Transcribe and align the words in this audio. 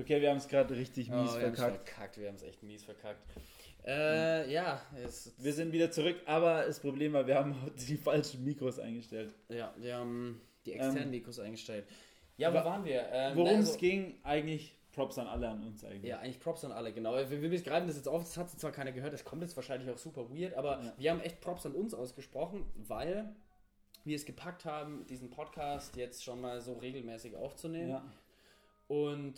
Okay, 0.00 0.20
wir 0.20 0.30
haben 0.30 0.38
es 0.38 0.48
gerade 0.48 0.74
richtig 0.74 1.08
mies 1.10 1.30
oh, 1.30 1.34
wir 1.34 1.40
verkackt. 1.52 1.88
verkackt. 1.88 2.18
Wir 2.18 2.28
haben 2.28 2.36
es 2.36 2.42
echt 2.42 2.62
mies 2.62 2.84
verkackt. 2.84 3.20
Äh, 3.86 4.52
ja, 4.52 4.80
es, 5.04 5.32
Wir 5.38 5.52
sind 5.52 5.72
wieder 5.72 5.90
zurück, 5.90 6.16
aber 6.26 6.64
das 6.66 6.80
Problem 6.80 7.12
war, 7.14 7.26
wir 7.26 7.36
haben 7.36 7.54
die 7.88 7.96
falschen 7.96 8.44
Mikros 8.44 8.78
eingestellt. 8.78 9.32
ja, 9.48 9.74
wir 9.78 9.96
haben 9.96 10.40
die 10.66 10.72
externen 10.72 11.04
Ähm, 11.04 11.10
Mikros 11.10 11.38
eingestellt. 11.38 11.86
Ja, 12.36 12.50
wo 12.52 12.56
wa- 12.58 12.64
waren 12.64 12.84
wir? 12.84 13.06
Ähm, 13.10 13.36
Worum 13.36 13.56
also- 13.56 13.72
es 13.72 13.78
ging, 13.78 14.18
eigentlich 14.22 14.74
Props 14.92 15.18
an 15.18 15.26
alle 15.28 15.48
an 15.48 15.62
uns 15.62 15.84
eigentlich. 15.84 16.04
Ja, 16.10 16.18
eigentlich 16.18 16.40
Props 16.40 16.64
an 16.64 16.72
alle, 16.72 16.92
genau. 16.92 17.14
Wir, 17.14 17.30
wir 17.50 17.62
greifen 17.62 17.86
das 17.86 17.96
jetzt 17.96 18.08
auf, 18.08 18.22
das 18.22 18.36
hat 18.36 18.50
zwar 18.50 18.72
keiner 18.72 18.92
gehört, 18.92 19.12
das 19.12 19.24
kommt 19.24 19.40
jetzt 19.42 19.56
wahrscheinlich 19.56 19.88
auch 19.88 19.98
super 19.98 20.28
weird, 20.30 20.54
aber 20.54 20.80
Ja. 20.82 20.92
wir 20.98 21.10
haben 21.12 21.20
echt 21.20 21.40
Props 21.40 21.64
an 21.64 21.72
uns 21.72 21.94
ausgesprochen, 21.94 22.64
weil 22.76 23.32
wir 24.04 24.16
es 24.16 24.24
gepackt 24.26 24.64
haben, 24.64 25.06
diesen 25.06 25.30
Podcast 25.30 25.96
jetzt 25.96 26.24
schon 26.24 26.40
mal 26.40 26.60
so 26.60 26.74
regelmäßig 26.74 27.36
aufzunehmen. 27.36 27.90
Ja. 27.90 28.04
Und 28.88 29.34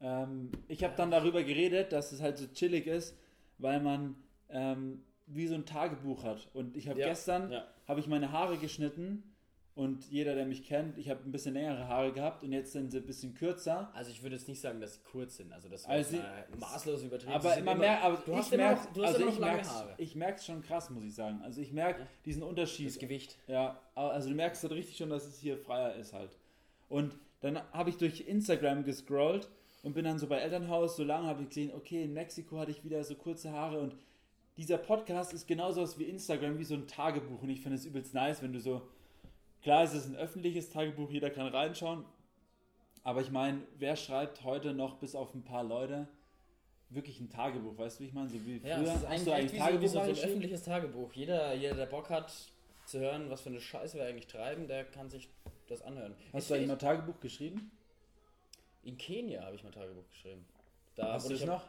Ähm, 0.00 0.50
ich 0.68 0.84
habe 0.84 0.94
dann 0.96 1.10
darüber 1.10 1.42
geredet, 1.42 1.92
dass 1.92 2.12
es 2.12 2.20
halt 2.20 2.38
so 2.38 2.46
chillig 2.46 2.86
ist, 2.86 3.16
weil 3.58 3.80
man 3.80 4.14
ähm, 4.48 5.02
wie 5.26 5.46
so 5.46 5.54
ein 5.54 5.66
Tagebuch 5.66 6.24
hat. 6.24 6.48
Und 6.54 6.76
ich 6.76 6.88
habe 6.88 7.00
Ja, 7.00 7.08
gestern 7.08 7.50
ja. 7.50 7.64
habe 7.86 8.00
ich 8.00 8.06
meine 8.06 8.32
Haare 8.32 8.56
geschnitten 8.58 9.34
und 9.74 10.04
jeder, 10.10 10.34
der 10.34 10.46
mich 10.46 10.64
kennt, 10.66 10.98
ich 10.98 11.08
habe 11.10 11.20
ein 11.24 11.30
bisschen 11.32 11.54
längere 11.54 11.86
Haare 11.86 12.12
gehabt 12.12 12.42
und 12.42 12.52
jetzt 12.52 12.72
sind 12.72 12.90
sie 12.90 12.98
ein 12.98 13.06
bisschen 13.06 13.34
kürzer. 13.34 13.90
also 13.94 14.10
ich 14.10 14.22
würde 14.22 14.34
jetzt 14.36 14.48
nicht 14.48 14.60
sagen, 14.60 14.80
dass 14.80 14.94
sie 14.94 15.00
kurz 15.04 15.36
sind, 15.36 15.52
also 15.52 15.68
das 15.68 15.84
Also 15.84 16.10
sie- 16.16 16.22
maßlos 16.58 17.02
übertrieben. 17.02 17.32
Aber 17.32 17.56
immer- 17.56 17.74
merkt, 17.74 18.04
aber 18.04 18.16
du 18.24 18.38
ich 18.40 18.50
merke, 18.52 18.88
du 18.94 19.02
hast 19.04 19.14
also 19.14 19.26
noch 19.26 19.38
lange 19.38 19.62
Haare. 19.64 19.94
ich 19.98 20.14
merke 20.16 20.42
schon 20.42 20.62
krass, 20.62 20.90
muss 20.90 21.04
ich 21.04 21.14
sagen. 21.14 21.40
Also 21.42 21.60
ich 21.60 21.72
merke 21.72 22.00
Ja. 22.02 22.06
diesen 22.24 22.42
Unterschied. 22.42 22.88
Das 22.88 22.98
Gewicht. 22.98 23.36
Ja, 23.48 23.80
also 23.94 24.28
du 24.30 24.34
merkst 24.34 24.62
halt 24.62 24.72
richtig 24.72 24.96
schon, 24.96 25.10
dass 25.10 25.26
es 25.26 25.38
hier 25.38 25.58
freier 25.58 25.94
ist 25.96 26.12
halt. 26.12 26.36
Und 26.88 27.16
dann 27.40 27.60
habe 27.72 27.90
ich 27.90 27.96
durch 27.98 28.22
Instagram 28.26 28.82
gescrollt 28.84 29.48
und 29.82 29.94
bin 29.94 30.04
dann 30.04 30.18
so 30.18 30.26
bei 30.26 30.38
Elternhaus, 30.38 30.96
so 30.96 31.04
lange 31.04 31.26
habe 31.28 31.42
ich 31.42 31.48
gesehen, 31.48 31.72
okay, 31.74 32.02
in 32.04 32.12
Mexiko 32.12 32.58
hatte 32.58 32.70
ich 32.70 32.84
wieder 32.84 33.02
so 33.04 33.14
kurze 33.14 33.52
Haare 33.52 33.78
und 33.80 33.94
dieser 34.56 34.78
Podcast 34.78 35.32
ist 35.32 35.46
genauso 35.46 35.82
was 35.82 35.98
wie 35.98 36.04
Instagram, 36.04 36.58
wie 36.58 36.64
so 36.64 36.74
ein 36.74 36.86
Tagebuch 36.88 37.42
und 37.42 37.50
ich 37.50 37.60
finde 37.60 37.76
es 37.76 37.84
übelst 37.84 38.12
nice, 38.14 38.42
wenn 38.42 38.52
du 38.52 38.60
so, 38.60 38.82
klar 39.62 39.84
ist 39.84 39.94
es 39.94 40.06
ein 40.06 40.16
öffentliches 40.16 40.70
Tagebuch, 40.70 41.10
jeder 41.10 41.30
kann 41.30 41.46
reinschauen, 41.46 42.04
aber 43.04 43.20
ich 43.20 43.30
meine, 43.30 43.62
wer 43.78 43.94
schreibt 43.96 44.42
heute 44.44 44.74
noch 44.74 44.96
bis 44.98 45.14
auf 45.14 45.32
ein 45.34 45.44
paar 45.44 45.62
Leute 45.64 46.08
wirklich 46.90 47.20
ein 47.20 47.28
Tagebuch, 47.30 47.76
weißt 47.78 47.98
du, 48.00 48.04
wie 48.04 48.08
ich 48.08 48.14
meine, 48.14 48.28
so 48.28 48.34
wie 48.46 48.58
früher, 48.58 48.70
Ja, 48.70 48.80
es 48.82 48.94
ist 48.96 49.04
eigentlich, 49.06 49.34
eigentlich 49.34 49.52
wie 49.52 49.58
so, 49.58 49.58
wie 49.58 49.58
Tagebuch 49.58 49.88
so 49.88 49.98
ein 50.00 50.08
geschrieben? 50.08 50.28
öffentliches 50.30 50.62
Tagebuch. 50.64 51.12
Jeder, 51.12 51.54
jeder, 51.54 51.74
der 51.74 51.86
Bock 51.86 52.08
hat 52.10 52.32
zu 52.86 52.98
hören, 52.98 53.28
was 53.30 53.42
für 53.42 53.50
eine 53.50 53.60
Scheiße 53.60 53.98
wir 53.98 54.06
eigentlich 54.06 54.26
treiben, 54.26 54.66
der 54.66 54.84
kann 54.84 55.10
sich 55.10 55.28
das 55.68 55.82
anhören. 55.82 56.14
Hast 56.32 56.44
Ich- 56.44 56.48
du 56.48 56.54
eigentlich 56.54 56.62
ich- 56.62 56.68
mal 56.68 56.76
Tagebuch 56.76 57.20
geschrieben? 57.20 57.70
In 58.88 58.96
Kenia 58.96 59.44
habe 59.44 59.54
ich 59.54 59.62
mal 59.62 59.70
Tagebuch 59.70 60.08
geschrieben. 60.08 60.46
Da 60.94 61.12
Hast 61.12 61.28
du 61.28 61.34
ich 61.34 61.44
noch? 61.44 61.62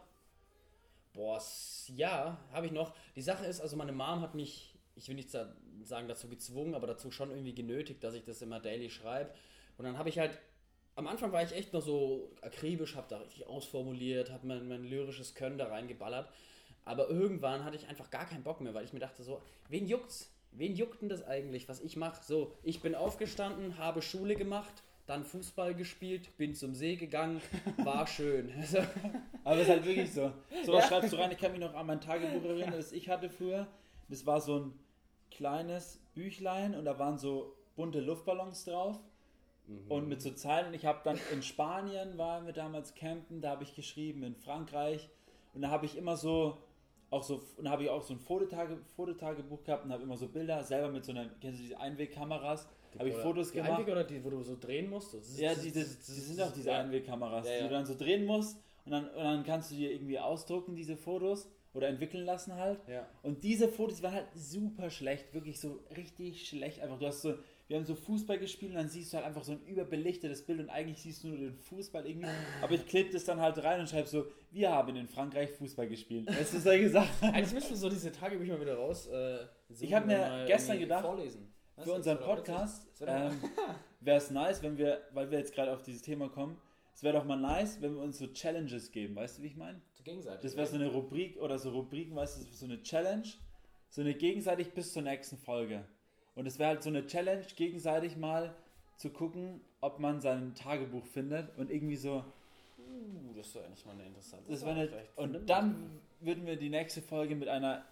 Boah, 1.14 1.42
ja, 1.88 2.38
habe 2.54 2.66
ich 2.68 2.72
noch. 2.72 2.94
Die 3.18 3.22
Sache 3.22 3.46
ist, 3.46 3.60
also 3.60 3.76
meine 3.76 3.92
Mom 3.92 4.22
hat 4.22 4.36
mich, 4.36 4.74
ich 4.96 5.10
will 5.10 5.16
nicht 5.16 5.30
sa- 5.30 5.54
sagen 5.84 6.08
dazu 6.08 6.30
gezwungen, 6.30 6.76
aber 6.76 6.88
dazu 6.88 7.12
schon 7.12 7.30
irgendwie 7.32 7.54
genötigt, 7.54 8.06
dass 8.06 8.14
ich 8.14 8.24
das 8.24 8.42
immer 8.42 8.62
daily 8.62 8.90
schreibe. 8.90 9.34
Und 9.78 9.84
dann 9.84 9.98
habe 9.98 10.08
ich 10.08 10.18
halt, 10.18 10.40
am 10.96 11.08
Anfang 11.08 11.34
war 11.34 11.44
ich 11.44 11.52
echt 11.52 11.74
noch 11.74 11.82
so 11.82 12.32
akribisch, 12.42 12.96
habe 12.96 13.08
da 13.10 13.18
richtig 13.18 13.48
ausformuliert, 13.48 14.32
habe 14.32 14.48
mein, 14.48 14.66
mein 14.70 14.86
lyrisches 14.86 15.36
Können 15.36 15.58
da 15.58 15.68
reingeballert. 15.68 16.32
Aber 16.86 17.10
irgendwann 17.10 17.66
hatte 17.66 17.76
ich 17.76 17.88
einfach 17.90 18.10
gar 18.12 18.28
keinen 18.28 18.44
Bock 18.44 18.62
mehr, 18.62 18.74
weil 18.74 18.86
ich 18.86 18.94
mir 18.94 19.00
dachte 19.00 19.24
so, 19.24 19.42
wen 19.68 19.88
juckt's? 19.88 20.32
Wen 20.52 20.74
juckt 20.74 21.02
denn 21.02 21.10
das 21.10 21.28
eigentlich, 21.28 21.68
was 21.68 21.82
ich 21.82 21.98
mache? 21.98 22.24
So, 22.24 22.56
ich 22.64 22.82
bin 22.82 22.96
aufgestanden, 22.96 23.78
habe 23.78 24.02
Schule 24.02 24.36
gemacht, 24.38 24.84
dann 25.10 25.24
Fußball 25.24 25.74
gespielt, 25.74 26.38
bin 26.38 26.54
zum 26.54 26.76
See 26.76 26.96
gegangen, 26.96 27.42
war 27.78 28.06
schön. 28.08 28.54
Also, 28.56 28.78
Aber 29.44 29.56
das 29.56 29.64
ist 29.64 29.70
halt 29.70 29.86
wirklich 29.86 30.14
so. 30.14 30.32
So 30.64 30.74
was 30.74 30.88
schreibst 30.88 31.14
du 31.14 31.18
rein. 31.18 31.32
Ich 31.32 31.40
kann 31.40 31.52
mich 31.52 31.60
noch 31.60 31.74
an 31.74 31.88
mein 31.88 32.00
Tagebuch 32.00 32.44
erinnern, 32.48 32.74
das 32.76 32.92
ich 32.92 33.10
hatte 33.10 33.30
früher. 33.30 33.68
Das 34.08 34.26
war 34.28 34.40
so 34.40 34.60
ein 34.60 34.74
kleines 35.32 36.00
Büchlein 36.14 36.76
und 36.76 36.86
da 36.86 37.00
waren 37.00 37.18
so 37.18 37.56
bunte 37.76 38.00
Luftballons 38.00 38.66
drauf. 38.66 39.00
Und 39.88 40.08
mit 40.08 40.20
so 40.20 40.32
Zeilen. 40.32 40.74
Ich 40.74 40.86
habe 40.86 41.02
dann 41.04 41.20
in 41.32 41.44
Spanien, 41.44 42.18
waren 42.18 42.48
wir 42.48 42.54
damals 42.54 42.96
campen, 42.96 43.40
da 43.40 43.52
habe 43.52 43.64
ich 43.64 43.76
geschrieben, 43.76 44.24
in 44.24 44.36
Frankreich. 44.36 45.10
Und 45.54 45.62
da 45.62 45.70
habe 45.70 45.86
ich 45.86 45.96
immer 45.96 46.18
so, 46.18 46.58
auch 47.12 47.24
so, 47.24 47.42
und 47.58 47.70
habe 47.70 47.84
ich 47.84 47.90
auch 47.90 48.02
so 48.02 48.14
ein 48.14 48.20
Fototage, 48.20 48.78
Fototagebuch 48.96 49.64
gehabt 49.64 49.86
und 49.86 49.92
habe 49.92 50.04
immer 50.04 50.18
so 50.18 50.28
Bilder 50.28 50.64
selber 50.64 50.90
mit 50.90 51.04
so 51.06 51.12
einer, 51.12 51.30
kennst 51.42 51.60
du 51.60 51.64
diese 51.64 51.80
Einwegkameras? 51.80 52.68
Habe 52.98 53.10
ich 53.10 53.16
Fotos 53.16 53.50
die 53.52 53.58
gemacht. 53.58 53.72
Einweg 53.72 53.88
oder 53.92 54.04
die, 54.04 54.24
wo 54.24 54.30
du 54.30 54.42
so 54.42 54.58
drehen 54.60 54.90
musst? 54.90 55.14
Ja, 55.38 55.54
die, 55.54 55.72
die 55.72 55.80
das- 55.80 56.06
sind 56.06 56.42
auch 56.42 56.52
diese 56.52 56.70
ja. 56.70 56.80
Einwegkameras, 56.80 57.46
Ja, 57.48 57.54
die 57.54 57.60
ja. 57.62 57.68
du 57.68 57.74
dann 57.74 57.86
so 57.86 57.96
drehen 57.96 58.26
musst 58.26 58.58
und 58.86 58.92
dann, 58.92 59.08
und 59.10 59.24
dann 59.24 59.44
kannst 59.44 59.72
du 59.72 59.76
dir 59.76 59.92
irgendwie 59.92 60.20
ausdrucken, 60.20 60.76
diese 60.76 60.98
Fotos 60.98 61.50
oder 61.74 61.88
entwickeln 61.88 62.26
lassen 62.26 62.56
halt. 62.56 62.80
Ja. 62.88 63.08
Und 63.22 63.44
diese 63.44 63.68
Fotos 63.70 63.98
die 63.98 64.04
waren 64.04 64.14
halt 64.16 64.28
super 64.34 64.90
schlecht, 64.90 65.34
wirklich 65.34 65.60
so 65.60 65.80
richtig 65.96 66.48
schlecht. 66.48 66.80
Einfach, 66.80 66.98
du 66.98 67.06
hast 67.06 67.22
so, 67.22 67.36
wir 67.70 67.78
haben 67.78 67.86
so 67.86 67.94
Fußball 67.94 68.40
gespielt 68.40 68.72
und 68.72 68.78
dann 68.78 68.90
siehst 68.90 69.14
du 69.14 69.18
halt 69.18 69.28
einfach 69.28 69.44
so 69.44 69.52
ein 69.52 69.62
überbelichtetes 69.62 70.44
Bild 70.44 70.60
und 70.60 70.70
eigentlich 70.72 71.00
siehst 71.02 71.24
du 71.24 71.28
nur 71.28 71.38
den 71.38 71.54
Fußball 71.54 72.06
irgendwie. 72.06 72.28
Aber 72.64 72.74
ich 72.74 72.86
klebe 72.88 73.12
das 73.12 73.26
dann 73.26 73.40
halt 73.40 73.64
rein 73.64 73.80
und 73.80 73.88
schreibe 73.88 74.08
so, 74.08 74.26
wir 74.50 74.72
haben 74.72 74.96
in 74.96 75.08
Frankreich 75.08 75.52
Fußball 75.52 75.88
gespielt. 75.88 76.28
Weißt 76.28 76.56
du, 76.56 76.60
solche 76.60 76.90
Sachen. 76.90 77.30
Eigentlich 77.30 77.54
müssen 77.54 77.70
wir 77.70 77.78
so 77.78 77.88
diese 77.88 78.12
Tagebücher 78.12 78.54
mal 78.54 78.62
wieder 78.62 78.76
raus. 78.76 79.06
Äh, 79.08 79.46
Ich 79.80 79.94
hab 79.94 80.02
und 80.02 80.08
mir 80.08 80.46
gestern 80.48 80.80
gedacht, 80.80 81.06
vorlesen. 81.06 81.54
Für 81.78 81.94
unseren 81.94 82.18
doch 82.18 82.26
Podcast 82.26 82.88
ähm, 83.06 83.34
wäre 84.02 84.18
es 84.18 84.32
nice, 84.32 84.64
wenn 84.64 84.78
wir, 84.78 85.04
weil 85.14 85.30
wir 85.30 85.38
jetzt 85.38 85.54
gerade 85.54 85.72
auf 85.72 85.84
dieses 85.84 86.02
Thema 86.02 86.28
kommen, 86.28 86.58
es 86.94 87.04
wäre 87.04 87.18
doch 87.18 87.24
mal 87.24 87.38
nice, 87.38 87.80
wenn 87.82 87.94
wir 87.94 88.02
uns 88.02 88.18
so 88.18 88.28
Challenges 88.34 88.92
geben, 88.92 89.16
weißt 89.16 89.38
du, 89.38 89.44
wie 89.44 89.48
ich 89.48 89.56
meine? 89.56 89.80
Zur 89.94 90.04
Gegenseite. 90.04 90.42
Das 90.42 90.58
wäre 90.58 90.68
so 90.68 90.76
eine 90.76 90.88
Rubrik 90.88 91.38
oder 91.38 91.58
so 91.60 91.70
Rubriken, 91.70 92.16
weißt 92.16 92.40
du, 92.42 92.54
so 92.54 92.66
eine 92.66 92.82
Challenge, 92.82 93.28
so 93.90 94.02
eine 94.02 94.16
gegenseitig 94.16 94.74
bis 94.74 94.92
zur 94.92 95.04
nächsten 95.04 95.38
Folge. 95.38 95.86
Und 96.40 96.46
es 96.46 96.58
wäre 96.58 96.70
halt 96.70 96.84
so 96.84 96.90
eine 96.90 97.06
Challenge, 97.06 97.44
gegenseitig 97.58 98.16
mal 98.16 98.56
zu 98.96 99.10
gucken, 99.10 99.60
ob 99.82 100.00
man 100.00 100.22
sein 100.22 100.56
Tagebuch 100.56 101.06
findet 101.06 101.50
und 101.58 101.70
irgendwie 101.70 101.98
so, 101.98 102.24
Uh, 102.78 103.34
das 103.36 103.54
wäre 103.54 103.66
eigentlich 103.66 103.86
mal 103.86 103.92
eine 103.92 104.06
interessante 104.06 104.50
das 104.50 104.62
Sache. 104.62 104.72
eine, 104.72 104.90
und 105.18 105.48
dann 105.50 106.00
würden 106.22 106.46
wir 106.48 106.56
die 106.56 106.70
nächste 106.70 107.02
Folge 107.02 107.36
mit 107.36 107.48
einer, 107.50 107.84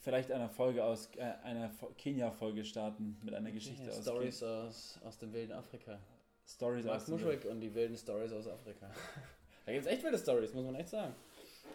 vielleicht 0.00 0.30
einer 0.32 0.48
Folge 0.48 0.82
aus, 0.84 1.10
äh, 1.16 1.22
einer 1.42 1.68
Fo- 1.70 1.90
Kenia-Folge 1.98 2.64
starten, 2.64 3.18
mit 3.22 3.34
einer 3.34 3.50
Geschichte 3.50 3.82
Ja, 3.82 3.90
aus 3.90 4.02
Stories 4.02 4.42
aus, 4.42 4.98
aus 5.04 5.18
dem 5.18 5.32
wilden 5.34 5.52
Afrika. 5.52 5.98
Stories 6.46 6.86
Mark 6.86 6.96
aus 6.96 7.08
Muschwick 7.08 7.44
und 7.44 7.60
die 7.60 7.74
wilden 7.74 7.96
Stories 7.96 8.32
aus 8.32 8.46
Afrika. 8.48 8.88
da 9.66 9.72
gibt 9.72 9.84
es 9.84 9.92
echt 9.92 10.02
wilde 10.04 10.18
Stories, 10.18 10.54
muss 10.54 10.64
man 10.64 10.76
echt 10.76 10.88
sagen. 10.88 11.14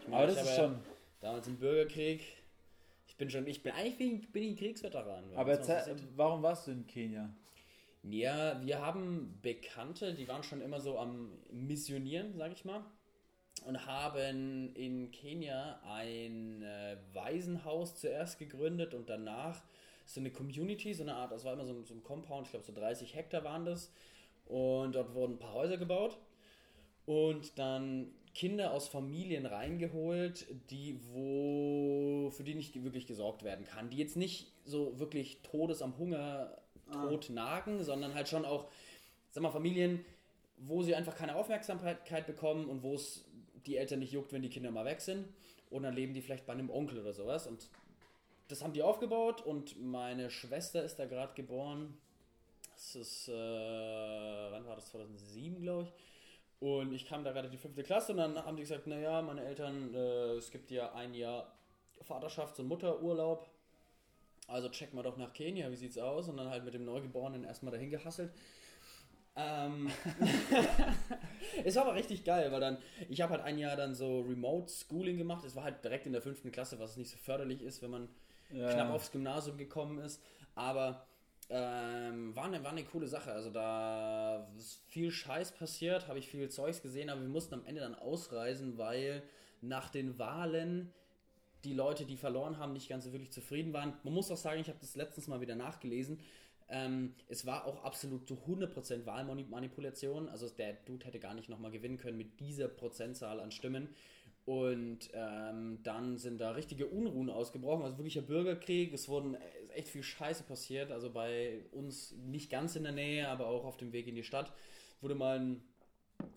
Ich 0.08 0.14
Aber 0.14 0.28
ich 0.30 0.36
das 0.36 0.50
ist 0.50 0.56
schon. 0.56 0.80
Damals 1.20 1.48
im 1.48 1.58
Bürgerkrieg. 1.58 2.24
Ich 3.18 3.20
bin 3.20 3.32
schon, 3.32 3.48
ich 3.48 3.64
bin 3.64 3.74
eigentlich 3.74 4.32
bin, 4.32 4.44
ich 4.44 4.50
ein 4.52 4.56
Kriegsveteran. 4.56 5.24
Aber 5.34 5.60
warum 6.16 6.44
warst 6.44 6.68
du 6.68 6.72
in 6.72 6.86
Kenia? 6.86 7.34
Ja, 8.04 8.64
wir 8.64 8.80
haben 8.80 9.40
Bekannte, 9.42 10.14
die 10.14 10.28
waren 10.28 10.44
schon 10.44 10.62
immer 10.62 10.80
so 10.80 11.00
am 11.00 11.32
Missionieren, 11.50 12.38
sag 12.38 12.52
ich 12.52 12.64
mal. 12.64 12.86
Und 13.66 13.88
haben 13.88 14.72
in 14.76 15.10
Kenia 15.10 15.82
ein 15.84 16.62
äh, 16.62 16.98
Waisenhaus 17.14 18.00
zuerst 18.00 18.38
gegründet 18.38 18.94
und 18.94 19.10
danach 19.10 19.64
so 20.06 20.20
eine 20.20 20.30
Community, 20.30 20.94
so 20.94 21.02
eine 21.02 21.16
Art, 21.16 21.32
das 21.32 21.44
war 21.44 21.54
immer 21.54 21.66
so 21.66 21.74
ein, 21.74 21.86
so 21.86 21.96
ein 21.96 22.04
Compound, 22.04 22.46
ich 22.46 22.52
glaube 22.52 22.68
so 22.68 22.72
30 22.72 23.16
Hektar 23.16 23.44
waren 23.44 23.66
das. 23.66 23.92
Und 24.46 24.94
dort 24.94 25.16
wurden 25.16 25.34
ein 25.34 25.40
paar 25.40 25.54
Häuser 25.54 25.78
gebaut. 25.78 26.20
Und 27.08 27.58
dann 27.58 28.12
Kinder 28.34 28.72
aus 28.72 28.88
Familien 28.88 29.46
reingeholt, 29.46 30.46
die 30.70 31.00
wo 31.12 32.30
für 32.32 32.44
die 32.44 32.56
nicht 32.56 32.84
wirklich 32.84 33.08
gesorgt 33.08 33.44
werden 33.44 33.66
kann, 33.66 33.90
die 33.90 33.98
jetzt 33.98 34.18
nicht 34.18 34.52
so 34.66 35.00
wirklich 35.00 35.42
Todes 35.42 35.82
am 35.82 35.98
Hunger 35.98 36.58
tot 36.92 37.30
nagen, 37.30 37.84
sondern 37.84 38.14
halt 38.14 38.30
schon 38.30 38.46
auch, 38.46 38.68
sag 39.32 39.44
mal, 39.44 39.52
Familien, 39.52 40.06
wo 40.58 40.84
sie 40.84 40.96
einfach 40.96 41.16
keine 41.16 41.36
Aufmerksamkeit 41.36 42.26
bekommen 42.26 42.66
und 42.66 42.84
wo 42.84 42.96
es 42.96 43.26
die 43.66 43.78
Eltern 43.78 44.00
nicht 44.00 44.12
juckt, 44.12 44.32
wenn 44.34 44.42
die 44.42 44.50
Kinder 44.50 44.72
mal 44.72 44.86
weg 44.86 45.02
sind. 45.02 45.28
Und 45.70 45.84
dann 45.84 45.94
leben 45.94 46.14
die 46.14 46.22
vielleicht 46.22 46.46
bei 46.46 46.54
einem 46.54 46.70
Onkel 46.70 47.00
oder 47.00 47.14
sowas. 47.14 47.46
Und 47.46 47.68
das 48.48 48.64
haben 48.64 48.74
die 48.74 48.82
aufgebaut 48.82 49.42
und 49.42 49.82
meine 49.84 50.30
Schwester 50.30 50.84
ist 50.84 50.98
da 50.98 51.06
gerade 51.06 51.34
geboren. 51.34 51.98
Das 52.74 52.96
ist, 52.96 53.28
äh, 53.28 53.32
wann 53.34 54.66
war 54.66 54.76
das? 54.76 54.86
2007, 54.92 55.62
glaube 55.62 55.84
ich. 55.84 55.94
Und 56.60 56.92
ich 56.94 57.06
kam 57.06 57.24
da 57.24 57.32
gerade 57.32 57.48
in 57.48 57.52
die 57.52 57.58
fünfte 57.58 57.84
Klasse 57.84 58.14
und 58.14 58.18
dann 58.18 58.36
haben 58.44 58.56
die 58.58 58.64
gesagt, 58.64 58.88
naja, 58.88 59.22
meine 59.22 59.44
Eltern, 59.44 59.94
äh, 59.94 60.32
es 60.34 60.50
gibt 60.50 60.72
ja 60.72 60.92
ein 60.94 61.14
Jahr 61.14 61.54
Vaterschafts- 62.08 62.60
und 62.60 62.68
Mutterurlaub. 62.68 63.48
Also 64.48 64.70
checken 64.70 64.98
wir 64.98 65.04
doch 65.04 65.18
nach 65.18 65.34
Kenia, 65.34 65.70
wie 65.70 65.76
sieht's 65.76 65.98
aus? 65.98 66.30
Und 66.30 66.38
dann 66.38 66.50
halt 66.50 66.64
mit 66.64 66.74
dem 66.74 66.86
Neugeborenen 66.86 67.44
erstmal 67.44 67.72
dahin 67.74 67.90
gehasselt. 67.92 68.32
Ähm, 69.36 69.92
es 71.64 71.76
war 71.76 71.84
aber 71.84 71.96
richtig 71.96 72.24
geil, 72.24 72.52
weil 72.52 72.60
dann, 72.62 72.78
ich 73.10 73.22
habe 73.22 73.34
halt 73.34 73.44
ein 73.44 73.60
Jahr 73.60 73.76
dann 73.76 73.94
so 73.94 74.22
Remote 74.22 74.72
Schooling 74.72 75.18
gemacht. 75.18 75.46
Es 75.46 75.56
war 75.56 75.64
halt 75.64 75.84
direkt 75.84 76.08
in 76.08 76.14
der 76.14 76.22
fünften 76.22 76.52
Klasse, 76.52 76.80
was 76.80 76.98
nicht 76.98 77.12
so 77.12 77.18
förderlich 77.18 77.62
ist, 77.62 77.82
wenn 77.84 77.92
man 77.92 78.10
Ja. 78.52 78.72
knapp 78.72 78.92
aufs 78.92 79.12
Gymnasium 79.12 79.58
gekommen 79.58 80.00
ist. 80.00 80.24
Aber 80.56 81.06
Ähm, 81.50 82.36
war, 82.36 82.46
eine, 82.46 82.64
war 82.64 82.72
eine 82.72 82.84
coole 82.84 83.08
Sache. 83.08 83.32
Also 83.32 83.50
da 83.50 84.48
ist 84.58 84.82
viel 84.88 85.12
Scheiß 85.12 85.54
passiert, 85.54 86.08
habe 86.08 86.20
ich 86.20 86.28
viel 86.28 86.50
Zeugs 86.50 86.82
gesehen, 86.82 87.10
aber 87.10 87.22
wir 87.22 87.30
mussten 87.30 87.54
am 87.54 87.66
Ende 87.66 87.82
dann 87.82 87.96
ausreisen, 87.96 88.78
weil 88.78 89.24
nach 89.62 89.90
den 89.90 90.20
Wahlen 90.20 90.94
die 91.64 91.74
Leute, 91.74 92.06
die 92.06 92.18
verloren 92.18 92.58
haben, 92.58 92.74
nicht 92.74 92.90
ganz 92.90 93.06
so 93.06 93.14
wirklich 93.14 93.32
zufrieden 93.32 93.74
waren. 93.74 93.94
Man 94.04 94.14
muss 94.14 94.32
auch 94.32 94.38
sagen, 94.38 94.62
ich 94.62 94.68
habe 94.68 94.80
das 94.80 94.96
letztens 94.96 95.28
mal 95.28 95.42
wieder 95.42 95.56
nachgelesen. 95.56 96.20
Ähm, 96.70 97.16
es 97.30 97.46
war 97.46 97.66
auch 97.66 97.84
absolut 97.84 98.28
zu 98.28 98.36
100% 98.36 99.06
Wahlmanipulation. 99.06 100.30
Also 100.30 100.50
der 100.50 100.74
Dude 100.74 101.06
hätte 101.06 101.20
gar 101.20 101.34
nicht 101.34 101.50
nochmal 101.50 101.72
gewinnen 101.72 101.98
können 101.98 102.18
mit 102.18 102.40
dieser 102.40 102.68
Prozentzahl 102.68 103.40
an 103.40 103.52
Stimmen. 103.52 103.90
Und 104.48 105.10
ähm, 105.14 105.80
dann 105.84 106.18
sind 106.18 106.40
da 106.40 106.52
richtige 106.52 106.88
Unruhen 106.88 107.30
ausgebrochen, 107.30 107.84
also 107.84 107.98
wirklicher 107.98 108.22
Bürgerkrieg. 108.22 108.94
Es 108.94 109.10
wurden 109.10 109.36
echt 109.76 109.90
viel 109.90 110.04
Scheiße 110.04 110.44
passiert. 110.44 110.90
Also 110.90 111.12
bei 111.12 111.66
uns 111.74 112.14
nicht 112.14 112.50
ganz 112.50 112.78
in 112.78 112.84
der 112.84 112.94
Nähe, 112.94 113.28
aber 113.28 113.48
auch 113.48 113.66
auf 113.66 113.76
dem 113.76 113.92
Weg 113.92 114.08
in 114.08 114.16
die 114.16 114.24
Stadt 114.24 114.54
wurde 115.02 115.16
mal 115.16 115.38
ein, 115.38 115.62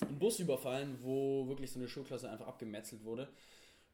ein 0.09 0.19
Bus 0.19 0.41
überfallen, 0.41 0.99
wo 1.03 1.47
wirklich 1.47 1.71
so 1.71 1.79
eine 1.79 1.87
Schulklasse 1.87 2.29
einfach 2.29 2.49
abgemetzelt 2.49 3.05
wurde. 3.05 3.29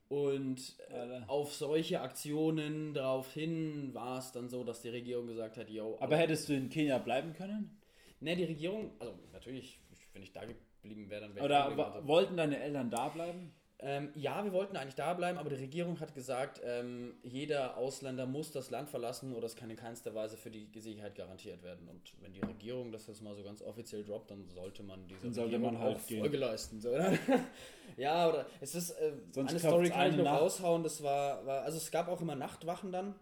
Und 0.08 0.76
äh, 0.88 1.20
auf 1.26 1.52
solche 1.52 2.00
Aktionen 2.00 2.94
daraufhin 2.94 3.92
war 3.92 4.18
es 4.18 4.32
dann 4.32 4.48
so, 4.48 4.64
dass 4.64 4.80
die 4.80 4.88
Regierung 4.88 5.26
gesagt 5.26 5.58
hat, 5.58 5.68
yo. 5.68 5.98
Aber 6.00 6.16
hättest 6.16 6.48
du 6.48 6.54
in 6.54 6.70
Kenia 6.70 6.96
bleiben 6.96 7.34
können? 7.34 7.82
Ne, 8.20 8.34
die 8.34 8.44
Regierung, 8.44 8.92
also 8.98 9.12
natürlich, 9.34 9.78
wenn 10.14 10.22
ich 10.22 10.32
da 10.32 10.46
geblieben 10.46 11.10
wäre, 11.10 11.20
dann 11.20 11.34
wäre 11.34 11.44
ich 11.44 11.52
Oder 11.52 12.06
wollten 12.06 12.38
deine 12.38 12.58
Eltern 12.58 12.88
da 12.88 13.10
bleiben? 13.10 13.52
Ähm, 13.78 14.10
ja, 14.14 14.42
wir 14.42 14.52
wollten 14.52 14.74
eigentlich 14.76 14.94
da 14.94 15.12
bleiben, 15.12 15.36
aber 15.36 15.50
die 15.50 15.56
Regierung 15.56 16.00
hat 16.00 16.14
gesagt, 16.14 16.62
ähm, 16.64 17.14
jeder 17.22 17.76
Ausländer 17.76 18.24
muss 18.24 18.50
das 18.50 18.70
Land 18.70 18.88
verlassen 18.88 19.34
oder 19.34 19.44
es 19.44 19.54
kann 19.54 19.68
in 19.68 19.76
keinster 19.76 20.14
Weise 20.14 20.38
für 20.38 20.50
die 20.50 20.80
Sicherheit 20.80 21.14
garantiert 21.14 21.62
werden. 21.62 21.86
Und 21.86 22.14
wenn 22.22 22.32
die 22.32 22.40
Regierung 22.40 22.90
das 22.90 23.06
jetzt 23.06 23.22
mal 23.22 23.34
so 23.34 23.42
ganz 23.42 23.60
offiziell 23.60 24.02
droppt, 24.02 24.30
dann 24.30 24.48
sollte 24.48 24.82
man 24.82 25.06
diese 25.06 25.30
sollte 25.30 25.58
man 25.58 25.78
halt 25.78 25.96
auch 25.96 26.00
Folge 26.00 26.38
leisten. 26.38 26.80
So, 26.80 26.90
ja, 27.98 28.28
oder 28.30 28.46
es 28.62 28.74
ist 28.74 28.92
äh, 28.92 29.12
eine 29.36 29.58
Story 29.58 29.90
kann 29.90 30.10
ich 30.10 30.16
noch 30.16 30.24
Nacht. 30.24 30.40
raushauen. 30.40 30.82
Das 30.82 31.02
war, 31.02 31.44
war, 31.44 31.62
also 31.62 31.76
es 31.76 31.90
gab 31.90 32.08
auch 32.08 32.22
immer 32.22 32.34
Nachtwachen 32.34 32.92
dann 32.92 33.14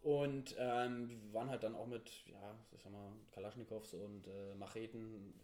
und 0.00 0.54
ähm, 0.58 1.10
wir 1.10 1.34
waren 1.34 1.50
halt 1.50 1.62
dann 1.62 1.74
auch 1.74 1.86
mit, 1.86 2.10
ja, 2.26 2.54
ich 2.74 2.82
sag 2.82 2.90
mal, 2.90 3.12
Kalaschnikows 3.32 3.92
und 3.92 4.26
äh, 4.28 4.54
Macheten 4.54 5.34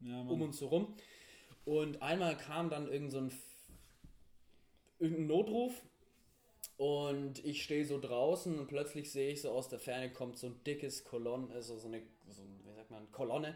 ja, 0.00 0.18
um 0.20 0.40
uns 0.40 0.62
herum. 0.62 0.94
Und 1.66 2.00
einmal 2.00 2.36
kam 2.36 2.70
dann 2.70 2.88
irgend 2.88 3.10
so 3.10 3.18
ein 3.18 3.30
irgendein 4.98 5.26
Notruf 5.26 5.82
und 6.76 7.44
ich 7.44 7.62
stehe 7.62 7.84
so 7.86 7.98
draußen 7.98 8.58
und 8.58 8.66
plötzlich 8.66 9.10
sehe 9.10 9.30
ich 9.30 9.42
so 9.42 9.50
aus 9.50 9.68
der 9.68 9.78
Ferne 9.78 10.12
kommt 10.12 10.38
so 10.38 10.48
ein 10.48 10.60
dickes 10.66 11.04
Kolonne, 11.04 11.52
also 11.54 11.76
so 11.78 11.88
eine, 11.88 12.02
so, 12.28 12.42
wie 12.64 12.72
sagt 12.74 12.90
man, 12.90 13.10
Kolonne, 13.12 13.54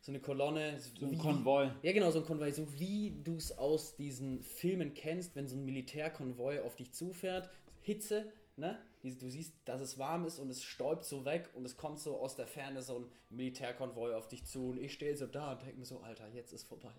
so 0.00 0.12
eine 0.12 0.20
Kolonne. 0.20 0.78
So 0.78 1.06
ein 1.06 1.18
Konvoi. 1.18 1.70
Ja, 1.82 1.92
genau, 1.92 2.10
so 2.10 2.20
ein 2.20 2.24
Konvoi, 2.24 2.50
so 2.52 2.72
wie 2.78 3.14
du 3.22 3.36
es 3.36 3.56
aus 3.56 3.96
diesen 3.96 4.42
Filmen 4.42 4.94
kennst, 4.94 5.36
wenn 5.36 5.46
so 5.46 5.56
ein 5.56 5.64
Militärkonvoi 5.64 6.60
auf 6.60 6.76
dich 6.76 6.92
zufährt, 6.92 7.50
Hitze, 7.82 8.32
ne? 8.56 8.78
Du 9.02 9.30
siehst, 9.30 9.54
dass 9.64 9.80
es 9.80 9.98
warm 9.98 10.26
ist 10.26 10.38
und 10.38 10.50
es 10.50 10.62
stäubt 10.62 11.04
so 11.04 11.24
weg 11.24 11.48
und 11.54 11.64
es 11.64 11.76
kommt 11.76 12.00
so 12.00 12.18
aus 12.18 12.36
der 12.36 12.46
Ferne 12.46 12.82
so 12.82 12.98
ein 12.98 13.06
Militärkonvoi 13.30 14.14
auf 14.14 14.28
dich 14.28 14.44
zu 14.44 14.70
und 14.70 14.78
ich 14.78 14.92
stehe 14.92 15.16
so 15.16 15.26
da 15.26 15.52
und 15.52 15.62
denke 15.62 15.78
mir 15.78 15.86
so, 15.86 16.00
Alter, 16.00 16.28
jetzt 16.34 16.52
ist 16.52 16.64
vorbei. 16.68 16.92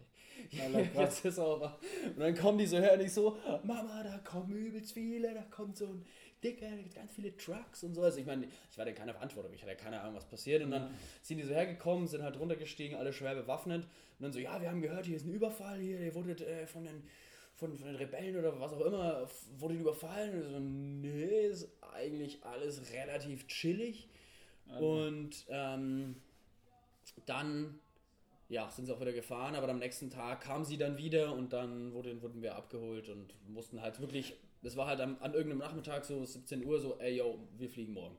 jetzt 0.96 1.26
ist 1.26 1.38
aber. 1.38 1.78
Und 2.08 2.20
dann 2.20 2.36
kommen 2.36 2.58
die 2.58 2.66
so 2.66 2.80
her 2.80 2.94
und 2.94 3.02
ich 3.02 3.14
so, 3.14 3.38
Mama, 3.64 4.02
da 4.04 4.18
kommen 4.20 4.52
übelst 4.52 4.94
viele, 4.94 5.34
da 5.34 5.44
kommt 5.44 5.78
so 5.78 5.86
ein 5.86 6.06
dicker, 6.44 6.70
ganz 6.96 7.14
viele 7.14 7.36
Trucks 7.38 7.84
und 7.84 7.94
so. 7.94 8.02
Also 8.02 8.20
ich 8.20 8.26
meine, 8.26 8.48
ich 8.72 8.78
war 8.78 8.88
ja 8.88 8.94
keine 8.94 9.14
Verantwortung, 9.14 9.54
ich 9.54 9.62
hatte 9.62 9.76
keine 9.76 10.02
Ahnung, 10.02 10.16
was 10.16 10.26
passiert. 10.26 10.64
Und 10.64 10.72
dann 10.72 10.84
ja. 10.84 10.92
sind 11.22 11.38
die 11.38 11.44
so 11.44 11.54
hergekommen, 11.54 12.08
sind 12.08 12.24
halt 12.24 12.40
runtergestiegen, 12.40 12.98
alle 12.98 13.14
schwer 13.14 13.36
bewaffnet. 13.36 13.84
Und 13.84 14.24
dann 14.24 14.34
so, 14.34 14.40
ja, 14.40 14.60
wir 14.60 14.70
haben 14.70 14.82
gehört, 14.82 15.06
hier 15.06 15.18
ist 15.18 15.26
ein 15.26 15.34
Überfall, 15.34 15.80
hier, 15.80 16.00
ihr 16.00 16.16
wurdet 16.16 16.42
äh, 16.42 16.66
von 16.68 16.84
den 16.84 17.04
von, 17.56 17.78
von, 17.78 17.88
den 17.88 17.96
Rebellen 17.96 18.36
oder 18.38 18.60
was 18.60 18.74
auch 18.74 18.82
immer, 18.82 19.30
wurde 19.60 19.76
überfallen. 19.76 20.34
Und 20.34 20.50
so, 20.50 20.60
nee, 20.60 21.52
eigentlich 22.02 22.44
alles 22.44 22.92
relativ 22.94 23.48
chillig. 23.48 24.10
Also. 24.68 24.92
Und 24.92 25.46
ähm, 25.50 26.16
dann 27.26 27.80
ja, 28.50 28.70
sind 28.70 28.86
sie 28.86 28.94
auch 28.94 29.00
wieder 29.00 29.14
gefahren, 29.14 29.56
aber 29.56 29.70
am 29.70 29.80
nächsten 29.80 30.10
Tag 30.10 30.42
kamen 30.42 30.66
sie 30.66 30.78
dann 30.78 30.98
wieder 30.98 31.34
und 31.34 31.54
dann 31.54 31.94
wurden, 31.94 32.22
wurden 32.22 32.42
wir 32.42 32.56
abgeholt 32.56 33.08
und 33.08 33.34
mussten 33.48 33.82
halt 33.82 34.02
wirklich, 34.02 34.36
das 34.62 34.76
war 34.76 34.88
halt 34.88 35.00
am, 35.00 35.18
an 35.22 35.34
irgendeinem 35.34 35.60
Nachmittag 35.60 36.04
so 36.04 36.26
17 36.26 36.66
Uhr 36.66 36.80
so, 36.80 37.00
ey 37.00 37.16
yo, 37.16 37.40
wir 37.58 37.70
fliegen 37.70 37.94
morgen. 37.94 38.18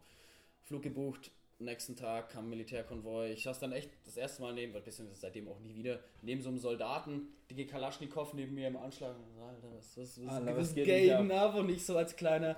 Flug 0.63 0.83
gebucht, 0.83 1.31
nächsten 1.59 1.97
Tag 1.97 2.31
kam 2.31 2.47
ein 2.47 2.51
Militärkonvoi. 2.51 3.33
Ich 3.33 3.43
saß 3.43 3.61
dann 3.61 3.73
echt 3.73 3.91
das 4.07 4.17
erste 4.17 4.41
Mal 4.41 4.55
neben, 4.55 4.73
beziehungsweise 4.73 5.21
seitdem 5.21 5.49
auch 5.49 5.61
nie 5.61 5.75
wieder, 5.75 6.01
neben 6.23 6.41
so 6.41 6.49
einem 6.49 6.59
Soldaten, 6.59 7.29
dicke 7.51 7.67
Kalaschnikow 7.67 8.33
neben 8.33 8.55
mir 8.55 8.69
im 8.69 8.77
Anschlag. 8.79 9.15
Alter, 9.39 9.69
was, 9.77 9.99
was, 9.99 10.25
was, 10.25 10.33
Alter, 10.33 10.57
was 10.57 10.75
geht 10.75 11.11
ab? 11.13 11.55
Und 11.57 11.69
ich 11.69 11.85
so 11.85 11.97
als 11.97 12.17
kleiner, 12.17 12.57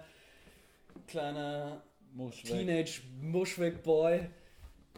kleiner 1.06 1.82
Teenage-Mushwick-Boy 2.44 4.29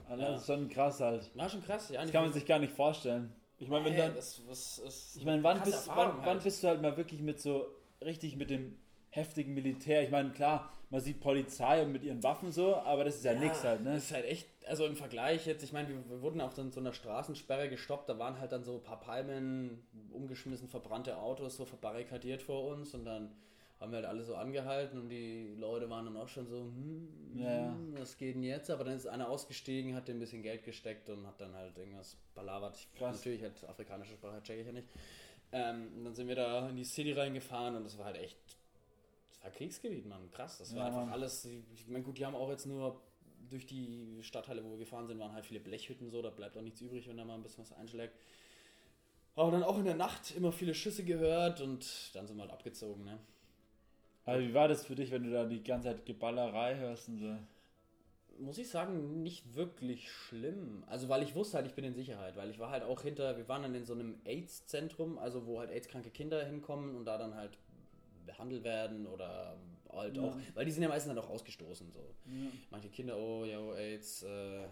also 0.08 0.22
ja. 0.22 0.30
Das 0.30 0.40
ist 0.40 0.46
schon 0.46 0.68
krass 0.68 1.00
halt. 1.00 1.30
War 1.36 1.48
schon 1.48 1.62
krass, 1.62 1.90
ja. 1.90 2.02
Das 2.02 2.12
kann 2.12 2.24
man 2.24 2.32
sich 2.32 2.46
gar 2.46 2.58
nicht 2.58 2.72
vorstellen. 2.72 3.32
Ich 3.58 3.68
meine, 3.68 3.86
wenn 3.86 3.96
dann. 3.96 4.14
Das, 4.14 4.42
was, 4.46 4.80
was, 4.84 5.16
ich 5.16 5.24
meine, 5.24 5.42
wann, 5.42 5.62
bist, 5.62 5.88
wann, 5.88 5.96
halt. 5.96 6.14
wann 6.24 6.38
bist 6.40 6.62
du 6.62 6.68
halt 6.68 6.82
mal 6.82 6.96
wirklich 6.96 7.20
mit 7.20 7.40
so 7.40 7.66
richtig 8.04 8.36
mit 8.36 8.50
dem 8.50 8.76
heftigen 9.10 9.54
Militär? 9.54 10.02
Ich 10.02 10.10
meine, 10.10 10.30
klar, 10.30 10.70
man 10.90 11.00
sieht 11.00 11.20
Polizei 11.20 11.82
und 11.82 11.92
mit 11.92 12.04
ihren 12.04 12.22
Waffen 12.22 12.52
so, 12.52 12.76
aber 12.76 13.04
das 13.04 13.16
ist 13.16 13.24
ja, 13.24 13.32
ja 13.32 13.40
nichts 13.40 13.64
halt, 13.64 13.82
ne? 13.82 13.94
Das 13.94 14.04
ist 14.04 14.12
halt 14.12 14.26
echt, 14.26 14.46
also 14.66 14.84
im 14.84 14.94
Vergleich 14.94 15.46
jetzt, 15.46 15.64
ich 15.64 15.72
meine, 15.72 15.88
wir, 15.88 16.08
wir 16.08 16.20
wurden 16.20 16.40
auch 16.40 16.52
dann 16.52 16.70
so 16.70 16.80
einer 16.80 16.92
Straßensperre 16.92 17.70
gestoppt, 17.70 18.08
da 18.10 18.18
waren 18.18 18.38
halt 18.38 18.52
dann 18.52 18.62
so 18.62 18.74
ein 18.74 18.82
paar 18.82 19.00
Palmen, 19.00 19.82
umgeschmissen, 20.12 20.68
verbrannte 20.68 21.16
Autos 21.16 21.56
so 21.56 21.64
verbarrikadiert 21.64 22.42
vor 22.42 22.66
uns 22.66 22.94
und 22.94 23.06
dann 23.06 23.34
haben 23.80 23.92
wir 23.92 23.96
halt 23.96 24.06
alle 24.06 24.24
so 24.24 24.34
angehalten 24.36 24.98
und 24.98 25.08
die 25.10 25.54
Leute 25.58 25.90
waren 25.90 26.06
dann 26.06 26.16
auch 26.16 26.28
schon 26.28 26.46
so, 26.46 26.60
hm, 26.60 27.38
ja, 27.38 27.72
hm, 27.72 27.94
was 27.98 28.16
geht 28.16 28.34
denn 28.34 28.42
jetzt? 28.42 28.70
Aber 28.70 28.84
dann 28.84 28.96
ist 28.96 29.06
einer 29.06 29.28
ausgestiegen, 29.28 29.94
hat 29.94 30.08
ein 30.08 30.18
bisschen 30.18 30.42
Geld 30.42 30.64
gesteckt 30.64 31.10
und 31.10 31.26
hat 31.26 31.40
dann 31.40 31.54
halt 31.54 31.76
irgendwas 31.76 32.16
balabert. 32.34 32.76
Ich, 32.76 32.94
Krass. 32.94 33.16
Natürlich 33.16 33.42
halt 33.42 33.62
afrikanische 33.68 34.14
Sprache 34.14 34.42
checke 34.42 34.60
ich 34.60 34.66
ja 34.66 34.72
nicht. 34.72 34.88
Ähm, 35.52 35.88
und 35.96 36.04
dann 36.04 36.14
sind 36.14 36.28
wir 36.28 36.36
da 36.36 36.68
in 36.68 36.76
die 36.76 36.84
City 36.84 37.12
reingefahren 37.12 37.76
und 37.76 37.84
das 37.84 37.98
war 37.98 38.06
halt 38.06 38.16
echt, 38.16 38.38
das 39.28 39.44
war 39.44 39.50
Kriegsgebiet, 39.50 40.06
Mann. 40.06 40.30
Krass, 40.30 40.58
das 40.58 40.74
war 40.74 40.88
ja, 40.88 40.98
einfach 40.98 41.12
alles. 41.12 41.44
Ich 41.44 41.86
meine, 41.86 42.02
gut, 42.02 42.16
die 42.18 42.24
haben 42.24 42.34
auch 42.34 42.48
jetzt 42.48 42.66
nur 42.66 43.00
durch 43.50 43.66
die 43.66 44.18
Stadtteile, 44.22 44.64
wo 44.64 44.70
wir 44.70 44.78
gefahren 44.78 45.06
sind, 45.06 45.18
waren 45.20 45.32
halt 45.32 45.44
viele 45.44 45.60
Blechhütten 45.60 46.10
so, 46.10 46.22
da 46.22 46.30
bleibt 46.30 46.56
auch 46.56 46.62
nichts 46.62 46.80
übrig, 46.80 47.06
wenn 47.08 47.16
da 47.16 47.24
mal 47.24 47.34
ein 47.34 47.42
bisschen 47.42 47.62
was 47.62 47.72
einschlägt. 47.72 48.14
Aber 49.34 49.50
dann 49.50 49.62
auch 49.62 49.78
in 49.78 49.84
der 49.84 49.94
Nacht 49.94 50.34
immer 50.34 50.50
viele 50.50 50.74
Schüsse 50.74 51.04
gehört 51.04 51.60
und 51.60 52.10
dann 52.14 52.26
sind 52.26 52.36
wir 52.36 52.42
halt 52.42 52.52
abgezogen, 52.52 53.04
ne? 53.04 53.18
Aber 54.26 54.40
wie 54.40 54.52
war 54.54 54.68
das 54.68 54.84
für 54.84 54.94
dich, 54.94 55.10
wenn 55.12 55.22
du 55.22 55.30
da 55.30 55.44
die 55.44 55.62
ganze 55.62 55.88
Zeit 55.88 56.04
Geballerei 56.04 56.76
hörst 56.76 57.08
und 57.08 57.18
so? 57.18 57.36
Muss 58.38 58.58
ich 58.58 58.68
sagen, 58.68 59.22
nicht 59.22 59.54
wirklich 59.54 60.10
schlimm. 60.10 60.84
Also, 60.88 61.08
weil 61.08 61.22
ich 61.22 61.34
wusste 61.34 61.56
halt, 61.56 61.66
ich 61.66 61.74
bin 61.74 61.84
in 61.84 61.94
Sicherheit, 61.94 62.36
weil 62.36 62.50
ich 62.50 62.58
war 62.58 62.70
halt 62.70 62.82
auch 62.82 63.00
hinter, 63.00 63.36
wir 63.38 63.48
waren 63.48 63.62
dann 63.62 63.74
in 63.74 63.84
so 63.84 63.94
einem 63.94 64.16
AIDS-Zentrum, 64.24 65.16
also 65.16 65.46
wo 65.46 65.60
halt 65.60 65.70
AIDS-kranke 65.70 66.10
Kinder 66.10 66.44
hinkommen 66.44 66.96
und 66.96 67.06
da 67.06 67.16
dann 67.16 67.34
halt 67.34 67.56
behandelt 68.26 68.64
werden 68.64 69.06
oder 69.06 69.56
halt 69.92 70.16
ja. 70.16 70.22
auch, 70.22 70.36
weil 70.54 70.64
die 70.64 70.72
sind 70.72 70.82
ja 70.82 70.88
meistens 70.88 71.14
dann 71.14 71.24
auch 71.24 71.30
ausgestoßen 71.30 71.90
so. 71.92 72.14
Ja. 72.26 72.50
Manche 72.70 72.88
Kinder, 72.88 73.16
oh, 73.16 73.44
ja, 73.44 73.58
oh, 73.58 73.72
AIDS, 73.74 74.24
äh, 74.24 74.64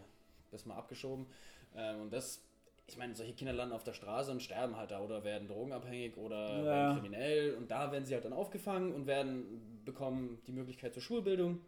das 0.50 0.66
mal 0.66 0.76
abgeschoben. 0.76 1.26
Ähm, 1.75 2.02
und 2.02 2.12
das 2.12 2.42
ich 2.86 2.96
meine, 2.98 3.14
solche 3.14 3.32
Kinder 3.32 3.52
landen 3.52 3.74
auf 3.74 3.84
der 3.84 3.94
Straße 3.94 4.30
und 4.30 4.42
sterben 4.42 4.76
halt 4.76 4.90
da 4.90 5.00
oder 5.00 5.24
werden 5.24 5.48
drogenabhängig 5.48 6.16
oder 6.16 6.58
ja. 6.58 6.64
werden 6.64 6.94
kriminell 6.94 7.54
und 7.54 7.70
da 7.70 7.90
werden 7.90 8.04
sie 8.04 8.14
halt 8.14 8.24
dann 8.24 8.32
aufgefangen 8.32 8.92
und 8.92 9.06
werden 9.06 9.82
bekommen 9.84 10.42
die 10.46 10.52
Möglichkeit 10.52 10.92
zur 10.92 11.02
Schulbildung. 11.02 11.60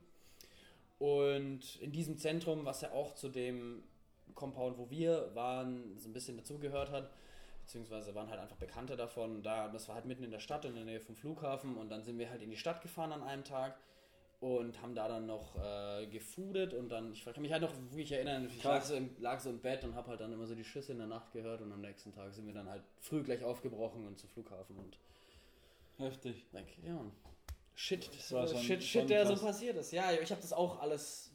Und 0.98 1.76
in 1.80 1.92
diesem 1.92 2.16
Zentrum, 2.16 2.64
was 2.64 2.80
ja 2.80 2.92
auch 2.92 3.14
zu 3.14 3.28
dem 3.28 3.82
Compound, 4.34 4.78
wo 4.78 4.90
wir 4.90 5.30
waren, 5.34 5.98
so 5.98 6.08
ein 6.08 6.12
bisschen 6.12 6.36
dazugehört 6.36 6.90
hat, 6.90 7.10
beziehungsweise 7.62 8.14
waren 8.14 8.30
halt 8.30 8.40
einfach 8.40 8.56
Bekannte 8.56 8.96
davon. 8.96 9.42
Da, 9.42 9.68
das 9.68 9.88
war 9.88 9.96
halt 9.96 10.04
mitten 10.04 10.22
in 10.22 10.30
der 10.30 10.40
Stadt, 10.40 10.64
in 10.64 10.74
der 10.74 10.84
Nähe 10.84 11.00
vom 11.00 11.16
Flughafen 11.16 11.76
und 11.76 11.90
dann 11.90 12.02
sind 12.02 12.18
wir 12.18 12.30
halt 12.30 12.42
in 12.42 12.50
die 12.50 12.56
Stadt 12.56 12.80
gefahren 12.80 13.12
an 13.12 13.22
einem 13.22 13.44
Tag 13.44 13.78
und 14.40 14.80
haben 14.82 14.94
da 14.94 15.08
dann 15.08 15.26
noch 15.26 15.56
äh, 15.56 16.06
gefoodet 16.06 16.74
und 16.74 16.90
dann, 16.90 17.12
ich 17.12 17.24
kann 17.24 17.40
mich 17.40 17.52
halt 17.52 17.62
noch 17.62 17.72
wirklich 17.90 18.12
erinnern, 18.12 18.46
ich 18.46 18.62
lag 18.62 18.82
so, 18.82 18.94
im, 18.94 19.10
lag 19.18 19.40
so 19.40 19.50
im 19.50 19.60
Bett 19.60 19.82
und 19.84 19.94
habe 19.94 20.08
halt 20.08 20.20
dann 20.20 20.32
immer 20.32 20.46
so 20.46 20.54
die 20.54 20.64
Schüsse 20.64 20.92
in 20.92 20.98
der 20.98 21.06
Nacht 21.06 21.32
gehört 21.32 21.62
und 21.62 21.72
am 21.72 21.80
nächsten 21.80 22.12
Tag 22.12 22.32
sind 22.32 22.46
wir 22.46 22.54
dann 22.54 22.68
halt 22.68 22.82
früh 23.00 23.22
gleich 23.22 23.42
aufgebrochen 23.42 24.06
und 24.06 24.18
zum 24.18 24.28
Flughafen 24.28 24.76
und 24.76 24.98
heftig. 25.98 26.46
Like, 26.52 26.68
ja, 26.84 27.00
Shit, 27.74 28.08
das 28.14 28.32
war 28.32 28.48
schon, 28.48 28.58
Shit, 28.58 28.82
Shit, 28.82 29.10
der 29.10 29.24
krass. 29.24 29.38
so 29.38 29.46
passiert 29.46 29.76
ist. 29.76 29.92
Ja, 29.92 30.10
ich 30.12 30.30
habe 30.30 30.40
das 30.40 30.52
auch 30.52 30.80
alles 30.80 31.30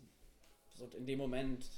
so 0.73 0.85
in 0.97 1.05
dem 1.05 1.19
Moment, 1.19 1.69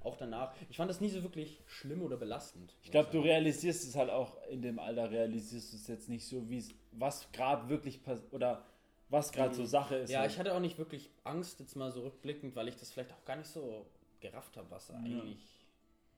auch 0.00 0.16
danach. 0.16 0.54
Ich 0.70 0.76
fand 0.76 0.88
das 0.88 1.00
nie 1.00 1.08
so 1.08 1.22
wirklich 1.22 1.60
schlimm 1.66 2.02
oder 2.02 2.16
belastend. 2.16 2.74
Ich 2.82 2.92
glaube, 2.92 3.10
du 3.10 3.20
realisierst 3.20 3.84
es 3.84 3.96
halt 3.96 4.10
auch 4.10 4.36
in 4.48 4.62
dem 4.62 4.78
Alter, 4.78 5.10
realisierst 5.10 5.72
du 5.72 5.76
es 5.76 5.88
jetzt 5.88 6.08
nicht 6.08 6.26
so, 6.26 6.48
wie 6.48 6.58
es, 6.58 6.70
was 6.92 7.30
gerade 7.32 7.68
wirklich 7.68 8.02
passiert, 8.02 8.32
oder 8.32 8.64
was 9.12 9.30
gerade 9.30 9.54
so 9.54 9.64
Sache 9.64 9.96
ist. 9.96 10.10
Ja, 10.10 10.20
halt. 10.20 10.32
ich 10.32 10.38
hatte 10.38 10.54
auch 10.54 10.60
nicht 10.60 10.78
wirklich 10.78 11.10
Angst, 11.24 11.60
jetzt 11.60 11.76
mal 11.76 11.92
so 11.92 12.02
rückblickend, 12.02 12.56
weil 12.56 12.68
ich 12.68 12.76
das 12.76 12.90
vielleicht 12.92 13.12
auch 13.12 13.24
gar 13.24 13.36
nicht 13.36 13.48
so 13.48 13.86
gerafft 14.20 14.56
habe, 14.56 14.70
was 14.70 14.86
da 14.88 14.94
eigentlich 14.94 15.66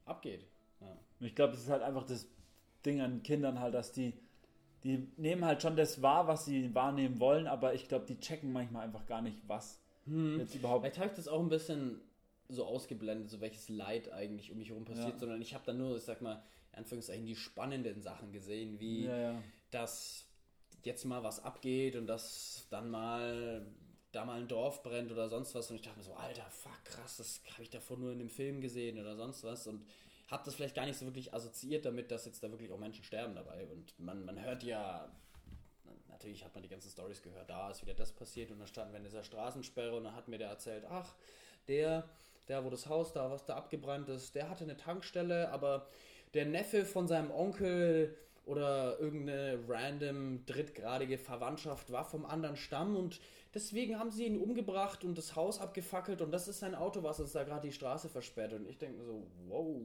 abgeht. 0.05 0.47
Ja. 0.81 0.97
Ich 1.21 1.35
glaube, 1.35 1.55
es 1.55 1.61
ist 1.61 1.71
halt 1.71 1.83
einfach 1.83 2.05
das 2.05 2.27
Ding 2.85 3.01
an 3.01 3.23
Kindern 3.23 3.61
halt, 3.61 3.75
dass 3.75 3.93
die, 3.93 4.13
die 4.85 5.09
nehmen 5.17 5.45
halt 5.45 5.63
schon 5.63 5.77
das 5.77 6.03
wahr, 6.03 6.27
was 6.27 6.45
sie 6.45 6.75
wahrnehmen 6.75 7.19
wollen, 7.19 7.47
aber 7.47 7.75
ich 7.75 7.89
glaube, 7.89 8.07
die 8.07 8.19
checken 8.21 8.53
manchmal 8.53 8.85
einfach 8.85 9.07
gar 9.07 9.23
nicht, 9.23 9.39
was 9.47 9.81
jetzt 10.07 10.55
überhaupt. 10.55 10.83
Vielleicht 10.83 10.99
habe 10.99 11.09
ich 11.09 11.15
das 11.15 11.29
auch 11.29 11.41
ein 11.41 11.49
bisschen 11.49 12.01
so 12.51 12.67
ausgeblendet, 12.67 13.31
so 13.31 13.41
welches 13.41 13.71
Leid 13.71 14.13
eigentlich 14.13 14.53
um 14.53 14.59
mich 14.59 14.69
herum 14.69 14.85
passiert, 14.85 15.15
Ja. 15.15 15.19
sondern 15.19 15.41
ich 15.41 15.55
habe 15.55 15.65
dann 15.65 15.79
nur, 15.79 15.97
ich 15.97 16.03
sag 16.03 16.21
mal, 16.21 16.43
in 16.73 16.79
Anführungszeichen 16.81 17.25
die 17.25 17.37
spannenden 17.37 18.03
Sachen 18.03 18.31
gesehen, 18.33 18.79
wie 18.81 19.07
Ja, 19.07 19.17
ja. 19.17 19.43
dass 19.71 20.24
jetzt 20.87 21.05
mal 21.05 21.23
was 21.23 21.43
abgeht 21.43 21.97
und 21.97 22.07
dass 22.07 22.67
dann 22.71 22.91
mal 22.91 23.67
da 24.13 24.25
mal 24.25 24.41
ein 24.41 24.49
Dorf 24.49 24.83
brennt 24.83 25.11
oder 25.11 25.29
sonst 25.29 25.55
was. 25.55 25.71
Und 25.71 25.77
ich 25.77 25.83
dachte 25.83 25.99
mir 25.99 26.05
so, 26.05 26.15
alter, 26.15 26.45
fuck, 26.51 26.85
krass, 26.85 27.17
das 27.17 27.41
habe 27.53 27.63
ich 27.63 27.71
davor 27.71 27.97
nur 27.97 28.13
in 28.13 28.21
einem 28.21 28.29
Film 28.29 28.61
gesehen 28.61 28.99
oder 28.99 29.17
sonst 29.17 29.43
was 29.45 29.67
und 29.67 29.85
habe 30.29 30.43
das 30.45 30.55
vielleicht 30.55 30.75
gar 30.75 30.87
nicht 30.87 30.99
so 30.99 31.05
wirklich 31.05 31.35
assoziiert 31.35 31.85
damit, 31.85 32.11
dass 32.11 32.25
jetzt 32.25 32.43
da 32.43 32.51
wirklich 32.51 32.73
auch 32.73 32.79
Menschen 32.79 33.05
sterben 33.05 33.35
dabei. 33.35 33.67
Und 33.67 33.99
man, 33.99 34.25
man 34.25 34.43
hört 34.43 34.63
ja, 34.63 35.11
natürlich 36.09 36.45
hat 36.45 36.55
man 36.55 36.63
die 36.63 36.69
ganzen 36.69 36.91
Stories 36.91 37.23
gehört, 37.23 37.51
da 37.51 37.71
ist 37.71 37.83
wieder 37.83 37.95
das 37.95 38.13
passiert 38.13 38.51
und 38.51 38.59
dann 38.59 38.69
standen 38.69 38.93
wir 38.93 38.99
in 38.99 39.05
dieser 39.05 39.25
Straßensperre 39.25 39.97
und 39.97 40.05
dann 40.05 40.17
hat 40.17 40.29
mir 40.29 40.39
der 40.39 40.49
erzählt, 40.49 40.85
ach, 40.89 41.15
der, 41.69 42.09
der, 42.49 42.65
wo 42.65 42.71
das 42.71 42.87
Haus 42.87 43.13
da, 43.13 43.31
was 43.31 43.45
da 43.45 43.57
abgebrannt 43.57 44.09
ist, 44.09 44.35
der 44.35 44.49
hatte 44.49 44.65
eine 44.65 44.77
Tankstelle, 44.77 45.51
aber 45.51 45.89
der 46.35 46.47
Neffe 46.47 46.85
von 46.85 47.07
seinem 47.07 47.31
Onkel 47.31 48.17
oder 48.47 48.99
irgendeine 49.01 49.59
random 49.69 50.45
drittgradige 50.47 51.19
Verwandtschaft 51.19 51.91
war 51.91 52.05
vom 52.05 52.27
anderen 52.27 52.57
Stamm 52.57 52.97
und 52.97 53.21
deswegen 53.55 53.99
haben 53.99 54.11
sie 54.11 54.27
ihn 54.27 54.39
umgebracht 54.39 55.05
und 55.05 55.17
das 55.17 55.35
Haus 55.35 55.61
abgefackelt 55.61 56.21
und 56.21 56.31
das 56.31 56.49
ist 56.49 56.61
sein 56.61 56.75
Auto, 56.75 57.03
was 57.03 57.21
uns 57.21 57.33
da 57.33 57.45
gerade 57.45 57.67
die 57.67 57.73
Straße 57.73 58.09
versperrt 58.09 58.53
und 58.53 58.69
ich 58.69 58.79
denke 58.79 58.99
mir 58.99 59.05
so, 59.05 59.27
wow, 59.49 59.77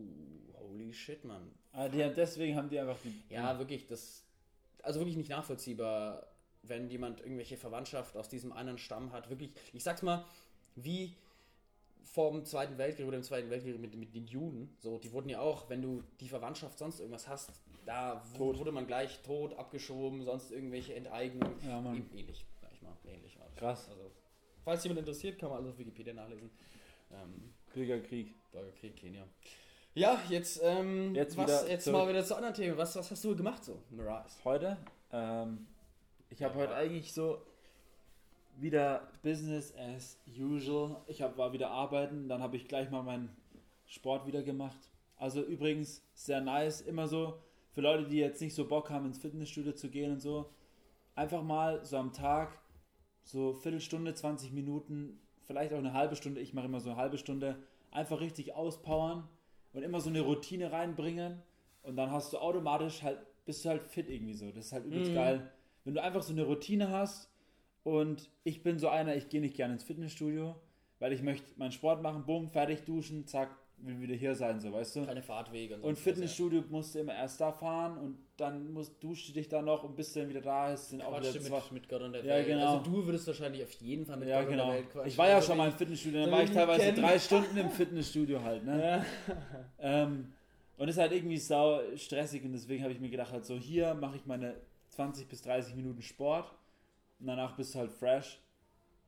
holy 0.55 0.93
shit, 0.93 1.23
Mann. 1.23 1.51
Ah, 1.71 1.87
die 1.87 1.97
deswegen 2.15 2.55
haben 2.55 2.69
die 2.69 2.79
einfach 2.79 2.97
die. 3.03 3.13
Ja, 3.33 3.57
wirklich, 3.59 3.87
das, 3.87 4.25
also 4.83 4.99
wirklich 4.99 5.17
nicht 5.17 5.29
nachvollziehbar, 5.29 6.27
wenn 6.63 6.89
jemand 6.89 7.21
irgendwelche 7.21 7.57
Verwandtschaft 7.57 8.17
aus 8.17 8.27
diesem 8.27 8.51
anderen 8.51 8.77
Stamm 8.77 9.13
hat. 9.13 9.29
Wirklich, 9.29 9.53
ich 9.73 9.83
sag's 9.83 10.01
mal, 10.01 10.25
wie 10.75 11.15
vom 12.03 12.43
Zweiten 12.43 12.77
Weltkrieg 12.77 13.05
oder 13.05 13.17
im 13.17 13.23
Zweiten 13.23 13.49
Weltkrieg 13.49 13.79
mit, 13.79 13.95
mit 13.95 14.15
den 14.15 14.25
Juden, 14.25 14.75
so, 14.79 14.97
die 14.97 15.11
wurden 15.11 15.29
ja 15.29 15.39
auch, 15.39 15.69
wenn 15.69 15.81
du 15.81 16.03
die 16.19 16.27
Verwandtschaft 16.27 16.77
sonst 16.77 16.99
irgendwas 16.99 17.27
hast, 17.27 17.51
da 17.89 18.21
Tot. 18.37 18.59
wurde 18.59 18.71
man 18.71 18.85
gleich 18.85 19.21
tot, 19.23 19.57
abgeschoben, 19.57 20.23
sonst 20.23 20.51
irgendwelche 20.51 20.93
Enteignungen. 20.95 21.55
Ja, 21.67 21.81
Mann. 21.81 21.97
Ähn- 21.97 22.19
Ähnlich, 22.19 22.45
sag 22.61 22.71
ich 22.71 22.81
mal, 22.81 22.93
ähnlich 23.05 23.37
war 23.39 23.47
das. 23.49 23.55
Krass. 23.57 23.89
Also, 23.89 24.11
falls 24.63 24.83
jemand 24.83 24.99
interessiert, 24.99 25.39
kann 25.39 25.49
man 25.49 25.57
alles 25.59 25.71
auf 25.71 25.79
Wikipedia 25.79 26.13
nachlesen. 26.13 26.49
Ähm, 27.11 27.53
Bürgerkrieg. 27.73 28.35
Bürgerkrieg, 28.51 28.95
Kenia. 28.95 29.23
Ja, 29.95 30.21
jetzt, 30.29 30.61
ähm, 30.63 31.15
Jetzt 31.15 31.35
was, 31.35 31.47
wieder 31.63 31.71
jetzt 31.71 31.87
mal 31.87 32.07
wieder 32.07 32.23
zu 32.23 32.35
anderen 32.35 32.53
Themen. 32.53 32.77
Was, 32.77 32.95
was 32.95 33.09
hast 33.09 33.23
du 33.23 33.35
gemacht 33.35 33.63
so, 33.65 33.81
Mirage? 33.89 34.29
Heute? 34.43 34.77
Ähm, 35.11 35.65
ich 36.29 36.43
habe 36.43 36.53
Ja. 36.55 36.61
heute 36.61 36.75
eigentlich 36.75 37.11
so 37.11 37.41
wieder 38.57 39.09
Business 39.23 39.73
as 39.75 40.17
usual. 40.37 40.97
Ich 41.07 41.21
hab, 41.21 41.37
war 41.37 41.53
wieder 41.53 41.71
arbeiten, 41.71 42.27
dann 42.29 42.41
habe 42.43 42.55
ich 42.57 42.67
gleich 42.67 42.89
mal 42.91 43.01
meinen 43.01 43.35
Sport 43.87 44.27
wieder 44.27 44.43
gemacht. 44.43 44.79
Also 45.17 45.41
übrigens 45.41 46.03
sehr 46.13 46.39
nice, 46.41 46.81
immer 46.81 47.07
so 47.07 47.39
für 47.71 47.81
Leute, 47.81 48.07
die 48.07 48.17
jetzt 48.17 48.41
nicht 48.41 48.55
so 48.55 48.67
Bock 48.67 48.89
haben, 48.89 49.05
ins 49.05 49.19
Fitnessstudio 49.19 49.73
zu 49.73 49.89
gehen 49.89 50.11
und 50.13 50.19
so. 50.19 50.49
Einfach 51.15 51.43
mal 51.43 51.83
so 51.85 51.97
am 51.97 52.13
Tag 52.13 52.59
so 53.23 53.53
Viertelstunde, 53.53 54.13
20 54.13 54.51
Minuten, 54.53 55.19
vielleicht 55.45 55.73
auch 55.73 55.77
eine 55.77 55.93
halbe 55.93 56.15
Stunde, 56.15 56.41
ich 56.41 56.53
mache 56.53 56.65
immer 56.65 56.79
so 56.79 56.89
eine 56.89 56.99
halbe 56.99 57.17
Stunde, 57.17 57.57
einfach 57.91 58.19
richtig 58.21 58.55
auspowern 58.55 59.27
und 59.73 59.83
immer 59.83 59.99
so 59.99 60.09
eine 60.09 60.21
Routine 60.21 60.71
reinbringen 60.71 61.41
und 61.83 61.95
dann 61.95 62.11
hast 62.11 62.33
du 62.33 62.37
automatisch 62.37 63.03
halt, 63.03 63.19
bist 63.45 63.65
du 63.65 63.69
halt 63.69 63.83
fit 63.83 64.09
irgendwie 64.09 64.33
so. 64.33 64.47
Das 64.51 64.65
ist 64.65 64.71
halt 64.71 64.85
übelst 64.85 65.11
Mhm. 65.11 65.15
geil. 65.15 65.51
Wenn 65.83 65.93
du 65.93 66.01
einfach 66.01 66.23
so 66.23 66.33
eine 66.33 66.43
Routine 66.43 66.89
hast 66.89 67.29
und 67.83 68.29
ich 68.43 68.63
bin 68.63 68.79
so 68.79 68.89
einer, 68.89 69.15
ich 69.15 69.29
gehe 69.29 69.41
nicht 69.41 69.55
gerne 69.55 69.73
ins 69.73 69.83
Fitnessstudio, 69.83 70.55
weil 70.99 71.13
ich 71.13 71.21
möchte 71.21 71.47
meinen 71.57 71.71
Sport 71.71 72.01
machen, 72.01 72.25
bumm, 72.25 72.49
fertig 72.49 72.83
duschen, 72.83 73.25
zack, 73.27 73.55
will 73.81 73.99
wieder 74.01 74.15
hier 74.15 74.35
sein, 74.35 74.59
so 74.59 74.71
weißt 74.73 74.95
du. 74.97 75.05
Keine 75.05 75.21
Fahrtwege 75.21 75.75
und 75.75 75.83
Und 75.83 75.97
Fitnessstudio 75.97 76.63
musst 76.69 76.95
du 76.95 76.99
immer 76.99 77.13
erst 77.15 77.39
da 77.41 77.51
fahren 77.51 77.97
und 77.97 78.17
dann 78.37 78.71
musst, 78.73 79.01
duschst 79.03 79.29
du 79.29 79.33
dich 79.33 79.47
da 79.49 79.61
noch 79.61 79.83
und 79.83 79.95
bis 79.95 80.13
du 80.13 80.19
dann 80.21 80.29
wieder 80.29 80.41
da 80.41 80.71
ist, 80.73 80.89
sind 80.89 80.99
ja. 80.99 81.05
auch 81.07 81.19
wieder 81.19 81.31
du 81.31 81.39
zwei, 81.41 81.57
mit, 81.57 81.71
mit 81.71 81.89
Gott 81.89 82.01
und 82.01 82.13
der 82.13 82.23
Ja, 82.23 82.35
Welt. 82.35 82.47
genau. 82.47 82.77
Also 82.77 82.91
du 82.91 83.05
würdest 83.05 83.27
wahrscheinlich 83.27 83.63
auf 83.63 83.71
jeden 83.73 84.05
Fall 84.05 84.17
mit 84.17 84.29
Ja, 84.29 84.41
Gott 84.41 84.49
genau. 84.51 84.63
und 84.65 84.69
der 84.69 84.77
Welt 84.79 84.89
quatschen. 84.91 85.09
Ich 85.09 85.17
war 85.17 85.27
ja 85.29 85.35
Also 85.35 85.47
schon 85.47 85.57
mal 85.57 85.67
im 85.69 85.73
Fitnessstudio, 85.75 86.21
dann 86.21 86.31
war 86.31 86.43
ich 86.43 86.51
teilweise 86.51 86.81
kenn. 86.81 86.95
drei 86.95 87.19
Stunden 87.19 87.57
im 87.57 87.69
Fitnessstudio 87.69 88.41
halt, 88.43 88.65
ne? 88.65 89.05
Ja. 89.79 90.03
Ähm, 90.03 90.33
und 90.77 90.87
ist 90.87 90.97
halt 90.97 91.11
irgendwie 91.11 91.37
sau 91.37 91.81
stressig 91.97 92.43
und 92.45 92.53
deswegen 92.53 92.83
habe 92.83 92.93
ich 92.93 92.99
mir 92.99 93.09
gedacht, 93.09 93.31
halt 93.33 93.45
so 93.45 93.55
hier 93.57 93.93
mache 93.93 94.15
ich 94.15 94.25
meine 94.25 94.55
20 94.89 95.27
bis 95.27 95.41
30 95.41 95.75
Minuten 95.75 96.01
Sport 96.01 96.53
und 97.19 97.27
danach 97.27 97.55
bist 97.57 97.75
du 97.75 97.79
halt 97.79 97.91
fresh. 97.91 98.39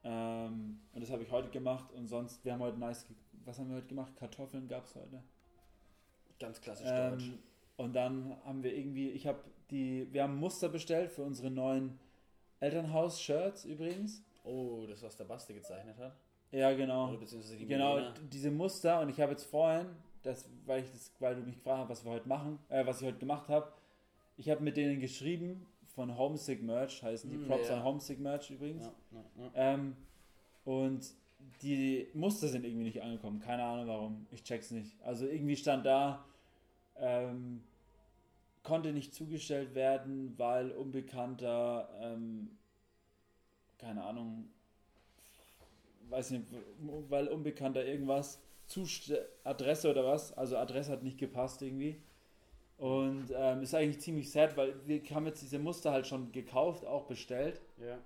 Ähm, 0.04 0.80
und 0.94 1.02
das 1.02 1.12
habe 1.12 1.24
ich 1.24 1.32
heute 1.32 1.50
gemacht 1.50 1.92
und 1.94 2.08
sonst, 2.08 2.44
wir 2.44 2.54
haben 2.54 2.60
heute 2.62 2.78
nice, 2.80 3.06
was 3.46 3.60
haben 3.60 3.70
wir 3.70 3.78
heute 3.78 3.88
gemacht? 3.88 4.16
Kartoffeln 4.16 4.68
gab 4.68 4.86
es 4.86 4.96
heute. 4.96 5.22
Ganz 6.40 6.60
klassisch 6.62 6.90
deutsch. 6.90 7.28
Ähm, 7.30 7.40
und 7.78 7.94
dann 7.94 8.36
haben 8.46 8.64
wir 8.64 8.76
irgendwie, 8.76 9.10
ich 9.10 9.28
habe 9.28 9.40
die, 9.70 10.08
wir 10.12 10.24
haben 10.24 10.38
Muster 10.38 10.70
bestellt 10.70 11.12
für 11.12 11.24
unsere 11.24 11.50
neuen 11.50 12.00
Elternhaus-Shirts 12.60 13.66
übrigens. 13.66 14.24
Oh, 14.44 14.86
das, 14.88 15.02
was 15.04 15.16
der 15.16 15.26
Basti 15.26 15.54
gezeichnet 15.54 15.98
hat. 15.98 16.16
Ja, 16.52 16.74
genau. 16.74 17.10
Oder 17.10 17.18
beziehungsweise 17.18 17.58
die 17.58 17.66
Genau, 17.66 17.96
Milena. 17.96 18.14
diese 18.32 18.52
Muster 18.52 19.00
und 19.02 19.10
ich 19.10 19.20
habe 19.22 19.32
jetzt 19.32 19.46
vorhin, 19.46 19.88
das, 20.24 20.50
weil, 20.66 20.84
ich 20.84 20.92
das, 20.92 21.12
weil 21.20 21.36
du 21.36 21.42
mich 21.42 21.56
gefragt 21.56 21.80
hast, 21.82 21.90
was 21.90 22.06
wir 22.06 22.12
heute 22.12 22.28
machen, 22.28 22.60
äh, 22.70 22.86
was 22.86 23.02
ich 23.02 23.08
heute 23.08 23.20
gemacht 23.20 23.48
habe, 23.50 23.72
ich 24.38 24.50
habe 24.50 24.62
mit 24.64 24.78
denen 24.78 25.00
geschrieben, 25.00 25.66
von 25.96 26.18
Homesick 26.18 26.62
Merch 26.64 27.04
heißen 27.04 27.30
die, 27.30 27.38
Mm, 27.38 27.48
Props 27.48 27.68
ja. 27.70 27.78
an 27.78 27.84
Homesick 27.84 28.20
Merch 28.20 28.50
übrigens. 28.50 28.86
Ja, 28.86 28.94
ja, 29.12 29.44
ja. 29.44 29.52
Ähm, 29.56 29.96
und 30.66 31.14
die 31.62 32.08
Muster 32.14 32.48
sind 32.48 32.66
irgendwie 32.66 32.86
nicht 32.86 33.02
angekommen, 33.02 33.40
keine 33.40 33.64
Ahnung 33.64 33.88
warum, 33.88 34.28
ich 34.32 34.44
check's 34.44 34.72
nicht. 34.72 35.02
Also 35.04 35.26
irgendwie 35.26 35.56
stand 35.56 35.86
da, 35.86 36.26
ähm, 36.98 37.62
konnte 38.64 38.94
nicht 38.94 39.14
zugestellt 39.14 39.76
werden, 39.76 40.34
weil 40.38 40.72
Unbekannter, 40.72 41.90
ähm, 42.02 42.50
keine 43.78 44.04
Ahnung, 44.04 44.50
weiß 46.10 46.32
nicht, 46.32 46.46
weil 47.10 47.28
Unbekannter 47.28 47.86
irgendwas, 47.86 48.40
Zust 48.68 49.14
Adresse 49.44 49.90
oder 49.90 50.06
was, 50.06 50.38
also 50.38 50.58
Adresse 50.58 50.92
hat 50.92 51.04
nicht 51.04 51.18
gepasst 51.18 51.62
irgendwie. 51.62 51.98
Und 52.78 53.32
ähm, 53.36 53.62
ist 53.62 53.76
eigentlich 53.76 54.00
ziemlich 54.00 54.32
sad, 54.32 54.58
weil 54.58 54.74
wir 54.88 55.04
haben 55.12 55.28
jetzt 55.28 55.42
diese 55.44 55.60
Muster 55.60 55.92
halt 55.92 56.08
schon 56.08 56.32
gekauft, 56.32 56.84
auch 56.86 57.06
bestellt. 57.06 57.62
ja. 57.78 58.00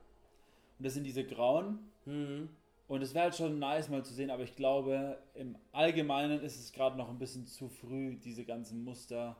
Und 0.78 0.86
das 0.86 0.94
sind 0.94 1.06
diese 1.06 1.24
grauen. 1.24 1.80
Mhm. 2.06 2.50
Und 2.88 3.02
es 3.02 3.14
wäre 3.14 3.26
halt 3.26 3.36
schon 3.36 3.58
nice 3.58 3.90
mal 3.90 4.06
zu 4.06 4.14
sehen, 4.14 4.30
aber 4.30 4.44
ich 4.44 4.56
glaube, 4.56 5.18
im 5.34 5.58
Allgemeinen 5.72 6.42
ist 6.42 6.60
es 6.60 6.72
gerade 6.72 6.96
noch 6.98 7.10
ein 7.10 7.18
bisschen 7.18 7.48
zu 7.48 7.68
früh, 7.68 8.16
diese 8.16 8.46
ganzen 8.46 8.84
Muster 8.84 9.36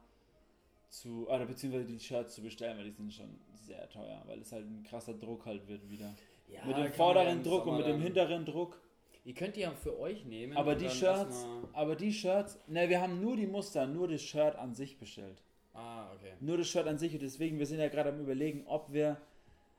zu, 0.90 1.28
oder 1.30 1.46
beziehungsweise 1.46 1.86
die 1.86 2.00
Shirts 2.00 2.34
zu 2.34 2.42
bestellen, 2.42 2.78
weil 2.78 2.86
die 2.86 2.92
sind 2.92 3.14
schon 3.14 3.40
sehr 3.54 3.88
teuer, 3.90 4.24
weil 4.26 4.40
es 4.40 4.52
halt 4.52 4.66
ein 4.66 4.84
krasser 4.84 5.14
Druck 5.14 5.46
halt 5.46 5.68
wird 5.68 5.88
wieder. 5.90 6.16
Ja, 6.48 6.66
mit 6.66 6.78
dem 6.78 6.92
vorderen 6.94 7.44
Druck 7.44 7.66
und 7.66 7.78
mit 7.78 7.88
dem 7.88 8.02
hinteren 8.02 8.46
Druck. 8.46 8.80
Ihr 9.24 9.34
könnt 9.34 9.56
die 9.56 9.62
ja 9.62 9.72
für 9.72 10.00
euch 10.00 10.24
nehmen. 10.26 10.56
Aber 10.56 10.76
die 10.76 10.90
Shirts, 10.90 11.48
aber 11.74 11.96
die 11.96 12.14
Shirts, 12.14 12.60
ne, 12.68 12.90
wir 12.90 13.02
haben 13.02 13.22
nur 13.22 13.36
die 13.36 13.48
Muster, 13.48 13.88
nur 13.88 14.08
das 14.08 14.22
Shirt 14.22 14.56
an 14.56 14.76
sich 14.76 14.98
bestellt. 15.00 15.42
Ah, 15.74 16.12
okay. 16.14 16.34
Nur 16.40 16.58
das 16.58 16.68
Shirt 16.68 16.88
an 16.88 16.98
sich 16.98 17.14
und 17.14 17.22
deswegen, 17.22 17.60
wir 17.60 17.66
sind 17.66 17.80
ja 17.80 17.90
gerade 17.90 18.10
am 18.10 18.20
überlegen, 18.20 18.64
ob 18.68 18.94
wir, 18.94 19.18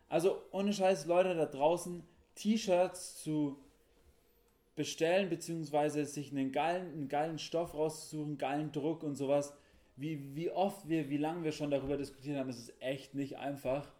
also 0.08 0.42
ohne 0.50 0.72
Scheiß, 0.72 1.06
Leute 1.06 1.34
da 1.34 1.46
draußen, 1.46 2.02
T-Shirts 2.36 3.22
zu 3.22 3.58
bestellen, 4.76 5.28
beziehungsweise 5.28 6.04
sich 6.04 6.30
einen 6.30 6.52
geilen, 6.52 6.92
einen 6.92 7.08
geilen 7.08 7.38
Stoff 7.38 7.74
rauszusuchen, 7.74 8.38
geilen 8.38 8.70
Druck 8.70 9.02
und 9.02 9.16
sowas. 9.16 9.54
Wie, 9.96 10.36
wie 10.36 10.50
oft 10.50 10.88
wir, 10.88 11.08
wie 11.08 11.16
lange 11.16 11.42
wir 11.42 11.52
schon 11.52 11.70
darüber 11.70 11.96
diskutiert 11.96 12.38
haben, 12.38 12.48
das 12.48 12.58
ist 12.58 12.80
echt 12.80 13.14
nicht 13.14 13.38
einfach. 13.38 13.90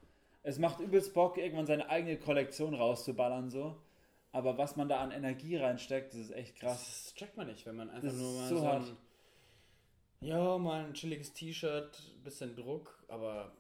Es 0.43 0.59
macht 0.59 0.79
übelst 0.81 1.15
Bock, 1.15 1.39
irgendwann 1.39 1.67
seine 1.67 1.89
eigene 1.89 2.19
Kollektion 2.19 2.75
rauszuballern, 2.75 3.51
so. 3.51 3.77
Aber 4.33 4.59
was 4.59 4.77
man 4.77 4.89
da 4.89 5.01
an 5.01 5.13
Energie 5.13 5.57
reinsteckt, 5.57 6.13
das 6.13 6.21
ist 6.21 6.31
echt 6.33 6.57
krass. 6.57 6.85
Das 6.85 7.15
checkt 7.15 7.37
man 7.39 7.47
nicht, 7.47 7.65
wenn 7.65 7.77
man 7.77 7.89
einfach 7.89 8.09
Das 8.09 8.17
nur 8.19 8.33
mal 8.33 8.49
so 8.49 8.59
so, 8.59 8.67
ein, 8.67 8.97
ja, 10.21 10.59
mal 10.59 10.85
ein 10.85 10.93
chilliges 10.93 11.33
T-Shirt, 11.33 12.21
bisschen 12.23 12.55
Druck, 12.55 13.03
aber 13.09 13.53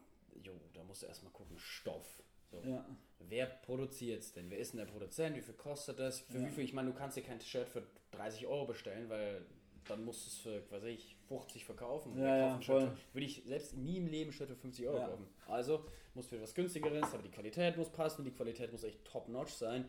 jo, 0.42 0.52
da 0.74 0.84
musst 0.84 1.02
du 1.02 1.06
erstmal 1.06 1.32
gucken, 1.32 1.58
Stoff. 1.58 2.22
So. 2.50 2.60
Ja. 2.60 2.84
Wer 3.28 3.46
produziert 3.46 4.22
es 4.22 4.32
denn? 4.32 4.50
Wer 4.50 4.58
ist 4.58 4.72
denn 4.72 4.78
der 4.78 4.86
Produzent? 4.86 5.36
Wie 5.36 5.40
viel 5.42 5.54
kostet 5.54 5.98
das? 5.98 6.20
Für 6.20 6.38
Ja. 6.38 6.46
wie 6.46 6.50
viel? 6.50 6.64
Ich 6.64 6.72
meine, 6.72 6.90
du 6.92 6.96
kannst 6.96 7.16
dir 7.16 7.22
kein 7.22 7.40
Shirt 7.40 7.68
für 7.68 7.82
30 8.12 8.46
Euro 8.46 8.66
bestellen, 8.66 9.08
weil 9.08 9.42
dann 9.88 10.04
musst 10.04 10.26
du 10.26 10.30
es 10.30 10.36
für, 10.38 10.70
weiß 10.72 10.84
ich, 10.84 11.16
50 11.28 11.64
verkaufen. 11.64 12.18
Ja, 12.20 12.36
ja, 12.36 12.60
voll. 12.60 12.90
Würde 13.12 13.24
ich 13.26 13.42
selbst 13.46 13.76
nie 13.76 13.98
im 13.98 14.06
Leben 14.08 14.30
ein 14.30 14.32
Shirt 14.32 14.48
für 14.48 14.56
50 14.56 14.86
Euro 14.88 14.98
Ja. 14.98 15.06
kaufen. 15.08 15.26
Also 15.46 15.84
musst 16.14 16.32
du 16.32 16.36
etwas 16.36 16.54
günstigeres, 16.54 17.12
aber 17.12 17.22
die 17.22 17.30
Qualität 17.30 17.76
muss 17.76 17.90
passen, 17.90 18.24
die 18.24 18.32
Qualität 18.32 18.72
muss 18.72 18.82
echt 18.84 19.04
top-notch 19.04 19.52
sein. 19.52 19.84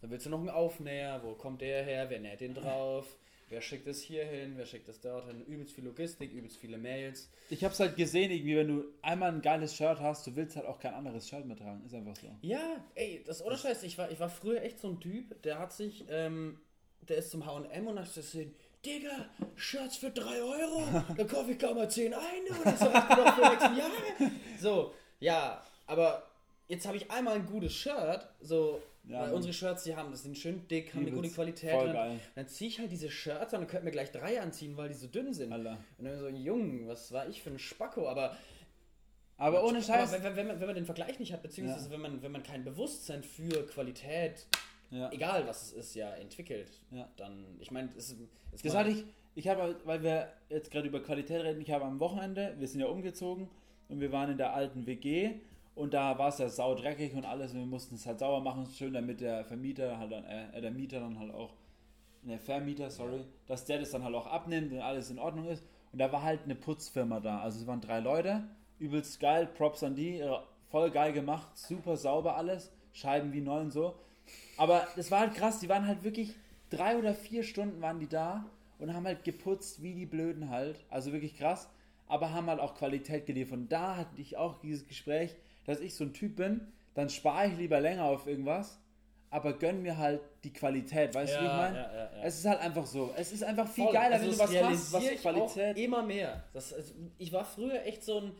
Dann 0.00 0.10
willst 0.10 0.26
du 0.26 0.30
noch 0.30 0.38
einen 0.38 0.50
Aufnäher, 0.50 1.20
wo 1.24 1.34
kommt 1.34 1.60
der 1.62 1.82
her, 1.82 2.08
wer 2.10 2.20
näht 2.20 2.40
den 2.40 2.54
drauf? 2.54 3.16
Wer 3.50 3.60
schickt 3.60 3.86
es 3.86 4.00
hier 4.00 4.24
hin, 4.24 4.54
wer 4.56 4.64
schickt 4.64 4.88
es 4.88 5.00
dorthin, 5.00 5.44
übelst 5.44 5.74
viel 5.74 5.84
Logistik, 5.84 6.32
übelst 6.32 6.56
viele 6.56 6.78
Mails. 6.78 7.28
Ich 7.50 7.62
hab's 7.64 7.80
halt 7.80 7.96
gesehen, 7.96 8.30
irgendwie, 8.30 8.56
wenn 8.56 8.68
du 8.68 8.84
einmal 9.02 9.30
ein 9.30 9.42
geiles 9.42 9.76
Shirt 9.76 9.98
hast, 10.00 10.26
du 10.26 10.36
willst 10.36 10.56
halt 10.56 10.66
auch 10.66 10.78
kein 10.78 10.94
anderes 10.94 11.28
Shirt 11.28 11.44
mehr 11.44 11.56
tragen. 11.56 11.84
Ist 11.84 11.94
einfach 11.94 12.16
so. 12.16 12.28
Ja, 12.42 12.84
ey, 12.94 13.22
das 13.26 13.44
ohne 13.44 13.58
Scheiß, 13.58 13.82
ich 13.82 13.98
war, 13.98 14.10
ich 14.10 14.20
war 14.20 14.30
früher 14.30 14.62
echt 14.62 14.80
so 14.80 14.88
ein 14.88 15.00
Typ, 15.00 15.42
der 15.42 15.58
hat 15.58 15.72
sich, 15.72 16.04
ähm, 16.08 16.60
der 17.08 17.18
ist 17.18 17.30
zum 17.30 17.44
H&M 17.44 17.86
und 17.86 17.98
hat 17.98 18.14
gesehen, 18.14 18.54
Digga, 18.86 19.28
Shirts 19.56 19.96
für 19.96 20.10
3 20.10 20.42
Euro, 20.42 21.04
da 21.16 21.24
kaufe 21.24 21.50
ich 21.50 21.58
gar 21.58 21.74
mal 21.74 21.90
10 21.90 22.14
ein 22.14 22.20
reicht 22.22 22.80
mir 22.80 23.16
doch 23.16 23.34
für 23.34 23.48
nächsten 23.50 23.76
Jahre. 23.76 24.32
So, 24.58 24.94
ja, 25.18 25.62
aber 25.86 26.22
jetzt 26.68 26.86
habe 26.86 26.96
ich 26.96 27.10
einmal 27.10 27.34
ein 27.34 27.46
gutes 27.46 27.74
Shirt, 27.74 28.28
so, 28.40 28.80
Ja, 29.10 29.22
weil 29.22 29.32
unsere 29.32 29.52
Shirts, 29.52 29.84
die 29.84 29.96
haben, 29.96 30.10
das 30.10 30.22
sind 30.22 30.38
schön 30.38 30.66
dick, 30.68 30.94
haben 30.94 31.02
eine 31.06 31.10
gute. 31.10 31.28
Qualität. 31.30 31.70
Voll 31.72 31.88
und 31.88 31.94
dann, 31.94 32.08
geil. 32.10 32.20
dann 32.36 32.46
ziehe 32.48 32.68
ich 32.68 32.78
halt 32.78 32.92
diese 32.92 33.10
Shirts 33.10 33.52
an 33.54 33.62
und 33.62 33.66
könnte 33.66 33.84
mir 33.84 33.90
gleich 33.90 34.12
drei 34.12 34.40
anziehen, 34.40 34.76
weil 34.76 34.88
die 34.88 34.94
so 34.94 35.06
dünn 35.08 35.32
sind. 35.34 35.52
Alter. 35.52 35.78
Und 35.98 36.04
dann 36.04 36.18
so, 36.18 36.28
Jung, 36.28 36.86
was 36.88 37.10
war 37.12 37.28
ich 37.28 37.42
für 37.42 37.50
ein 37.50 37.58
Spacko, 37.58 38.08
aber 38.08 38.36
Aber 39.36 39.64
ohne 39.64 39.82
Scheiß. 39.82 40.12
aber 40.14 40.22
wenn, 40.24 40.36
wenn, 40.36 40.46
man, 40.48 40.60
wenn 40.60 40.66
man 40.66 40.76
den 40.76 40.84
Vergleich 40.84 41.18
nicht 41.18 41.32
hat, 41.32 41.42
beziehungsweise 41.42 41.86
Ja. 41.86 41.90
wenn, 41.92 42.00
man, 42.00 42.22
wenn 42.22 42.32
man 42.32 42.42
kein 42.42 42.62
Bewusstsein 42.64 43.22
für 43.22 43.66
Qualität, 43.66 44.46
ja. 44.90 45.10
egal 45.12 45.46
was 45.46 45.62
es 45.68 45.72
ist, 45.72 45.94
ja 45.94 46.10
entwickelt, 46.14 46.70
Ja. 46.90 47.08
dann, 47.16 47.44
ich 47.60 47.70
meine, 47.70 47.88
es, 47.96 48.16
es 48.52 48.62
Das 48.62 48.74
hatte 48.74 48.90
ich, 48.90 49.04
ich 49.34 49.48
habe, 49.48 49.76
weil 49.84 50.02
wir 50.02 50.28
jetzt 50.50 50.70
gerade 50.70 50.88
über 50.88 51.00
Qualität 51.02 51.42
reden, 51.42 51.60
ich 51.60 51.70
habe 51.70 51.84
am 51.84 51.98
Wochenende, 52.00 52.54
wir 52.58 52.68
sind 52.68 52.80
ja 52.80 52.86
umgezogen 52.86 53.48
und 53.88 54.00
wir 54.00 54.12
waren 54.12 54.30
in 54.30 54.36
der 54.36 54.52
alten 54.54 54.86
WG 54.86 55.34
und 55.74 55.94
da 55.94 56.18
war 56.18 56.28
es 56.28 56.38
ja 56.38 56.48
saudreckig 56.48 57.14
und 57.14 57.24
alles. 57.24 57.52
Und 57.52 57.58
wir 57.58 57.66
mussten 57.66 57.94
es 57.94 58.06
halt 58.06 58.18
sauber 58.18 58.40
machen, 58.40 58.66
schön 58.66 58.92
damit 58.92 59.20
der 59.20 59.44
Vermieter 59.44 59.98
halt 59.98 60.12
dann, 60.12 60.24
äh, 60.24 60.60
der 60.60 60.70
Mieter 60.70 61.00
dann 61.00 61.18
halt 61.18 61.32
auch, 61.32 61.54
ne, 62.22 62.38
Vermieter, 62.38 62.90
sorry, 62.90 63.24
dass 63.46 63.64
der 63.64 63.78
das 63.78 63.90
dann 63.90 64.04
halt 64.04 64.14
auch 64.14 64.26
abnimmt 64.26 64.72
und 64.72 64.80
alles 64.80 65.10
in 65.10 65.18
Ordnung 65.18 65.46
ist. 65.46 65.64
Und 65.92 65.98
da 65.98 66.12
war 66.12 66.22
halt 66.22 66.44
eine 66.44 66.54
Putzfirma 66.54 67.20
da, 67.20 67.40
also 67.40 67.60
es 67.60 67.66
waren 67.66 67.80
drei 67.80 68.00
Leute, 68.00 68.44
übelst 68.78 69.18
geil, 69.18 69.46
Props 69.46 69.82
an 69.82 69.96
die, 69.96 70.22
voll 70.68 70.90
geil 70.90 71.12
gemacht, 71.12 71.56
super 71.58 71.96
sauber 71.96 72.36
alles, 72.36 72.70
Scheiben 72.92 73.32
wie 73.32 73.40
neu 73.40 73.60
und 73.60 73.70
so, 73.70 73.94
aber 74.56 74.86
das 74.96 75.10
war 75.10 75.20
halt 75.20 75.34
krass, 75.34 75.60
die 75.60 75.68
waren 75.68 75.86
halt 75.86 76.04
wirklich 76.04 76.34
drei 76.68 76.96
oder 76.96 77.14
vier 77.14 77.42
Stunden 77.42 77.80
waren 77.80 77.98
die 77.98 78.08
da 78.08 78.44
und 78.78 78.94
haben 78.94 79.06
halt 79.06 79.24
geputzt 79.24 79.82
wie 79.82 79.94
die 79.94 80.06
Blöden 80.06 80.50
halt. 80.50 80.84
Also 80.90 81.12
wirklich 81.12 81.36
krass. 81.36 81.68
Aber 82.06 82.32
haben 82.32 82.48
halt 82.48 82.60
auch 82.60 82.74
Qualität 82.74 83.26
geliefert. 83.26 83.58
Und 83.58 83.72
da 83.72 83.96
hatte 83.96 84.20
ich 84.20 84.36
auch 84.36 84.58
dieses 84.58 84.86
Gespräch, 84.86 85.36
dass 85.70 85.80
ich 85.80 85.94
so 85.94 86.04
ein 86.04 86.12
Typ 86.12 86.36
bin, 86.36 86.60
dann 86.94 87.08
spare 87.08 87.46
ich 87.48 87.56
lieber 87.56 87.80
länger 87.80 88.04
auf 88.04 88.26
irgendwas, 88.26 88.78
aber 89.30 89.52
gönn 89.52 89.82
mir 89.82 89.96
halt 89.96 90.20
die 90.42 90.52
Qualität. 90.52 91.14
Weißt 91.14 91.34
du, 91.34 91.40
wie 91.40 91.46
ich 91.46 91.52
meine? 91.52 91.76
Ja, 91.78 91.92
ja, 91.92 91.98
ja. 92.16 92.22
Es 92.24 92.38
ist 92.38 92.46
halt 92.46 92.60
einfach 92.60 92.84
so. 92.86 93.10
Es 93.16 93.32
ist 93.32 93.44
einfach 93.44 93.68
viel 93.68 93.84
Voll. 93.84 93.92
geiler, 93.94 94.14
Also 94.16 94.26
wenn 94.26 94.32
du 94.32 94.38
was 94.40 94.50
realisiere 94.50 95.02
was 95.04 95.10
ich 95.12 95.20
Qualität. 95.20 95.76
Auch 95.76 95.80
immer 95.80 96.02
mehr. 96.02 96.42
Das, 96.52 96.72
also, 96.74 96.92
ich 97.18 97.32
war 97.32 97.44
früher 97.44 97.84
echt 97.86 98.02
so 98.04 98.18
ein 98.20 98.32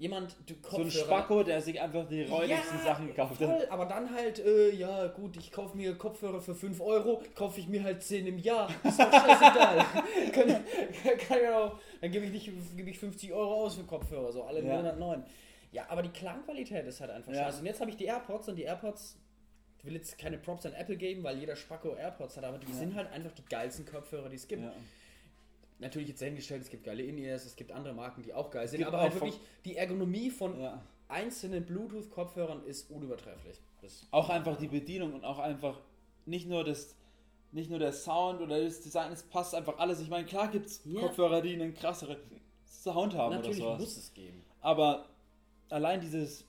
jemand, 0.00 0.36
du 0.46 0.54
So 0.62 0.76
ein 0.76 0.84
Kopfhörer- 0.84 0.90
Spacko, 1.06 1.42
der 1.42 1.60
sich 1.60 1.80
einfach 1.80 2.06
die 2.08 2.22
räudigsten 2.22 2.78
Sachen 2.84 3.08
gekauft 3.08 3.40
hat. 3.40 3.68
aber 3.68 3.84
dann 3.86 4.14
halt, 4.14 4.38
äh, 4.38 4.70
ja 4.72 5.08
gut, 5.08 5.36
ich 5.36 5.50
kaufe 5.50 5.76
mir 5.76 5.98
Kopfhörer 5.98 6.40
für 6.40 6.54
5 6.54 6.80
Euro, 6.80 7.20
kaufe 7.34 7.58
ich 7.58 7.66
mir 7.66 7.82
halt 7.82 8.00
10 8.04 8.24
im 8.28 8.38
Jahr. 8.38 8.68
Ist 8.84 9.00
doch 9.00 9.12
scheißegal. 9.12 9.84
kann, 10.32 10.64
kann 11.18 11.38
ja 11.42 11.58
auch, 11.64 11.80
dann 12.00 12.12
gebe 12.12 12.26
ich 12.26 12.30
nicht 12.30 12.76
gebe 12.76 12.90
ich 12.90 12.98
50 13.00 13.32
Euro 13.32 13.64
aus 13.64 13.74
für 13.74 13.82
Kopfhörer, 13.82 14.30
so 14.30 14.44
alle 14.44 14.62
Ja. 14.64 14.76
Monat 14.76 15.00
9. 15.00 15.24
Ja, 15.72 15.84
aber 15.88 16.02
die 16.02 16.08
Klangqualität 16.10 16.86
ist 16.86 17.00
halt 17.00 17.10
einfach 17.10 17.32
Ja. 17.32 17.44
scheiße. 17.44 17.60
Und 17.60 17.66
jetzt 17.66 17.80
habe 17.80 17.90
ich 17.90 17.96
die 17.96 18.04
AirPods 18.06 18.48
und 18.48 18.56
die 18.56 18.62
AirPods, 18.62 19.18
ich 19.78 19.84
will 19.84 19.94
jetzt 19.94 20.16
keine 20.18 20.38
Props 20.38 20.64
an 20.66 20.72
Apple 20.74 20.96
geben, 20.96 21.22
weil 21.22 21.38
jeder 21.38 21.56
Spacko 21.56 21.94
AirPods 21.94 22.36
hat, 22.36 22.44
aber 22.44 22.58
die 22.58 22.66
Ja. 22.68 22.74
sind 22.74 22.94
halt 22.94 23.10
einfach 23.12 23.32
die 23.32 23.44
geilsten 23.44 23.84
Kopfhörer, 23.86 24.28
die 24.28 24.36
es 24.36 24.48
gibt 24.48 24.62
Ja. 24.62 24.72
natürlich 25.78 26.08
jetzt 26.08 26.20
dahingestellt, 26.22 26.62
es 26.62 26.70
gibt 26.70 26.84
geile 26.84 27.02
In-Ears, 27.02 27.44
es 27.44 27.54
gibt 27.56 27.70
andere 27.72 27.94
Marken, 27.94 28.22
die 28.22 28.32
auch 28.34 28.50
geil 28.50 28.66
sind, 28.66 28.82
aber 28.84 28.98
auch 28.98 29.02
halt 29.02 29.14
wirklich 29.14 29.38
die 29.64 29.76
Ergonomie 29.76 30.30
von 30.30 30.56
einzelnen 31.08 31.64
Bluetooth-Kopfhörern 31.64 32.64
ist 32.64 32.90
unübertrefflich. 32.90 33.60
Das, 33.80 34.06
Auch 34.10 34.28
einfach 34.28 34.56
die 34.58 34.68
Bedienung 34.68 35.14
und 35.14 35.24
auch 35.24 35.38
einfach 35.38 35.80
nicht 36.26 36.48
nur 36.48 36.64
das, 36.64 36.96
nicht 37.52 37.70
nur 37.70 37.78
der 37.78 37.92
Sound 37.92 38.40
oder 38.40 38.62
das 38.62 38.80
Design, 38.80 39.12
es 39.12 39.22
passt 39.22 39.54
einfach 39.54 39.78
alles. 39.78 40.00
Ich 40.00 40.08
meine, 40.10 40.26
klar 40.26 40.48
gibt 40.50 40.66
es 40.66 40.80
Ja. 40.84 41.00
Kopfhörer, 41.00 41.40
die 41.40 41.54
einen 41.54 41.72
krasseren 41.74 42.16
Sound 42.66 43.14
haben 43.14 43.36
natürlich 43.36 43.62
oder 43.62 43.76
sowas. 43.78 43.80
muss 43.80 43.96
es 43.96 44.12
geben. 44.14 44.42
Aber 44.60 45.08
allein 45.70 46.00
dieses, 46.00 46.46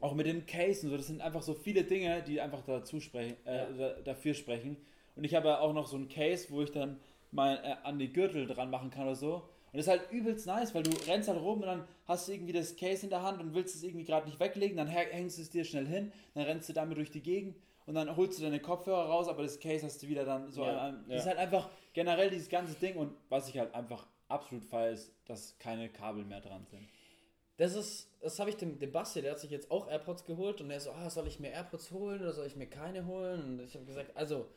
auch 0.00 0.14
mit 0.14 0.26
dem 0.26 0.46
Case 0.46 0.84
und 0.86 0.90
so, 0.90 0.96
das 0.96 1.06
sind 1.08 1.20
einfach 1.20 1.42
so 1.42 1.54
viele 1.54 1.84
Dinge, 1.84 2.22
die 2.22 2.40
einfach 2.40 2.62
dazu 2.62 3.00
sprechen, 3.00 3.36
äh, 3.46 3.56
Ja. 3.56 3.70
da, 3.72 4.00
dafür 4.02 4.34
sprechen. 4.34 4.76
Und 5.16 5.24
ich 5.24 5.34
habe 5.34 5.48
ja 5.48 5.60
auch 5.60 5.72
noch 5.74 5.86
so 5.86 5.96
ein 5.96 6.08
Case, 6.08 6.46
wo 6.50 6.62
ich 6.62 6.70
dann 6.70 6.98
mal 7.32 7.56
äh, 7.62 7.86
an 7.86 7.98
die 7.98 8.12
Gürtel 8.12 8.46
dran 8.46 8.70
machen 8.70 8.90
kann 8.90 9.02
oder 9.02 9.14
so. 9.16 9.34
Und 9.72 9.76
das 9.78 9.82
ist 9.86 9.88
halt 9.88 10.10
übelst 10.10 10.46
nice, 10.46 10.74
weil 10.74 10.82
du 10.82 10.90
rennst 11.06 11.28
halt 11.28 11.40
rum 11.40 11.60
und 11.60 11.66
dann 11.66 11.84
hast 12.06 12.26
du 12.26 12.32
irgendwie 12.32 12.52
das 12.52 12.74
Case 12.76 13.04
in 13.04 13.10
der 13.10 13.22
Hand 13.22 13.40
und 13.40 13.54
willst 13.54 13.76
es 13.76 13.82
irgendwie 13.84 14.04
gerade 14.04 14.26
nicht 14.26 14.40
weglegen, 14.40 14.76
dann 14.76 14.88
hä- 14.88 15.10
hängst 15.12 15.38
du 15.38 15.42
es 15.42 15.50
dir 15.50 15.64
schnell 15.64 15.86
hin, 15.86 16.12
dann 16.34 16.44
rennst 16.44 16.68
du 16.68 16.72
damit 16.72 16.96
durch 16.98 17.10
die 17.12 17.22
Gegend 17.22 17.56
und 17.86 17.94
dann 17.94 18.16
holst 18.16 18.38
du 18.38 18.42
deine 18.42 18.58
Kopfhörer 18.58 19.04
raus, 19.06 19.28
aber 19.28 19.42
das 19.44 19.60
Case 19.60 19.84
hast 19.86 20.02
du 20.02 20.08
wieder 20.08 20.24
dann 20.24 20.50
so 20.50 20.64
Ja, 20.64 20.76
an 20.88 21.04
ja. 21.06 21.14
Das 21.14 21.22
ist 21.22 21.28
halt 21.28 21.38
einfach 21.38 21.70
generell 21.92 22.30
dieses 22.30 22.48
ganze 22.48 22.74
Ding 22.74 22.96
und 22.96 23.12
was 23.28 23.48
ich 23.48 23.58
halt 23.58 23.72
einfach 23.74 24.06
absolut 24.28 24.64
feiere, 24.64 24.90
ist, 24.92 25.12
dass 25.26 25.56
keine 25.58 25.88
Kabel 25.88 26.24
mehr 26.24 26.40
dran 26.40 26.66
sind. 26.66 26.88
Das 27.60 27.74
ist, 27.74 28.08
das 28.22 28.38
habe 28.38 28.48
ich 28.48 28.56
dem, 28.56 28.78
dem 28.78 28.90
Basti, 28.90 29.20
der 29.20 29.32
hat 29.32 29.38
sich 29.40 29.50
jetzt 29.50 29.70
auch 29.70 29.86
AirPods 29.86 30.24
geholt 30.24 30.62
und 30.62 30.70
der 30.70 30.80
so, 30.80 30.92
ah, 30.92 31.10
soll 31.10 31.26
ich 31.26 31.40
mir 31.40 31.50
AirPods 31.50 31.90
holen 31.90 32.22
oder 32.22 32.32
soll 32.32 32.46
ich 32.46 32.56
mir 32.56 32.66
keine 32.66 33.04
holen? 33.04 33.42
Und 33.42 33.60
ich 33.60 33.74
habe 33.74 33.84
gesagt, 33.84 34.16
also, 34.16 34.48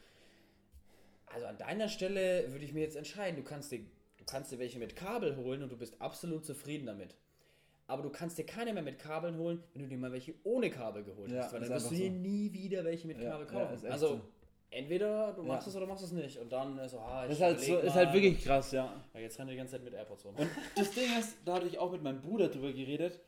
also 1.26 1.46
an 1.48 1.58
deiner 1.58 1.90
Stelle 1.90 2.50
würde 2.54 2.64
ich 2.64 2.72
mir 2.72 2.80
jetzt 2.80 2.96
entscheiden, 2.96 3.36
du 3.36 3.44
kannst 3.44 3.74
dir, 3.74 3.80
du 3.80 4.24
kannst 4.26 4.54
dir 4.54 4.60
welche 4.60 4.80
mit 4.80 4.96
Kabel 4.96 5.36
holen 5.36 5.64
und 5.64 5.70
du 5.74 5.76
bist 5.76 6.00
absolut 6.02 6.46
zufrieden 6.46 6.86
damit. 6.86 7.18
Aber 7.88 8.04
du 8.04 8.10
kannst 8.10 8.38
dir 8.38 8.46
keine 8.46 8.72
mehr 8.72 8.84
mit 8.84 9.00
Kabeln 9.00 9.38
holen, 9.38 9.62
wenn 9.74 9.82
du 9.82 9.90
dir 9.90 9.98
mal 9.98 10.14
welche 10.14 10.36
ohne 10.46 10.70
Kabel 10.70 11.04
geholt 11.04 11.30
Ja, 11.30 11.44
hast, 11.44 11.52
weil 11.52 11.60
dann 11.60 11.72
wirst 11.72 11.92
du 11.92 11.96
dir 11.96 12.10
so. 12.10 12.14
nie 12.16 12.54
wieder 12.54 12.86
welche 12.86 13.08
mit 13.08 13.20
Ja, 13.20 13.32
Kabel 13.32 13.48
ja, 13.48 13.52
kaufen. 13.52 13.84
echt 13.84 13.92
also 13.92 14.08
so. 14.08 14.22
Entweder 14.74 15.34
du 15.34 15.44
machst 15.44 15.68
Ja. 15.68 15.72
es 15.72 15.78
oder 15.78 15.86
machst 15.88 16.04
es 16.04 16.12
nicht. 16.12 16.38
Und 16.40 16.52
dann 16.52 16.78
ist 16.80 16.92
so, 16.92 17.00
ah, 17.00 17.26
ist 17.26 17.42
halt, 17.42 17.60
so, 17.60 17.78
ist 17.78 17.94
halt 17.96 18.14
wirklich 18.14 18.44
krass, 18.44 18.72
ja. 18.72 18.94
Ja, 19.14 19.20
jetzt 19.20 19.40
rennt 19.40 19.50
die 19.52 19.56
ganze 19.56 19.74
Zeit 19.74 19.84
mit 19.84 19.94
AirPods 19.94 20.26
rum. 20.26 20.36
Und 20.36 20.50
das 20.76 20.92
Ding 20.92 21.10
ist, 21.20 21.38
da 21.46 21.56
hatte 21.56 21.68
ich 21.68 21.78
auch 21.80 21.92
mit 21.92 22.02
meinem 22.04 22.22
Bruder 22.22 22.48
drüber 22.50 22.72
geredet. 22.74 23.20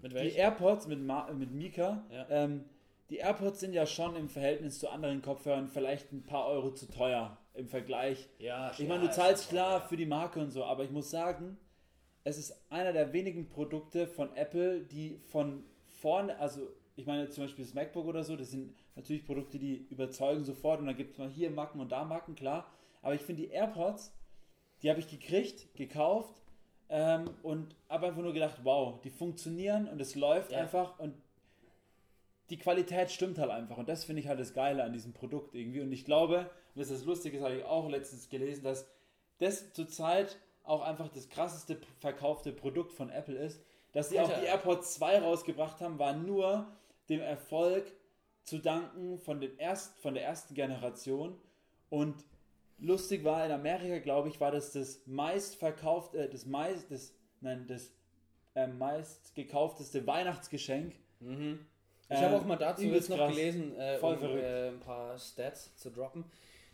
mit 0.00 0.12
Die 0.12 0.16
welchen? 0.16 0.36
AirPods 0.38 0.86
mit, 0.88 1.00
Ma 1.00 1.30
mit 1.32 1.52
Mika, 1.52 2.04
Ja. 2.10 2.26
ähm, 2.28 2.64
die 3.10 3.18
AirPods 3.18 3.60
sind 3.60 3.72
ja 3.74 3.86
schon 3.86 4.16
im 4.16 4.28
Verhältnis 4.28 4.78
zu 4.80 4.88
anderen 4.88 5.22
Kopfhörern 5.22 5.68
vielleicht 5.68 6.10
ein 6.12 6.24
paar 6.24 6.46
Euro 6.46 6.72
zu 6.72 6.90
teuer 6.90 7.36
im 7.54 7.68
Vergleich. 7.68 8.28
Ja, 8.38 8.72
Ich 8.78 8.88
meine, 8.88 9.04
du 9.06 9.10
zahlst 9.12 9.50
klar 9.50 9.80
für 9.86 9.96
die 9.96 10.06
Marke 10.06 10.40
und 10.40 10.50
so, 10.50 10.64
aber 10.64 10.82
ich 10.84 10.90
muss 10.90 11.10
sagen, 11.10 11.56
es 12.24 12.38
ist 12.38 12.54
einer 12.70 12.92
der 12.92 13.12
wenigen 13.12 13.48
Produkte 13.48 14.06
von 14.06 14.34
Apple, 14.34 14.80
die 14.80 15.18
von 15.28 15.62
vorne, 15.86 16.38
also 16.38 16.68
ich 16.96 17.06
meine 17.06 17.28
zum 17.28 17.44
Beispiel 17.44 17.64
das 17.64 17.74
MacBook 17.74 18.06
oder 18.06 18.24
so, 18.24 18.34
das 18.36 18.50
sind 18.50 18.74
natürlich 18.96 19.24
Produkte, 19.24 19.58
die 19.58 19.86
überzeugen 19.90 20.44
sofort 20.44 20.80
und 20.80 20.86
dann 20.86 20.96
gibt 20.96 21.12
es 21.12 21.18
mal 21.18 21.28
hier 21.30 21.50
Macken 21.50 21.80
und 21.80 21.90
da 21.92 22.04
Macken, 22.04 22.34
klar. 22.34 22.66
Aber 23.00 23.14
ich 23.14 23.22
finde 23.22 23.42
die 23.42 23.48
AirPods, 23.48 24.12
die 24.82 24.90
habe 24.90 25.00
ich 25.00 25.08
gekriegt, 25.08 25.74
gekauft 25.74 26.42
ähm, 26.88 27.30
und 27.42 27.74
habe 27.88 28.06
einfach 28.08 28.22
nur 28.22 28.32
gedacht, 28.32 28.60
wow, 28.64 29.00
die 29.02 29.10
funktionieren 29.10 29.88
und 29.88 30.00
es 30.00 30.14
läuft 30.14 30.52
Ja. 30.52 30.58
einfach 30.58 30.98
und 30.98 31.14
die 32.50 32.58
Qualität 32.58 33.10
stimmt 33.10 33.38
halt 33.38 33.50
einfach 33.50 33.78
und 33.78 33.88
das 33.88 34.04
finde 34.04 34.20
ich 34.20 34.28
halt 34.28 34.38
das 34.38 34.52
Geile 34.52 34.84
an 34.84 34.92
diesem 34.92 35.12
Produkt 35.12 35.54
irgendwie 35.54 35.80
und 35.80 35.90
ich 35.92 36.04
glaube, 36.04 36.50
und 36.74 36.80
das 36.80 36.90
ist 36.90 37.00
das 37.00 37.06
Lustige, 37.06 37.38
das 37.38 37.46
habe 37.46 37.56
ich 37.58 37.64
auch 37.64 37.88
letztens 37.88 38.28
gelesen, 38.28 38.62
dass 38.64 38.86
das 39.38 39.72
zurzeit 39.72 40.38
auch 40.64 40.82
einfach 40.82 41.08
das 41.08 41.28
krasseste 41.28 41.78
verkaufte 41.98 42.52
Produkt 42.52 42.92
von 42.92 43.10
Apple 43.10 43.36
ist, 43.36 43.60
dass 43.92 44.10
sie 44.10 44.20
auch 44.20 44.28
Alter. 44.28 44.40
die 44.40 44.46
AirPods 44.46 44.94
2 44.94 45.20
rausgebracht 45.20 45.80
haben, 45.80 45.98
war 45.98 46.14
nur 46.14 46.66
dem 47.08 47.20
Erfolg 47.20 47.84
zu 48.44 48.58
danken 48.58 49.18
von, 49.18 49.40
den 49.40 49.56
erst, 49.58 49.98
von 50.00 50.14
der 50.14 50.24
ersten 50.24 50.54
Generation 50.54 51.36
und 51.90 52.24
lustig 52.78 53.24
war 53.24 53.44
in 53.46 53.52
Amerika, 53.52 53.98
glaube 53.98 54.28
ich, 54.28 54.40
war 54.40 54.50
das 54.50 54.72
das 54.72 55.06
meistverkauft, 55.06 56.14
äh, 56.14 56.28
das 56.28 56.46
meist, 56.46 56.90
das, 56.90 57.14
nein, 57.40 57.66
das 57.66 57.92
äh, 58.54 58.66
meist 58.66 59.34
gekaufteste 59.34 60.06
Weihnachtsgeschenk. 60.06 60.94
Mhm. 61.20 61.66
Äh, 62.08 62.14
Ich 62.14 62.20
habe 62.20 62.36
auch 62.36 62.44
mal 62.44 62.56
dazu 62.56 62.82
jetzt 62.82 63.08
noch 63.08 63.28
gelesen, 63.28 63.74
äh, 63.78 63.98
um 64.00 64.22
äh, 64.22 64.68
ein 64.68 64.80
paar 64.80 65.18
Stats 65.18 65.74
zu 65.76 65.90
droppen. 65.90 66.24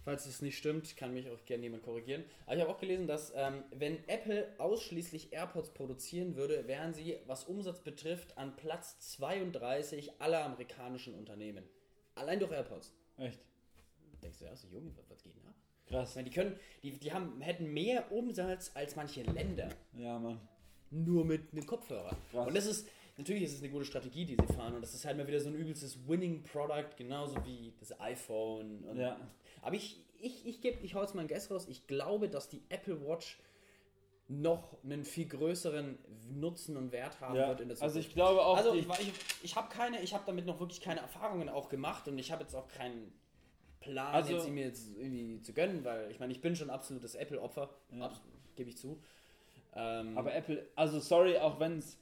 Falls 0.09 0.25
es 0.25 0.41
nicht 0.41 0.57
stimmt, 0.57 0.97
kann 0.97 1.13
mich 1.13 1.29
auch 1.29 1.45
gerne 1.45 1.65
jemand 1.65 1.83
korrigieren. 1.83 2.25
Aber 2.47 2.57
ich 2.57 2.63
habe 2.63 2.71
auch 2.73 2.81
gelesen, 2.81 3.07
dass 3.07 3.31
ähm, 3.37 3.63
wenn 3.73 3.99
Apple 4.09 4.49
ausschließlich 4.57 5.35
AirPods 5.35 5.75
produzieren 5.75 6.35
würde, 6.35 6.67
wären 6.67 6.95
sie, 6.95 7.19
was 7.27 7.45
Umsatz 7.45 7.81
betrifft, 7.81 8.39
an 8.39 8.57
Platz 8.57 8.99
32 9.01 10.19
aller 10.19 10.47
amerikanischen 10.47 11.13
Unternehmen. 11.13 11.63
Allein 12.15 12.41
durch 12.41 12.53
AirPods. 12.53 12.95
Echt 13.19 13.39
Denkst 14.23 14.39
du, 14.39 14.47
ja, 14.47 14.57
so 14.57 14.67
Junge, 14.69 14.93
was, 14.97 15.11
was 15.11 15.23
geht? 15.23 15.35
Ich 15.85 15.91
krass. 15.91 16.15
meine, 16.15 16.31
die 16.31 16.35
können, 16.35 16.59
die, 16.83 16.93
die 16.93 17.13
haben, 17.13 17.43
hätten 17.43 17.71
mehr 17.71 18.11
Umsatz 18.11 18.71
als 18.73 18.97
manche 18.97 19.25
Länder. 19.25 19.69
Ja, 19.93 20.19
Mann. 20.19 20.41
Nur 20.91 21.27
mit 21.27 21.53
einem 21.53 21.67
Kopfhörer. 21.67 22.17
Krass. 22.31 22.47
Und 22.47 22.57
das 22.57 22.65
ist, 22.65 22.89
natürlich 23.19 23.43
ist 23.43 23.53
es 23.53 23.63
eine 23.63 23.71
gute 23.71 23.85
Strategie, 23.85 24.25
die 24.25 24.37
sie 24.41 24.55
fahren. 24.55 24.75
Und 24.75 24.81
das 24.81 24.95
ist 24.95 25.05
halt 25.05 25.19
mal 25.19 25.27
wieder 25.27 25.41
so 25.41 25.51
ein 25.51 25.55
übelstes 25.55 26.09
Winning 26.09 26.43
Product, 26.45 26.97
genauso 26.97 27.37
wie 27.45 27.75
das 27.79 28.01
iPhone. 28.01 28.85
Und 28.85 28.97
Ja. 28.97 29.21
Aber 29.63 29.75
ich, 29.75 30.01
ich, 30.21 30.47
ich 30.47 30.61
gebe, 30.61 30.79
ich 30.85 30.95
hau 30.95 31.01
jetzt 31.03 31.15
mal 31.15 31.23
ein 31.23 31.29
Guess 31.29 31.51
raus, 31.51 31.67
ich 31.69 31.87
glaube, 31.87 32.29
dass 32.29 32.49
die 32.49 32.63
Apple 32.69 33.01
Watch 33.07 33.39
noch 34.31 34.77
einen 34.85 35.05
viel 35.05 35.27
größeren 35.27 35.99
Nutzen 36.35 36.77
und 36.77 36.93
Wert 36.93 37.19
haben 37.21 37.35
Ja, 37.37 37.49
wird 37.49 37.61
in 37.63 37.69
der 37.69 37.77
Zukunft. 37.77 37.97
also 37.97 37.99
ich 38.07 38.15
glaube 38.15 38.45
auch, 38.45 38.57
Also 38.59 38.75
ich, 38.75 38.87
ich, 39.01 39.13
ich 39.43 39.57
habe 39.57 39.69
keine, 39.71 40.03
ich 40.03 40.13
habe 40.13 40.25
damit 40.27 40.45
noch 40.45 40.61
wirklich 40.61 40.83
keine 40.83 41.01
Erfahrungen 41.01 41.49
auch 41.49 41.69
gemacht 41.71 42.07
und 42.09 42.19
ich 42.19 42.31
habe 42.31 42.43
jetzt 42.43 42.55
auch 42.55 42.69
keinen 42.69 43.11
Plan, 43.81 44.15
Also- 44.15 44.35
jetzt 44.35 44.45
sie 44.45 44.51
mir 44.51 44.65
jetzt 44.67 44.91
irgendwie 44.99 45.41
zu 45.41 45.55
gönnen, 45.55 45.83
weil 45.85 46.11
ich 46.11 46.19
meine, 46.21 46.33
ich 46.33 46.43
bin 46.43 46.55
schon 46.57 46.69
absolutes 46.69 47.15
Apple-Opfer, 47.15 47.71
Ja. 47.93 48.13
gebe 48.57 48.69
ich 48.69 48.77
zu. 48.77 49.01
Ähm, 49.75 50.19
Aber 50.19 50.35
Apple, 50.35 50.67
also 50.77 50.99
sorry, 51.01 51.39
auch 51.39 51.59
wenn 51.59 51.79
es 51.79 51.97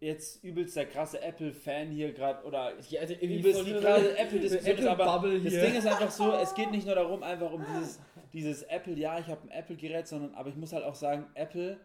jetzt 0.00 0.42
übelst 0.44 0.76
der 0.76 0.86
krasse 0.86 1.20
Apple-Fan 1.22 1.90
hier 1.90 2.12
gerade 2.12 2.44
oder 2.44 2.72
ja, 2.90 3.00
also 3.00 3.14
übelst 3.14 3.66
die 3.66 3.72
krasse 3.72 4.16
Apple-Diskussion 4.18 4.76
ist, 4.78 4.86
aber 4.86 5.04
Apple-Bubble 5.04 5.40
das 5.42 5.52
hier. 5.52 5.62
Ding 5.62 5.74
ist 5.76 5.86
einfach 5.86 6.10
so, 6.10 6.32
es 6.32 6.54
geht 6.54 6.70
nicht 6.70 6.86
nur 6.86 6.94
darum, 6.94 7.22
einfach 7.32 7.50
um 7.52 7.64
dieses, 7.74 8.00
dieses 8.32 8.62
Apple, 8.64 8.94
ja, 8.94 9.18
ich 9.18 9.26
habe 9.28 9.42
ein 9.42 9.50
Apple-Gerät, 9.50 10.06
sondern 10.06 10.34
aber 10.34 10.50
ich 10.50 10.56
muss 10.56 10.72
halt 10.72 10.84
auch 10.84 10.94
sagen, 10.94 11.26
Apple, 11.34 11.78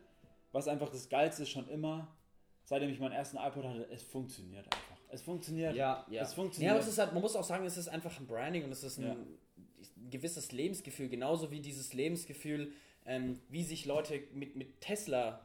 was 0.52 0.68
einfach 0.68 0.90
das 0.90 1.08
Geilste 1.10 1.44
ist 1.44 1.50
schon 1.50 1.70
immer, 1.70 2.08
seitdem 2.66 2.90
ich 2.90 3.00
meinen 3.00 3.14
ersten 3.14 3.38
iPod 3.38 3.64
hatte, 3.64 3.88
es 3.92 4.04
funktioniert 4.04 4.66
einfach. 4.66 4.98
Es 5.12 5.22
funktioniert. 5.24 5.76
Ja, 5.76 6.06
ja. 6.10 6.22
Es 6.22 6.34
funktioniert. 6.34 6.74
Ja, 6.74 6.80
es 6.80 6.88
ist 6.88 6.98
halt, 7.00 7.14
man 7.14 7.22
muss 7.22 7.36
auch 7.36 7.44
sagen, 7.44 7.66
es 7.66 7.78
ist 7.78 7.88
einfach 7.88 8.20
ein 8.20 8.28
Branding 8.28 8.64
und 8.66 8.72
es 8.72 8.84
ist 8.84 9.00
ein, 9.00 9.06
Ja. 9.08 9.16
gewisses 10.12 10.52
Lebensgefühl, 10.52 11.10
genauso 11.10 11.52
wie 11.52 11.62
dieses 11.62 11.94
Lebensgefühl, 11.94 12.74
ähm, 13.06 13.40
wie 13.50 13.64
sich 13.64 13.86
Leute 13.86 14.22
mit, 14.34 14.56
mit 14.56 14.82
Tesla, 14.82 15.40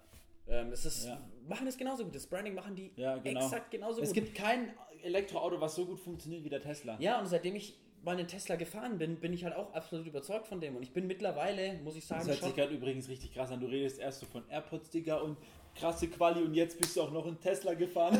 ähm, 0.48 0.72
es 0.72 0.84
ist, 0.84 1.06
Ja. 1.06 1.20
machen 1.48 1.66
es 1.66 1.76
genauso 1.76 2.04
gut. 2.04 2.14
Das 2.14 2.26
Branding 2.26 2.54
machen 2.54 2.74
die 2.74 2.92
Ja, 2.96 3.16
genau. 3.18 3.44
exakt 3.44 3.70
genauso 3.70 4.00
Es 4.02 4.08
gut. 4.08 4.14
gibt 4.14 4.34
kein 4.34 4.72
Elektroauto, 5.02 5.60
was 5.60 5.74
so 5.74 5.84
gut 5.86 6.00
funktioniert 6.00 6.44
wie 6.44 6.48
der 6.50 6.60
Tesla. 6.62 6.96
ja, 7.00 7.18
und 7.20 7.26
seitdem 7.26 7.56
ich 7.56 7.78
mal 8.02 8.16
einen 8.18 8.28
Tesla 8.28 8.56
gefahren 8.56 8.98
bin, 8.98 9.16
bin 9.16 9.32
ich 9.32 9.44
halt 9.44 9.56
auch 9.56 9.72
absolut 9.72 10.06
überzeugt 10.06 10.46
von 10.46 10.60
dem. 10.60 10.76
Und 10.76 10.82
ich 10.82 10.92
bin 10.92 11.06
mittlerweile, 11.06 11.74
muss 11.82 11.96
ich 11.96 12.06
Das 12.06 12.18
sagen, 12.18 12.26
hört 12.28 12.38
schon, 12.38 12.48
sich 12.48 12.56
gerade 12.56 12.74
übrigens 12.74 13.08
richtig 13.08 13.32
krass 13.32 13.50
an. 13.50 13.60
Du 13.60 13.66
redest 13.66 13.98
erst 13.98 14.20
so 14.20 14.26
von 14.26 14.42
AirPods, 14.50 14.90
Digga, 14.90 15.16
und 15.16 15.38
krasse 15.74 16.08
Quali 16.08 16.42
und 16.42 16.54
jetzt 16.54 16.78
bist 16.78 16.96
du 16.96 17.02
auch 17.02 17.10
noch 17.10 17.26
in 17.26 17.40
Tesla 17.40 17.72
gefahren. 17.74 18.14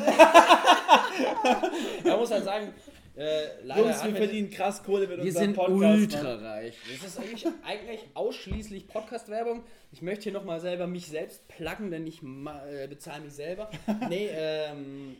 man 2.03 2.19
muss 2.19 2.31
halt 2.31 2.43
sagen, 2.43 2.73
äh, 3.17 3.61
leider 3.63 3.81
Jungs, 3.81 4.03
wir 4.03 4.11
wir- 4.11 4.17
verdienen 4.17 4.49
krass 4.49 4.83
Kohle 4.83 5.07
mit 5.07 5.17
Wir 5.17 5.23
unserem 5.25 5.45
sind 5.45 5.55
Podcast. 5.55 6.01
ultra 6.15 6.23
Mann. 6.23 6.45
reich. 6.45 6.77
Das 6.91 7.07
ist 7.07 7.19
eigentlich, 7.19 7.45
eigentlich 7.63 8.01
ausschließlich 8.13 8.87
Podcast-Werbung. 8.87 9.63
Ich 9.91 10.01
möchte 10.01 10.23
hier 10.23 10.33
nochmal 10.33 10.59
selber 10.59 10.85
mich 10.87 11.07
selbst 11.07 11.47
pluggen, 11.47 11.91
denn 11.91 12.05
ich 12.07 12.21
äh, 12.21 12.87
bezahle 12.87 13.23
mich 13.23 13.33
selber. 13.33 13.69
Nee, 14.09 14.27
ähm, 14.31 15.17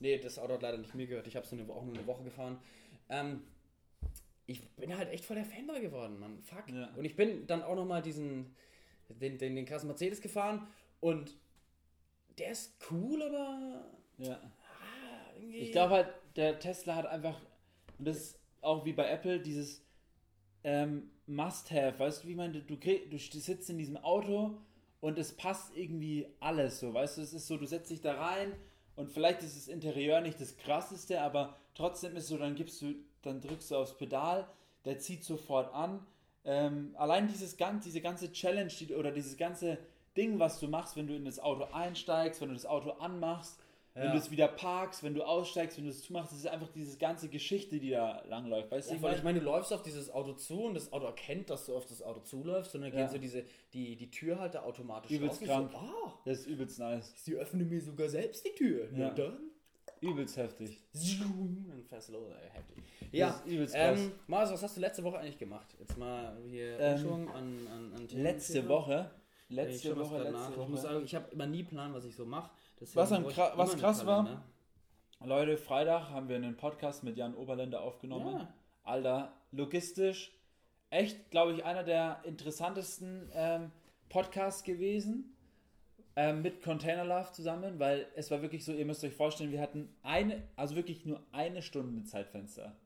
nee, 0.00 0.18
das 0.18 0.38
Auto 0.38 0.54
hat 0.54 0.62
leider 0.62 0.78
nicht 0.78 0.94
mir 0.94 1.06
gehört. 1.06 1.26
Ich 1.26 1.36
habe 1.36 1.46
es 1.46 1.52
auch 1.52 1.84
nur 1.84 1.94
eine 1.96 2.06
Woche 2.06 2.24
gefahren. 2.24 2.58
Ähm, 3.08 3.42
ich 4.46 4.60
bin 4.76 4.96
halt 4.96 5.10
echt 5.10 5.24
voll 5.24 5.36
der 5.36 5.44
Fanboy 5.46 5.80
geworden, 5.80 6.18
Mann. 6.20 6.38
Fuck. 6.42 6.68
Ja. 6.68 6.90
Und 6.96 7.04
ich 7.06 7.16
bin 7.16 7.46
dann 7.46 7.62
auch 7.62 7.74
nochmal 7.76 8.02
diesen, 8.02 8.54
den, 9.08 9.38
den, 9.38 9.56
den 9.56 9.64
krassen 9.64 9.88
Mercedes 9.88 10.20
gefahren 10.20 10.66
und 11.00 11.34
der 12.38 12.50
ist 12.50 12.74
cool, 12.90 13.22
aber 13.22 13.84
Ja. 14.18 14.34
ah, 14.34 15.32
irgendwie... 15.36 15.58
Ich 15.58 15.72
glaube 15.72 15.94
halt, 15.94 16.08
der 16.36 16.58
Tesla 16.58 16.96
hat 16.96 17.06
einfach, 17.06 17.40
und 17.98 18.06
das 18.06 18.16
ist 18.16 18.40
auch 18.60 18.84
wie 18.84 18.92
bei 18.92 19.08
Apple, 19.08 19.40
dieses 19.40 19.82
ähm, 20.64 21.10
Must-Have, 21.26 21.98
weißt 21.98 22.24
du, 22.24 22.28
wie 22.28 22.34
man, 22.34 22.52
du, 22.52 22.76
krieg, 22.78 23.10
du 23.10 23.18
sitzt 23.18 23.70
in 23.70 23.78
diesem 23.78 23.96
Auto 23.98 24.58
und 25.00 25.18
es 25.18 25.36
passt 25.36 25.76
irgendwie 25.76 26.26
alles 26.40 26.80
so, 26.80 26.92
weißt 26.92 27.18
du, 27.18 27.22
es 27.22 27.32
ist 27.32 27.46
so, 27.46 27.56
du 27.56 27.66
setzt 27.66 27.90
dich 27.90 28.00
da 28.00 28.14
rein 28.14 28.52
und 28.96 29.10
vielleicht 29.10 29.42
ist 29.42 29.56
das 29.56 29.68
Interieur 29.68 30.20
nicht 30.20 30.40
das 30.40 30.56
krasseste, 30.56 31.20
aber 31.20 31.56
trotzdem 31.74 32.16
ist 32.16 32.28
so, 32.28 32.38
dann 32.38 32.54
gibst 32.54 32.80
du, 32.82 32.94
dann 33.22 33.40
drückst 33.40 33.70
du 33.70 33.76
aufs 33.76 33.96
Pedal, 33.96 34.48
der 34.84 34.98
zieht 34.98 35.24
sofort 35.24 35.72
an. 35.74 36.06
Ähm, 36.44 36.94
allein 36.98 37.26
dieses 37.26 37.56
ganze, 37.56 37.88
diese 37.88 38.00
ganze 38.00 38.30
Challenge 38.32 38.70
oder 38.98 39.10
dieses 39.10 39.36
ganze 39.36 39.78
Ding, 40.16 40.38
was 40.38 40.60
du 40.60 40.68
machst, 40.68 40.96
wenn 40.96 41.06
du 41.06 41.14
in 41.14 41.24
das 41.24 41.40
Auto 41.40 41.64
einsteigst, 41.72 42.40
wenn 42.40 42.48
du 42.48 42.54
das 42.54 42.66
Auto 42.66 42.90
anmachst, 42.90 43.58
wenn 43.94 44.06
Ja. 44.06 44.12
du 44.12 44.18
es 44.18 44.30
wieder 44.30 44.48
parkst, 44.48 45.02
wenn 45.04 45.14
du 45.14 45.22
aussteigst, 45.22 45.76
wenn 45.78 45.84
du 45.84 45.90
es 45.90 46.02
zumachst, 46.02 46.32
das 46.32 46.40
ist 46.40 46.46
einfach 46.48 46.68
diese 46.74 46.98
ganze 46.98 47.28
Geschichte, 47.28 47.78
die 47.78 47.90
da 47.90 48.22
langläuft. 48.28 48.70
Weißt 48.70 48.90
Ja, 48.90 48.96
du, 48.96 49.02
weil 49.02 49.16
ich 49.16 49.22
meine, 49.22 49.38
du 49.38 49.44
läufst 49.44 49.72
auf 49.72 49.82
dieses 49.82 50.10
Auto 50.12 50.32
zu 50.32 50.64
und 50.64 50.74
das 50.74 50.92
Auto 50.92 51.06
erkennt, 51.06 51.48
dass 51.50 51.66
du 51.66 51.76
auf 51.76 51.86
das 51.86 52.02
Auto 52.02 52.20
zuläufst 52.20 52.74
und 52.74 52.82
dann 52.82 52.92
Ja. 52.92 53.00
gehen 53.04 53.08
so 53.08 53.18
diese, 53.18 53.44
die, 53.72 53.94
die 53.96 54.10
Türhalter 54.10 54.64
automatisch 54.64 55.10
Übelst 55.12 55.36
auf 55.36 55.40
und 55.42 55.46
krank. 55.46 55.72
So, 55.72 55.78
ah, 55.78 56.18
das 56.24 56.38
ist 56.40 56.46
übelst 56.46 56.78
nice. 56.80 57.12
sie 57.16 57.34
öffnen 57.36 57.68
mir 57.68 57.80
sogar 57.80 58.08
selbst 58.08 58.44
die 58.44 58.52
Tür. 58.54 58.84
Ja. 58.86 58.90
Na 59.08 59.10
dann. 59.10 59.38
Übelst 60.00 60.36
heftig. 60.36 60.80
Dann 60.92 61.82
fährst 61.88 62.08
du 62.08 62.12
los, 62.14 62.28
ey, 62.30 62.50
heftig. 62.50 62.76
Ja, 63.12 63.40
übelst 63.46 63.74
krass. 63.74 63.98
ähm, 64.00 64.12
Marius, 64.26 64.52
was 64.52 64.62
hast 64.64 64.76
du 64.76 64.80
letzte 64.80 65.04
Woche 65.04 65.18
eigentlich 65.18 65.38
gemacht? 65.38 65.68
Jetzt 65.78 65.96
mal 65.96 66.36
hier 66.50 66.78
Ähm, 66.80 67.28
an, 67.32 67.66
an, 67.68 67.92
an 67.96 68.08
Themen. 68.08 68.22
letzte 68.22 68.68
Woche, 68.68 69.10
letzte 69.54 69.96
was 69.96 70.10
Woche, 70.10 70.22
letzte. 70.22 70.56
Woche. 70.56 70.62
Ich 70.62 70.68
muss 70.68 70.82
sagen, 70.82 71.04
ich 71.04 71.14
habe 71.14 71.30
immer 71.30 71.46
nie 71.46 71.62
Plan, 71.62 71.94
was 71.94 72.04
ich 72.04 72.14
so 72.14 72.24
mache. 72.24 72.50
Was 72.94 73.12
kra- 73.12 73.56
was 73.56 73.76
krass 73.76 74.04
war? 74.06 74.44
Leute, 75.24 75.56
Freitag 75.56 76.10
haben 76.10 76.28
wir 76.28 76.36
einen 76.36 76.56
Podcast 76.56 77.02
mit 77.04 77.16
Jan 77.16 77.34
Oberländer 77.34 77.80
aufgenommen. 77.80 78.34
Ja. 78.34 78.54
Alter, 78.82 79.32
logistisch 79.52 80.32
echt, 80.90 81.30
glaube 81.30 81.52
ich, 81.52 81.64
einer 81.64 81.82
der 81.82 82.20
interessantesten 82.24 83.30
ähm, 83.34 83.72
Podcasts 84.08 84.62
gewesen. 84.62 85.30
Ähm, 86.16 86.42
mit 86.42 86.62
Container 86.62 87.04
Love 87.04 87.32
zusammen, 87.32 87.80
weil 87.80 88.06
es 88.14 88.30
war 88.30 88.40
wirklich 88.40 88.64
so, 88.64 88.72
ihr 88.72 88.86
müsst 88.86 89.02
euch 89.02 89.14
vorstellen, 89.14 89.50
wir 89.50 89.60
hatten 89.60 89.92
eine, 90.04 90.44
also 90.54 90.76
wirklich 90.76 91.04
nur 91.04 91.20
eine 91.32 91.60
Stunde 91.60 92.04
Zeitfenster. 92.04 92.76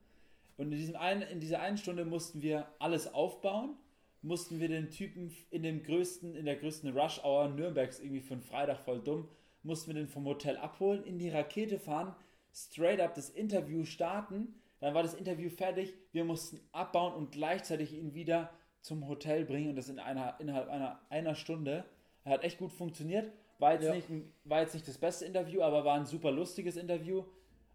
Und 0.56 0.72
in, 0.72 0.78
diesem 0.78 0.96
einen, 0.96 1.20
in 1.20 1.38
dieser 1.38 1.60
einen 1.60 1.76
Stunde 1.76 2.06
mussten 2.06 2.40
wir 2.40 2.66
alles 2.78 3.12
aufbauen, 3.12 3.76
mussten 4.22 4.60
wir 4.60 4.68
den 4.68 4.90
Typen 4.90 5.34
in 5.50 5.62
dem 5.62 5.82
größten, 5.82 6.34
in 6.34 6.44
der 6.44 6.56
größten 6.56 6.96
Rush 6.96 7.22
Hour 7.24 7.48
Nürnbergs 7.48 8.00
irgendwie 8.00 8.20
für 8.20 8.34
einen 8.34 8.42
Freitag 8.42 8.80
voll 8.80 9.00
dumm, 9.00 9.28
mussten 9.62 9.88
wir 9.88 9.94
den 10.00 10.08
vom 10.08 10.24
Hotel 10.26 10.56
abholen, 10.56 11.04
in 11.04 11.18
die 11.18 11.30
Rakete 11.30 11.78
fahren, 11.78 12.14
straight 12.52 13.00
up 13.00 13.14
das 13.14 13.30
Interview 13.30 13.84
starten, 13.84 14.54
dann 14.80 14.94
war 14.94 15.02
das 15.02 15.14
Interview 15.14 15.50
fertig, 15.50 15.94
wir 16.12 16.24
mussten 16.24 16.60
abbauen 16.72 17.12
und 17.14 17.32
gleichzeitig 17.32 17.92
ihn 17.92 18.14
wieder 18.14 18.50
zum 18.80 19.08
Hotel 19.08 19.44
bringen 19.44 19.70
und 19.70 19.76
das 19.76 19.88
in 19.88 19.98
einer, 19.98 20.36
innerhalb 20.40 20.68
einer, 20.68 21.00
einer 21.10 21.34
Stunde. 21.34 21.84
Hat 22.24 22.44
echt 22.44 22.58
gut 22.58 22.72
funktioniert. 22.72 23.32
War 23.58 23.72
jetzt, 23.72 23.84
Ja. 23.84 23.94
nicht, 23.94 24.06
war 24.44 24.60
jetzt 24.60 24.74
nicht 24.74 24.86
das 24.86 24.98
beste 24.98 25.24
Interview, 25.24 25.62
aber 25.62 25.84
war 25.84 25.94
ein 25.96 26.06
super 26.06 26.30
lustiges 26.30 26.76
Interview. 26.76 27.24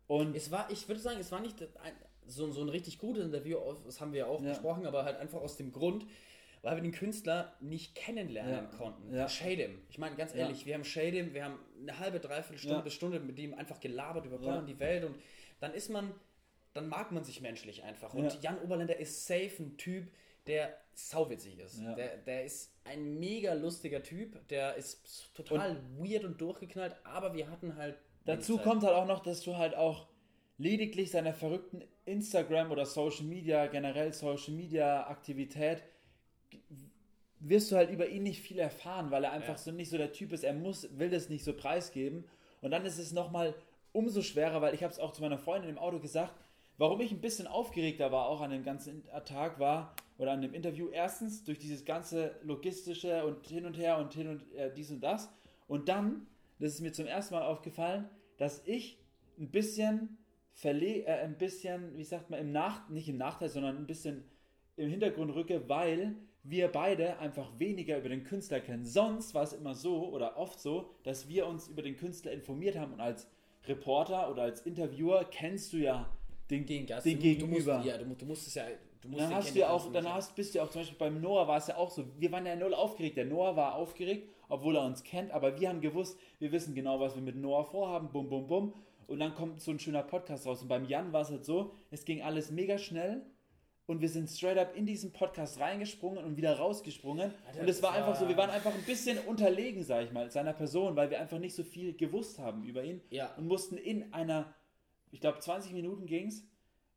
Und 0.07 0.35
Es 0.35 0.49
war, 0.51 0.69
ich 0.71 0.87
würde 0.87 1.01
sagen, 1.01 1.19
es 1.19 1.31
war 1.31 1.41
nicht 1.41 1.61
ein, 1.61 1.93
so, 2.25 2.49
so 2.51 2.61
ein 2.61 2.69
richtig 2.69 2.99
gutes 2.99 3.25
Interview, 3.25 3.57
das 3.85 3.99
haben 3.99 4.13
wir 4.13 4.19
ja 4.19 4.25
auch 4.27 4.41
Ja. 4.41 4.49
besprochen, 4.49 4.85
aber 4.85 5.03
halt 5.03 5.17
einfach 5.17 5.41
aus 5.41 5.57
dem 5.57 5.71
Grund, 5.73 6.05
weil 6.63 6.77
wir 6.77 6.81
den 6.81 6.91
Künstler 6.93 7.53
nicht 7.59 7.93
kennenlernen 7.93 8.51
Ja. 8.71 8.77
konnten. 8.77 9.13
Ja. 9.13 9.27
Shadem. 9.29 9.79
Ich 9.89 9.97
meine, 9.99 10.15
ganz 10.15 10.33
Ja. 10.33 10.39
ehrlich, 10.39 10.65
wir 10.65 10.73
haben 10.73 10.83
Shadem, 10.85 11.33
wir 11.35 11.43
haben 11.45 11.59
eine 11.81 11.99
halbe, 11.99 12.19
dreiviertel 12.19 12.57
Stunde 12.57 12.77
Ja. 12.77 12.81
bis 12.81 12.93
Stunde 12.93 13.19
mit 13.19 13.37
dem 13.37 13.53
einfach 13.53 13.79
gelabert 13.79 14.25
über 14.25 14.37
Gott 14.39 14.47
Ja. 14.47 14.59
und 14.59 14.65
die 14.65 14.79
Welt 14.79 15.03
und 15.03 15.15
dann 15.59 15.73
ist 15.73 15.89
man, 15.89 16.11
dann 16.73 16.87
mag 16.87 17.11
man 17.11 17.23
sich 17.23 17.41
menschlich 17.41 17.83
einfach. 17.83 18.13
Und 18.15 18.33
Ja. 18.33 18.39
Jan 18.41 18.59
Oberländer 18.61 18.97
ist 18.97 19.27
safe 19.27 19.51
ein 19.59 19.77
Typ, 19.77 20.07
der 20.47 20.75
sauwitzig 20.93 21.59
ist. 21.59 21.79
Ja. 21.81 21.93
Der, 21.95 22.17
der 22.17 22.45
ist 22.45 22.73
ein 22.85 23.19
mega 23.19 23.53
lustiger 23.53 24.01
Typ, 24.01 24.47
der 24.47 24.75
ist 24.75 25.33
total 25.35 25.81
weird 25.97 26.23
und 26.25 26.39
durchgeknallt, 26.41 26.95
aber 27.03 27.33
wir 27.33 27.49
hatten 27.49 27.75
halt. 27.75 27.97
Dazu 28.25 28.55
Zeit. 28.55 28.63
kommt 28.63 28.83
halt 28.83 28.93
auch 28.95 29.05
noch, 29.05 29.21
dass 29.21 29.41
du 29.41 29.57
halt 29.57 29.75
auch 29.75 30.07
lediglich 30.57 31.11
seiner 31.11 31.33
verrückten 31.33 31.83
Instagram 32.05 32.71
oder 32.71 32.85
Social 32.85 33.25
Media, 33.25 33.67
generell 33.67 34.13
Social 34.13 34.53
Media 34.53 35.07
Aktivität, 35.07 35.83
wirst 37.39 37.71
du 37.71 37.75
halt 37.75 37.89
über 37.89 38.07
ihn 38.07 38.23
nicht 38.23 38.41
viel 38.41 38.59
erfahren, 38.59 39.11
weil 39.11 39.23
er 39.25 39.31
einfach 39.31 39.53
Ja. 39.53 39.57
so 39.57 39.71
nicht 39.71 39.89
so 39.89 39.97
der 39.97 40.13
Typ 40.13 40.31
ist. 40.31 40.43
Er 40.43 40.53
muss, 40.53 40.97
will 40.97 41.09
das 41.09 41.29
nicht 41.29 41.43
so 41.43 41.53
preisgeben. 41.53 42.23
Und 42.61 42.71
dann 42.71 42.85
ist 42.85 42.97
es 42.97 43.11
nochmal 43.11 43.53
umso 43.91 44.21
schwerer, 44.21 44.61
weil 44.61 44.73
ich 44.73 44.83
habe 44.83 44.93
es 44.93 44.99
auch 44.99 45.11
zu 45.11 45.21
meiner 45.21 45.37
Freundin 45.37 45.69
im 45.71 45.77
Auto 45.77 45.99
gesagt, 45.99 46.33
warum 46.77 47.01
ich 47.01 47.11
ein 47.11 47.21
bisschen 47.21 47.47
aufgeregter 47.47 48.11
war, 48.11 48.27
auch 48.27 48.41
an 48.41 48.51
dem 48.51 48.63
ganzen 48.63 49.03
Tag 49.25 49.59
war, 49.59 49.93
oder 50.17 50.31
an 50.31 50.41
dem 50.41 50.53
Interview, 50.53 50.89
erstens 50.89 51.43
durch 51.43 51.59
dieses 51.59 51.85
ganze 51.85 52.35
logistische 52.43 53.25
und 53.25 53.45
hin 53.47 53.65
und 53.65 53.77
her 53.77 53.97
und 53.97 54.13
hin 54.13 54.27
und 54.27 54.53
äh, 54.55 54.71
dies 54.73 54.91
und 54.91 55.01
das. 55.01 55.29
Und 55.67 55.89
dann, 55.89 56.27
das 56.59 56.75
ist 56.75 56.81
mir 56.81 56.93
zum 56.93 57.07
ersten 57.07 57.33
Mal 57.33 57.43
aufgefallen, 57.43 58.09
dass 58.37 58.61
ich 58.65 58.97
ein 59.39 59.49
bisschen 59.49 60.17
verle 60.53 61.03
äh, 61.05 61.23
ein 61.23 61.37
bisschen, 61.37 61.97
wie 61.97 62.03
sagt 62.03 62.29
man, 62.29 62.39
im 62.39 62.51
Nach 62.51 62.87
nicht 62.89 63.09
im 63.09 63.17
Nachteil, 63.17 63.49
sondern 63.49 63.75
ein 63.75 63.87
bisschen 63.87 64.23
im 64.77 64.89
Hintergrund 64.89 65.33
rücke, 65.33 65.67
weil 65.67 66.15
wir 66.43 66.67
beide 66.67 67.19
einfach 67.19 67.47
weniger 67.57 67.97
über 67.97 68.09
den 68.09 68.23
Künstler 68.23 68.59
kennen. 68.59 68.85
Sonst 68.85 69.33
war 69.33 69.43
es 69.43 69.53
immer 69.53 69.75
so 69.75 70.09
oder 70.09 70.37
oft 70.37 70.59
so, 70.59 70.89
dass 71.03 71.27
wir 71.29 71.47
uns 71.47 71.67
über 71.69 71.81
den 71.81 71.95
Künstler 71.95 72.31
informiert 72.31 72.77
haben 72.77 72.93
und 72.93 72.99
als 72.99 73.27
Reporter 73.65 74.29
oder 74.29 74.43
als 74.43 74.61
Interviewer 74.61 75.23
kennst 75.25 75.71
du 75.71 75.77
ja 75.77 76.09
den, 76.49 76.65
den, 76.65 76.85
Gast, 76.85 77.05
den 77.05 77.17
du, 77.17 77.23
Gegenüber. 77.23 77.71
Du 77.73 77.77
musst, 77.77 77.87
ja, 77.87 77.97
du, 77.97 78.05
mu- 78.05 78.15
du 78.15 78.25
musst 78.25 78.47
es 78.47 78.55
ja. 78.55 78.65
Du 79.01 79.09
musst 79.09 79.21
dann 79.21 79.35
hast 79.35 79.53
du 79.55 79.59
ja 79.59 79.69
auch, 79.69 79.91
dann 79.91 80.13
hast, 80.13 80.35
bist 80.35 80.53
du 80.53 80.59
ja 80.59 80.65
auch 80.65 80.69
zum 80.69 80.81
Beispiel 80.81 80.97
beim 80.97 81.19
Noah 81.21 81.47
war 81.47 81.57
es 81.57 81.67
ja 81.67 81.75
auch 81.77 81.89
so. 81.89 82.05
Wir 82.19 82.31
waren 82.31 82.45
ja 82.45 82.55
null 82.55 82.73
aufgeregt. 82.73 83.17
Der 83.17 83.25
Noah 83.25 83.55
war 83.55 83.75
aufgeregt, 83.75 84.29
obwohl 84.49 84.75
er 84.77 84.85
uns 84.85 85.03
kennt, 85.03 85.31
aber 85.31 85.59
wir 85.59 85.69
haben 85.69 85.81
gewusst, 85.81 86.17
wir 86.39 86.51
wissen 86.51 86.73
genau, 86.75 86.99
was 86.99 87.15
wir 87.15 87.21
mit 87.21 87.35
Noah 87.35 87.63
vorhaben. 87.65 88.09
Bum, 88.11 88.29
bum, 88.29 88.47
bum. 88.47 88.73
Und 89.07 89.19
dann 89.19 89.33
kommt 89.35 89.61
so 89.61 89.71
ein 89.71 89.79
schöner 89.79 90.03
Podcast 90.03 90.45
raus. 90.45 90.61
Und 90.61 90.69
beim 90.69 90.85
Jan 90.85 91.11
war 91.11 91.21
es 91.21 91.29
halt 91.29 91.43
so, 91.43 91.71
es 91.91 92.05
ging 92.05 92.21
alles 92.21 92.51
mega 92.51 92.77
schnell. 92.77 93.25
Und 93.85 94.01
wir 94.01 94.09
sind 94.09 94.29
straight 94.29 94.57
up 94.57 94.75
in 94.75 94.85
diesen 94.85 95.11
Podcast 95.11 95.59
reingesprungen 95.59 96.23
und 96.23 96.37
wieder 96.37 96.57
rausgesprungen. 96.57 97.33
Alter, 97.47 97.61
und 97.61 97.69
es 97.69 97.81
war 97.83 97.93
einfach 97.93 98.15
so, 98.15 98.27
wir 98.27 98.37
waren 98.37 98.49
einfach 98.49 98.73
ein 98.73 98.83
bisschen 98.83 99.17
unterlegen, 99.19 99.83
sag 99.83 100.05
ich 100.05 100.11
mal, 100.11 100.29
seiner 100.31 100.53
Person, 100.53 100.95
weil 100.95 101.09
wir 101.09 101.19
einfach 101.19 101.39
nicht 101.39 101.55
so 101.55 101.63
viel 101.63 101.93
gewusst 101.93 102.39
haben 102.39 102.63
über 102.63 102.83
ihn 102.83 103.01
Ja. 103.09 103.33
und 103.35 103.47
mussten 103.47 103.77
in 103.77 104.13
einer, 104.13 104.53
ich 105.11 105.19
glaube 105.19 105.39
20 105.39 105.73
Minuten 105.73 106.05
ging's, 106.05 106.43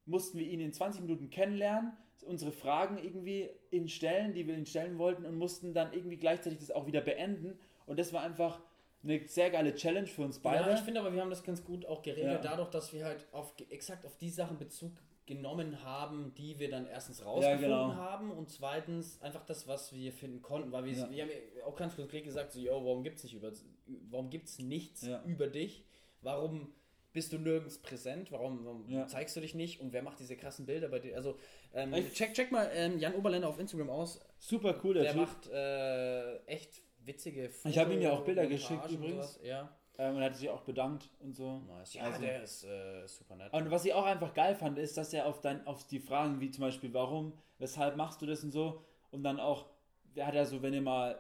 mussten 0.05 0.39
wir 0.39 0.47
ihn 0.47 0.61
in 0.61 0.73
20 0.73 1.01
Minuten 1.03 1.31
kennenlernen, 1.31 1.93
unsere 2.25 2.51
Fragen 2.53 2.99
irgendwie 2.99 3.51
ihn 3.71 3.89
stellen, 3.89 4.33
die 4.33 4.47
wir 4.47 4.57
ihn 4.57 4.67
stellen 4.67 4.99
wollten 4.99 5.25
und 5.27 5.37
mussten 5.37 5.75
dann 5.75 5.93
irgendwie 5.93 6.17
gleichzeitig 6.17 6.59
das 6.61 6.71
auch 6.71 6.87
wieder 6.87 7.01
beenden. 7.01 7.59
Und 7.87 7.99
das 7.99 8.13
war 8.13 8.23
einfach 8.23 8.61
eine 9.05 9.27
sehr 9.29 9.51
geile 9.51 9.75
Challenge 9.75 10.07
für 10.09 10.23
uns 10.23 10.39
beide. 10.41 10.69
Ja, 10.71 10.75
ich 10.75 10.81
finde 10.81 11.01
aber, 11.01 11.13
wir 11.13 11.21
haben 11.21 11.31
das 11.31 11.45
ganz 11.45 11.63
gut 11.65 11.85
auch 11.87 12.03
geregelt, 12.03 12.33
Ja. 12.33 12.39
dadurch, 12.39 12.71
dass 12.71 12.93
wir 12.93 13.05
halt 13.05 13.27
auf, 13.33 13.55
exakt 13.71 14.05
auf 14.07 14.17
die 14.17 14.31
Sachen 14.31 14.57
Bezug 14.59 14.93
genommen 15.27 15.83
haben, 15.83 16.33
die 16.35 16.59
wir 16.59 16.71
dann 16.71 16.87
erstens 16.87 17.25
rausgefunden 17.25 17.65
genau. 17.71 17.95
haben 17.95 18.31
und 18.31 18.49
zweitens 18.49 19.21
einfach 19.21 19.45
das, 19.45 19.67
was 19.67 19.93
wir 19.93 20.13
finden 20.13 20.41
konnten, 20.41 20.71
weil 20.73 20.85
wir, 20.85 20.93
Ja. 20.93 21.11
wir 21.11 21.23
haben 21.25 21.31
ja 21.31 21.65
auch 21.67 21.77
ganz 21.77 21.97
konkret 21.97 22.25
gesagt, 22.25 22.53
so, 22.53 22.61
yo, 22.61 22.73
warum 22.85 23.03
gibt's 23.03 23.25
nicht 23.25 23.35
über, 23.35 23.51
warum 24.11 24.31
gibt's 24.31 24.59
nichts 24.59 25.03
Ja. 25.03 25.23
über 25.25 25.49
dich? 25.49 25.85
Warum 26.23 26.73
bist 27.13 27.33
du 27.33 27.39
nirgends 27.39 27.79
präsent? 27.79 28.31
Warum, 28.31 28.65
warum 28.65 28.89
Ja. 28.89 29.07
zeigst 29.07 29.35
du 29.37 29.41
dich 29.41 29.55
nicht? 29.55 29.81
Und 29.81 29.93
wer 29.93 30.03
macht 30.03 30.21
diese 30.21 30.37
krassen 30.37 30.67
Bilder 30.67 30.89
bei 30.89 30.99
dir? 31.01 31.17
Also, 31.17 31.39
ähm, 31.75 31.93
check, 32.13 32.35
check 32.35 32.53
mal 32.53 32.71
ähm, 32.75 32.99
Jan 32.99 33.15
Oberländer 33.15 33.49
auf 33.49 33.59
Instagram 33.59 33.91
aus. 33.91 34.21
Super 34.39 34.79
cool, 34.85 34.95
der, 34.95 35.05
Der 35.05 35.15
macht 35.17 35.49
äh, 35.49 36.37
echt 36.47 36.83
witzige 37.05 37.51
Ich 37.65 37.79
hab 37.79 37.91
ihm 37.91 38.01
ja 38.01 38.13
auch 38.13 38.25
Bilder 38.25 38.47
geschickt 38.47 38.91
übrigens. 38.91 39.41
Ja. 39.43 39.75
Ähm, 39.99 40.17
und 40.17 40.21
er 40.23 40.27
hat 40.27 40.37
sich 40.37 40.51
auch 40.51 40.61
bedankt 40.63 41.09
und 41.21 41.35
so. 41.35 41.63
Nice. 41.69 41.95
Ja, 41.95 42.03
Also- 42.05 42.21
der 42.21 42.43
ist 42.43 42.65
äh, 42.65 43.07
super 43.07 43.37
nett. 43.37 43.53
Und 43.53 43.71
was 43.71 43.85
ich 43.85 43.95
auch 43.95 44.05
einfach 44.05 44.35
geil 44.35 44.55
fand, 44.55 44.79
ist, 44.79 44.97
dass 44.97 45.13
er 45.13 45.27
auf, 45.27 45.41
dein, 45.41 45.67
auf 45.67 45.87
die 45.87 46.01
Fragen 46.01 46.41
wie 46.41 46.51
zum 46.51 46.63
Beispiel, 46.63 46.93
warum, 46.93 47.33
weshalb 47.59 47.97
machst 47.97 48.21
du 48.21 48.27
das 48.27 48.45
und 48.45 48.51
so, 48.51 48.83
und 49.11 49.23
dann 49.23 49.41
auch, 49.41 49.67
der 50.15 50.27
hat 50.27 50.35
ja 50.35 50.45
so, 50.45 50.61
wenn 50.63 50.75
ihr 50.75 50.83
mal 50.83 51.19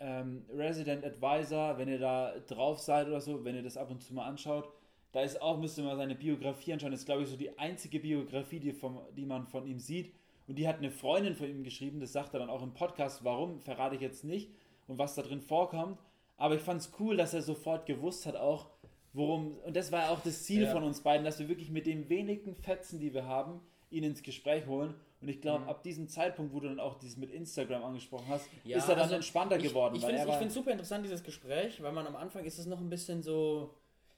ähm, 0.00 0.44
Resident 0.52 1.04
Advisor, 1.04 1.78
wenn 1.78 1.88
ihr 1.88 1.98
da 1.98 2.34
drauf 2.46 2.80
seid 2.80 3.06
oder 3.06 3.20
so, 3.20 3.44
wenn 3.44 3.54
ihr 3.54 3.62
das 3.62 3.76
ab 3.76 3.90
und 3.90 4.02
zu 4.02 4.12
mal 4.14 4.26
anschaut, 4.26 4.68
da 5.12 5.22
ist 5.22 5.40
auch, 5.40 5.56
müsst 5.58 5.78
ihr 5.78 5.84
mal 5.84 5.96
seine 5.96 6.14
Biografie 6.14 6.72
anschauen, 6.72 6.90
das 6.90 7.00
ist 7.00 7.06
glaube 7.06 7.22
ich 7.22 7.28
so 7.28 7.36
die 7.36 7.56
einzige 7.58 8.00
Biografie, 8.00 8.60
die, 8.60 8.72
vom, 8.72 9.00
die 9.16 9.24
man 9.24 9.46
von 9.46 9.66
ihm 9.66 9.78
sieht. 9.78 10.12
Und 10.48 10.56
die 10.56 10.68
hat 10.68 10.76
eine 10.78 10.90
Freundin 10.90 11.34
von 11.34 11.48
ihm 11.48 11.64
geschrieben, 11.64 12.00
das 12.00 12.12
sagt 12.12 12.34
er 12.34 12.40
dann 12.40 12.50
auch 12.50 12.62
im 12.62 12.74
Podcast, 12.74 13.24
warum, 13.24 13.60
verrate 13.60 13.94
ich 13.96 14.00
jetzt 14.00 14.24
nicht 14.24 14.50
und 14.86 14.98
was 14.98 15.14
da 15.14 15.22
drin 15.22 15.40
vorkommt. 15.40 15.98
Aber 16.36 16.54
ich 16.54 16.60
fand 16.62 16.80
es 16.80 16.90
cool, 17.00 17.16
dass 17.16 17.32
er 17.34 17.42
sofort 17.42 17.86
gewusst 17.86 18.26
hat 18.26 18.36
auch, 18.36 18.68
worum, 19.12 19.56
und 19.64 19.74
das 19.76 19.90
war 19.92 20.02
ja 20.04 20.10
auch 20.10 20.20
das 20.20 20.44
Ziel 20.44 20.64
Ja. 20.64 20.72
von 20.72 20.82
uns 20.84 21.00
beiden, 21.00 21.24
dass 21.24 21.38
wir 21.38 21.48
wirklich 21.48 21.70
mit 21.70 21.86
den 21.86 22.08
wenigen 22.08 22.54
Fetzen, 22.54 22.98
die 23.00 23.14
wir 23.14 23.26
haben, 23.26 23.60
ihn 23.90 24.04
ins 24.04 24.22
Gespräch 24.22 24.66
holen. 24.66 24.94
Und 25.22 25.28
ich 25.28 25.40
glaube, 25.40 25.62
Mhm. 25.64 25.68
ab 25.70 25.82
diesem 25.82 26.08
Zeitpunkt, 26.08 26.52
wo 26.52 26.60
du 26.60 26.68
dann 26.68 26.78
auch 26.78 26.98
dieses 26.98 27.16
mit 27.16 27.30
Instagram 27.30 27.82
angesprochen 27.84 28.26
hast, 28.28 28.46
Ja, 28.64 28.76
ist 28.76 28.84
er 28.88 28.96
dann 28.96 29.04
also 29.04 29.14
entspannter 29.14 29.56
ich, 29.56 29.62
geworden. 29.62 29.94
Ich 29.96 30.04
finde 30.04 30.22
es 30.46 30.52
super 30.54 30.72
interessant, 30.72 31.04
dieses 31.06 31.22
Gespräch, 31.24 31.82
weil 31.82 31.92
man 31.92 32.06
am 32.06 32.16
Anfang 32.16 32.44
ist 32.44 32.58
es 32.58 32.66
noch 32.66 32.78
ein 32.80 32.90
bisschen 32.90 33.22
so, 33.22 33.72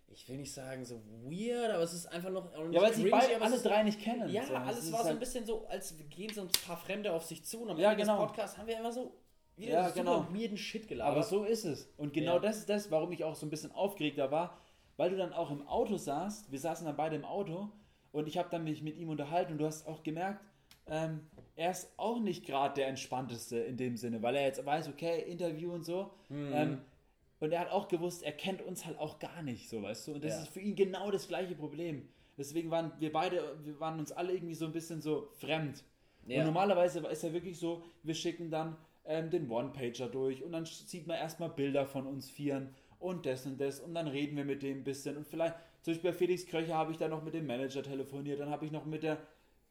ich 0.09 0.28
will 0.28 0.38
nicht 0.38 0.52
sagen 0.52 0.85
so 0.85 1.00
weird, 1.26 1.70
aber 1.70 1.85
es 1.85 1.92
ist 1.92 2.07
einfach 2.07 2.31
noch. 2.31 2.50
ja, 2.72 2.81
weil 2.83 2.92
sie 2.92 3.09
beide 3.09 3.40
alle 3.40 3.59
drei 3.61 3.85
nicht 3.85 4.00
kennen. 4.00 4.28
Ja, 4.28 4.44
So, 4.44 4.54
alles 4.57 4.90
war 4.90 4.98
so 4.98 5.04
ein 5.04 5.11
halt- 5.11 5.20
bisschen 5.20 5.46
so, 5.46 5.66
als 5.68 5.94
gehen 6.11 6.33
so 6.35 6.40
ein 6.40 6.48
paar 6.66 6.76
Fremde 6.78 7.12
auf 7.12 7.24
sich 7.24 7.44
zu 7.44 7.61
und 7.62 7.70
am 7.70 7.78
Ja, 7.78 7.92
Ende 7.92 8.02
genau. 8.02 8.16
des 8.18 8.26
Podcasts 8.26 8.59
haben 8.59 8.66
wir 8.66 8.76
immer 8.76 8.90
so 8.90 9.12
wieder 9.59 9.73
Ja, 9.73 9.90
genau. 9.90 10.27
weirden 10.33 10.57
Shit 10.57 10.88
gelabert. 10.88 11.12
Aber 11.14 11.23
so 11.23 11.44
ist 11.44 11.64
es. 11.64 11.92
Und 11.97 12.12
genau 12.12 12.35
Ja. 12.35 12.38
das 12.40 12.59
ist 12.59 12.68
das, 12.68 12.90
warum 12.90 13.12
ich 13.12 13.25
auch 13.25 13.35
so 13.35 13.47
ein 13.47 13.51
bisschen 13.51 13.73
aufgeregter 13.73 14.31
war, 14.31 14.59
weil 14.97 15.11
du 15.11 15.16
dann 15.16 15.33
auch 15.33 15.51
im 15.51 15.66
Auto 15.66 15.97
saßt. 15.97 16.51
Wir 16.51 16.59
saßen 16.59 16.87
dann 16.87 16.97
beide 16.97 17.16
im 17.16 17.25
Auto 17.25 17.71
und 18.12 18.29
ich 18.29 18.38
habe 18.38 18.49
dann 18.51 18.64
mich 18.64 18.83
mit 18.83 18.97
ihm 18.97 19.09
unterhalten 19.09 19.53
und 19.53 19.59
du 19.59 19.66
hast 19.66 19.87
auch 19.87 20.03
gemerkt, 20.03 20.44
ähm, 20.87 21.21
er 21.57 21.71
ist 21.71 21.92
auch 21.99 22.18
nicht 22.21 22.47
gerade 22.47 22.75
der 22.75 22.88
entspannteste 22.88 23.59
in 23.59 23.77
dem 23.77 23.97
Sinne, 23.97 24.23
weil 24.23 24.37
er 24.37 24.42
jetzt 24.44 24.64
weiß, 24.64 24.88
okay, 24.88 25.21
Interview 25.31 25.73
und 25.73 25.85
so. 25.85 26.11
Mhm. 26.29 26.51
Ähm, 26.55 26.79
und 27.40 27.53
er 27.53 27.61
hat 27.61 27.71
auch 27.71 27.88
gewusst, 27.88 28.23
er 28.23 28.33
kennt 28.33 28.62
uns 28.62 28.87
halt 28.87 28.99
auch 28.99 29.18
gar 29.18 29.42
nicht, 29.42 29.68
so 29.68 29.83
weißt 29.83 30.09
du. 30.09 30.12
Und 30.14 30.25
das 30.25 30.35
Ja. 30.35 30.42
ist 30.42 30.49
für 30.49 30.61
ihn 30.61 30.75
genau 30.75 31.11
das 31.11 31.29
gleiche 31.29 31.55
Problem. 31.55 32.09
Deswegen 32.37 32.71
waren 32.71 32.92
wir 32.99 33.12
beide, 33.12 33.59
wir 33.64 33.79
waren 33.81 33.99
uns 33.99 34.12
alle 34.12 34.33
irgendwie 34.33 34.55
so 34.55 34.64
ein 34.64 34.73
bisschen 34.73 35.01
so 35.01 35.29
fremd. 35.38 35.85
Ja. 36.27 36.40
Und 36.40 36.47
normalerweise 36.47 37.01
ist 37.07 37.23
ja 37.23 37.33
wirklich 37.33 37.59
so, 37.59 37.83
wir 38.03 38.14
schicken 38.14 38.51
dann 38.51 38.77
ähm, 39.09 39.31
den 39.31 39.51
One-Pager 39.51 40.07
durch 40.09 40.44
und 40.44 40.53
dann 40.53 40.64
sieht 40.64 41.07
man 41.09 41.16
erstmal 41.16 41.49
Bilder 41.51 41.85
von 41.87 42.07
uns 42.07 42.31
vieren 42.31 42.68
und 43.01 43.27
das 43.27 43.44
und 43.47 43.61
das 43.61 43.81
und 43.81 43.94
dann 43.94 44.07
reden 44.07 44.37
wir 44.37 44.44
mit 44.44 44.62
dem 44.62 44.79
ein 44.79 44.85
bisschen 44.85 45.16
und 45.16 45.27
vielleicht, 45.27 45.55
zum 45.83 45.94
Beispiel 45.94 46.11
bei 46.12 46.16
Felix 46.16 46.47
Kröcher 46.47 46.75
habe 46.77 46.92
ich 46.92 46.99
dann 46.99 47.11
noch 47.11 47.23
mit 47.25 47.35
dem 47.35 47.47
Manager 47.47 47.83
telefoniert, 47.83 48.38
dann 48.38 48.51
habe 48.51 48.64
ich 48.66 48.71
noch 48.71 48.85
mit 48.85 49.03
der 49.03 49.18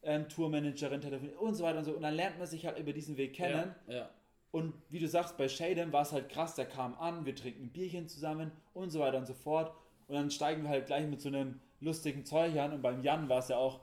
ähm, 0.02 0.28
Tourmanagerin 0.28 1.00
telefoniert 1.00 1.38
und 1.38 1.54
so 1.54 1.64
weiter 1.64 1.78
und 1.78 1.84
so 1.84 1.92
und 1.92 2.02
dann 2.02 2.14
lernt 2.14 2.38
man 2.38 2.46
sich 2.46 2.66
halt 2.66 2.78
über 2.78 2.92
diesen 2.92 3.16
Weg 3.16 3.32
kennen 3.34 3.74
Ja, 3.86 3.94
ja. 3.94 4.10
und 4.50 4.74
wie 4.90 4.98
du 4.98 5.08
sagst, 5.08 5.36
bei 5.38 5.48
Shaden 5.48 5.92
war 5.92 6.02
es 6.02 6.12
halt 6.12 6.28
krass, 6.28 6.54
der 6.54 6.66
kam 6.66 6.94
an, 6.98 7.24
wir 7.24 7.34
trinken 7.34 7.64
ein 7.64 7.70
Bierchen 7.72 8.08
zusammen 8.08 8.50
und 8.74 8.90
so 8.90 9.00
weiter 9.00 9.18
und 9.18 9.26
so 9.26 9.34
fort. 9.34 9.72
Und 10.08 10.14
dann 10.14 10.30
steigen 10.30 10.62
wir 10.62 10.70
halt 10.70 10.86
gleich 10.86 11.06
mit 11.06 11.20
so 11.20 11.28
einem 11.28 11.60
lustigen 11.80 12.24
Zeug 12.24 12.56
an. 12.58 12.72
Und 12.72 12.80
beim 12.80 13.02
Jan 13.02 13.28
war 13.28 13.40
es 13.40 13.48
ja 13.48 13.58
auch 13.58 13.80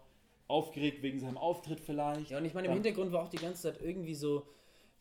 aufgeregt 0.48 1.04
wegen 1.04 1.20
seinem 1.20 1.38
Auftritt 1.38 1.80
vielleicht. 1.80 2.32
Ja, 2.32 2.39
und 2.39 2.46
ich 2.46 2.56
meine, 2.56 2.65
im 2.68 2.74
Dann- 2.74 2.84
Hintergrund 2.84 3.12
war 3.12 3.24
auch 3.24 3.30
die 3.30 3.38
ganze 3.38 3.62
Zeit 3.72 3.80
irgendwie 3.82 4.15
so, 4.15 4.48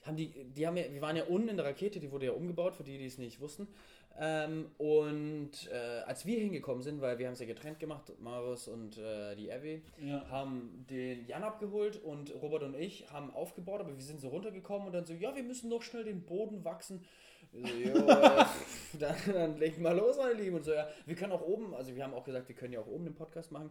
haben 0.04 0.16
die, 0.16 0.28
die 0.56 0.66
haben 0.66 0.76
ja, 0.76 0.84
wir 0.92 1.00
waren 1.00 1.16
ja 1.16 1.24
unten 1.24 1.48
in 1.48 1.56
der 1.56 1.66
Rakete, 1.66 2.00
die 2.00 2.10
wurde 2.12 2.26
ja 2.26 2.32
umgebaut, 2.32 2.74
für 2.76 2.84
die, 2.84 2.98
die 2.98 3.06
es 3.06 3.18
nicht 3.18 3.40
wussten. 3.40 3.68
Ähm, 4.16 4.66
und 4.78 5.50
äh, 5.72 6.02
als 6.06 6.24
wir 6.24 6.38
hingekommen 6.38 6.82
sind, 6.82 7.00
weil 7.00 7.18
wir 7.18 7.26
haben 7.26 7.32
es 7.32 7.40
ja 7.40 7.46
getrennt 7.46 7.80
gemacht, 7.80 8.12
Marius 8.20 8.68
und 8.68 8.96
äh, 8.96 9.34
die 9.34 9.50
Abby, 9.52 9.82
Ja. 9.98 10.24
haben 10.30 10.86
den 10.88 11.26
Jan 11.26 11.42
abgeholt 11.42 12.00
und 12.02 12.32
Robert 12.40 12.62
und 12.62 12.76
ich 12.76 13.10
haben 13.10 13.34
aufgebaut, 13.34 13.80
aber 13.80 13.96
wir 13.96 14.02
sind 14.04 14.20
so 14.20 14.28
runtergekommen 14.28 14.86
und 14.86 14.92
dann 14.92 15.04
so, 15.04 15.14
ja, 15.14 15.34
wir 15.34 15.42
müssen 15.42 15.68
noch 15.68 15.82
schnell 15.82 16.04
den 16.04 16.22
Boden 16.22 16.64
wachsen. 16.64 17.04
So, 17.52 17.58
äh, 17.58 17.92
dann, 19.00 19.16
dann 19.32 19.58
legen 19.58 19.82
mal 19.82 19.96
los, 19.96 20.16
meine 20.16 20.34
Lieben. 20.34 20.56
Und 20.56 20.64
so, 20.64 20.72
ja, 20.72 20.86
wir 21.06 21.16
können 21.16 21.32
auch 21.32 21.42
oben, 21.42 21.74
also 21.74 21.94
wir 21.96 22.04
haben 22.04 22.14
auch 22.14 22.24
gesagt, 22.24 22.46
wir 22.48 22.54
können 22.54 22.72
ja 22.72 22.80
auch 22.80 22.86
oben 22.86 23.04
den 23.06 23.14
Podcast 23.14 23.50
machen. 23.50 23.70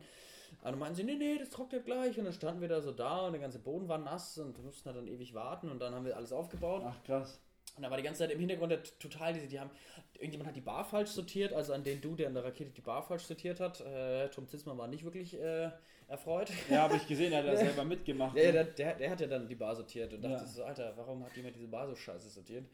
Aber 0.62 0.72
dann 0.72 0.80
meinten 0.80 0.96
sie, 0.96 1.04
nee, 1.04 1.16
nee, 1.16 1.38
das 1.38 1.50
trocknet 1.50 1.86
gleich. 1.86 2.18
Und 2.18 2.26
dann 2.26 2.34
standen 2.34 2.62
wir 2.62 2.68
da 2.70 2.82
so 2.82 2.92
da 2.92 3.26
und 3.26 3.34
der 3.34 3.42
ganze 3.42 3.60
Boden 3.60 3.88
war 3.88 3.98
nass 3.98 4.38
und 4.38 4.58
wir 4.58 4.64
mussten 4.64 4.94
dann 4.94 5.08
ewig 5.08 5.34
warten 5.34 5.70
und 5.70 5.80
dann 5.80 5.94
haben 5.94 6.06
wir 6.06 6.16
alles 6.16 6.32
aufgebaut. 6.32 6.84
Ach 6.86 7.04
krass. 7.04 7.40
Und 7.76 7.82
da 7.82 7.90
war 7.90 7.98
die 7.98 8.04
ganze 8.04 8.20
Zeit 8.20 8.30
im 8.32 8.40
Hintergrund 8.40 8.72
der, 8.72 8.84
total 9.00 9.34
diese, 9.34 9.48
die 9.48 9.60
haben, 9.60 9.72
irgendjemand 10.14 10.48
hat 10.50 10.56
die 10.56 10.62
Bar 10.62 10.86
falsch 10.86 11.10
sortiert, 11.10 11.54
also 11.54 11.74
an 11.74 11.84
den 11.84 12.02
du, 12.02 12.16
der 12.16 12.28
in 12.28 12.36
der 12.36 12.44
Rakete 12.44 12.70
die 12.70 12.82
Bar 12.82 13.02
falsch 13.02 13.24
sortiert 13.24 13.60
hat. 13.60 13.82
Äh, 13.82 14.30
Tom 14.30 14.48
Zitzmann 14.48 14.78
war 14.78 14.88
nicht 14.88 15.04
wirklich 15.04 15.34
äh, 15.42 15.72
erfreut. 16.08 16.52
Ja, 16.70 16.84
habe 16.84 16.98
ich 16.98 17.08
gesehen, 17.08 17.34
er 17.34 17.40
hat 17.40 17.48
da 17.48 17.56
selber 17.58 17.84
mitgemacht. 17.84 18.38
Der, 18.38 18.52
der, 18.52 18.64
der, 18.66 18.94
der 18.96 19.10
hat 19.10 19.22
ja 19.22 19.28
dann 19.28 19.48
die 19.48 19.56
Bar 19.56 19.76
sortiert 19.76 20.14
und 20.14 20.22
dachte 20.22 20.36
Ja. 20.36 20.46
so, 20.46 20.64
Alter, 20.64 20.94
warum 20.96 21.24
hat 21.26 21.36
jemand 21.36 21.56
diese 21.56 21.68
Bar 21.68 21.88
so 21.88 21.96
scheiße 21.96 22.30
sortiert? 22.30 22.66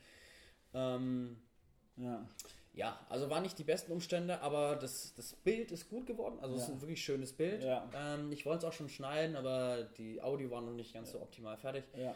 Ähm, 0.73 1.37
Ja. 1.95 2.27
Ja, 2.73 2.99
also 3.10 3.29
waren 3.29 3.43
nicht 3.43 3.58
die 3.60 3.63
besten 3.63 3.91
Umstände, 3.91 4.41
aber 4.41 4.75
das, 4.75 5.13
das 5.15 5.34
Bild 5.34 5.71
ist 5.71 5.89
gut 5.89 6.05
geworden. 6.05 6.38
Also 6.41 6.55
es 6.55 6.62
ist 6.63 6.67
Ja. 6.69 6.73
ein 6.75 6.82
wirklich 6.82 7.03
schönes 7.03 7.34
Bild. 7.34 7.63
Ja. 7.63 7.89
Ähm, 7.95 8.32
ich 8.32 8.45
wollte 8.45 8.60
es 8.60 8.63
auch 8.65 8.73
schon 8.75 8.89
schneiden, 8.89 9.36
aber 9.36 9.84
die 9.97 10.21
Audio 10.21 10.49
war 10.51 10.62
noch 10.62 10.73
nicht 10.73 10.93
ganz 10.93 11.12
so 11.12 11.21
optimal 11.21 11.58
fertig. 11.58 11.84
ja. 11.97 12.13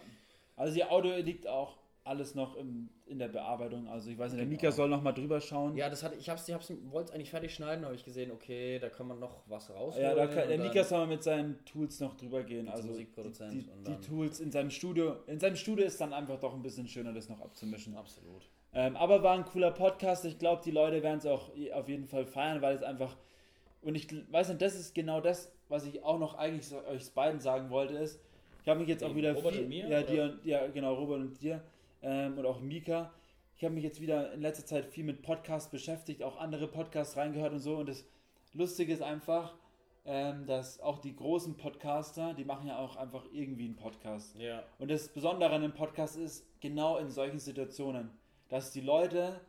Also 0.56 0.76
die 0.76 0.84
Audio 0.86 1.16
liegt 1.16 1.48
auch 1.48 1.78
alles 2.04 2.36
noch 2.36 2.56
im, 2.58 2.90
in 3.08 3.18
der 3.18 3.30
Bearbeitung. 3.30 3.88
Also 3.88 4.10
ich 4.12 4.18
weiß 4.20 4.34
nicht, 4.34 4.40
der 4.42 4.46
Genau. 4.46 4.58
Mika 4.62 4.72
soll 4.72 4.88
noch 4.90 5.02
mal 5.02 5.14
drüber 5.14 5.42
schauen. 5.42 5.76
Ja, 5.76 5.90
das 5.90 6.04
hatte 6.04 6.16
ich 6.16 6.30
hab's, 6.30 6.48
ich 6.48 6.54
hab's, 6.54 6.72
wollte 6.92 7.10
es 7.10 7.16
eigentlich 7.16 7.32
fertig 7.32 7.56
schneiden, 7.56 7.84
habe 7.86 7.96
ich 7.96 8.04
gesehen, 8.06 8.30
okay, 8.30 8.78
da 8.78 8.90
kann 8.90 9.08
man 9.08 9.20
noch 9.20 9.42
was 9.48 9.70
rausholen. 9.72 10.06
Ja, 10.10 10.14
da 10.14 10.28
kann, 10.28 10.48
der 10.50 10.60
Mika 10.60 10.84
soll 10.84 11.00
mal 11.00 11.08
mit 11.08 11.24
seinen 11.24 11.64
Tools 11.66 12.00
noch 12.02 12.16
drüber 12.16 12.44
gehen. 12.44 12.68
Als 12.68 12.82
Also 12.82 12.90
Musikproduzent 12.90 13.54
die, 13.54 13.64
die, 13.64 13.70
und 13.72 13.88
die 13.88 14.08
Tools 14.08 14.40
in 14.42 14.52
seinem 14.52 14.70
Studio. 14.70 15.16
In 15.26 15.40
seinem 15.40 15.56
Studio 15.56 15.86
ist 15.86 16.00
dann 16.00 16.14
einfach 16.14 16.40
doch 16.40 16.54
ein 16.54 16.62
bisschen 16.62 16.88
schöner, 16.88 17.14
das 17.14 17.30
noch 17.30 17.40
abzumischen. 17.42 17.96
Absolut. 17.96 18.44
Ähm, 18.76 18.96
aber 18.96 19.22
war 19.22 19.36
ein 19.36 19.46
cooler 19.46 19.72
Podcast. 19.72 20.26
Ich 20.26 20.40
glaube, 20.40 20.62
die 20.64 20.72
Leute 20.72 21.04
werden 21.04 21.20
es 21.20 21.26
auch 21.26 21.52
auf 21.74 21.88
jeden 21.88 22.08
Fall 22.08 22.26
feiern, 22.26 22.62
weil 22.62 22.76
es 22.76 22.84
einfach. 22.84 23.16
Und 23.82 23.96
ich 23.96 24.08
weiß 24.32 24.50
nicht, 24.50 24.62
das 24.62 24.76
ist 24.76 24.96
genau 24.96 25.22
das, 25.22 25.52
was 25.70 25.86
ich 25.86 26.04
auch 26.04 26.18
noch 26.18 26.36
eigentlich 26.36 26.68
so, 26.68 26.84
euch 26.86 27.12
beiden 27.12 27.40
sagen 27.40 27.70
wollte, 27.70 27.96
ist, 27.96 28.20
ich 28.64 28.70
habe 28.70 28.80
mich 28.80 28.88
jetzt 28.88 29.04
auch 29.04 29.14
wieder 29.14 29.34
Robert 29.34 29.54
viel, 29.54 29.64
und 29.64 29.70
mir, 29.70 29.88
ja, 29.90 30.02
dir 30.02 30.24
und, 30.24 30.46
ja, 30.46 30.68
genau, 30.68 30.94
Robert 30.94 31.20
und 31.20 31.42
dir 31.42 31.62
ähm, 32.02 32.38
und 32.38 32.46
auch 32.46 32.62
Mika. 32.62 33.12
Ich 33.58 33.64
habe 33.64 33.76
mich 33.76 33.84
jetzt 33.84 34.02
wieder 34.02 34.34
in 34.34 34.42
letzter 34.42 34.66
Zeit 34.66 34.86
viel 34.86 35.04
mit 35.04 35.22
Podcasts 35.22 35.70
beschäftigt, 35.70 36.24
auch 36.24 36.38
andere 36.38 36.68
Podcasts 36.68 37.18
reingehört 37.18 37.54
und 37.54 37.60
so. 37.60 37.76
Und 37.76 37.90
das 37.90 38.06
Lustige 38.54 38.94
ist 38.94 39.02
einfach, 39.02 39.54
ähm, 40.06 40.46
dass 40.46 40.80
auch 40.80 41.00
die 41.00 41.16
großen 41.16 41.56
Podcaster, 41.56 42.34
die 42.34 42.46
machen 42.46 42.68
ja 42.68 42.78
auch 42.78 42.96
einfach 42.96 43.26
irgendwie 43.32 43.66
einen 43.66 43.76
Podcast. 43.76 44.38
Ja. 44.40 44.64
Und 44.80 44.90
das 44.92 45.10
Besondere 45.10 45.52
an 45.52 45.62
dem 45.62 45.74
Podcast 45.74 46.18
ist, 46.18 46.46
genau 46.62 46.98
in 46.98 47.10
solchen 47.10 47.40
Situationen, 47.40 48.10
dass 48.54 48.70
die 48.70 48.82
Leute, 48.82 49.42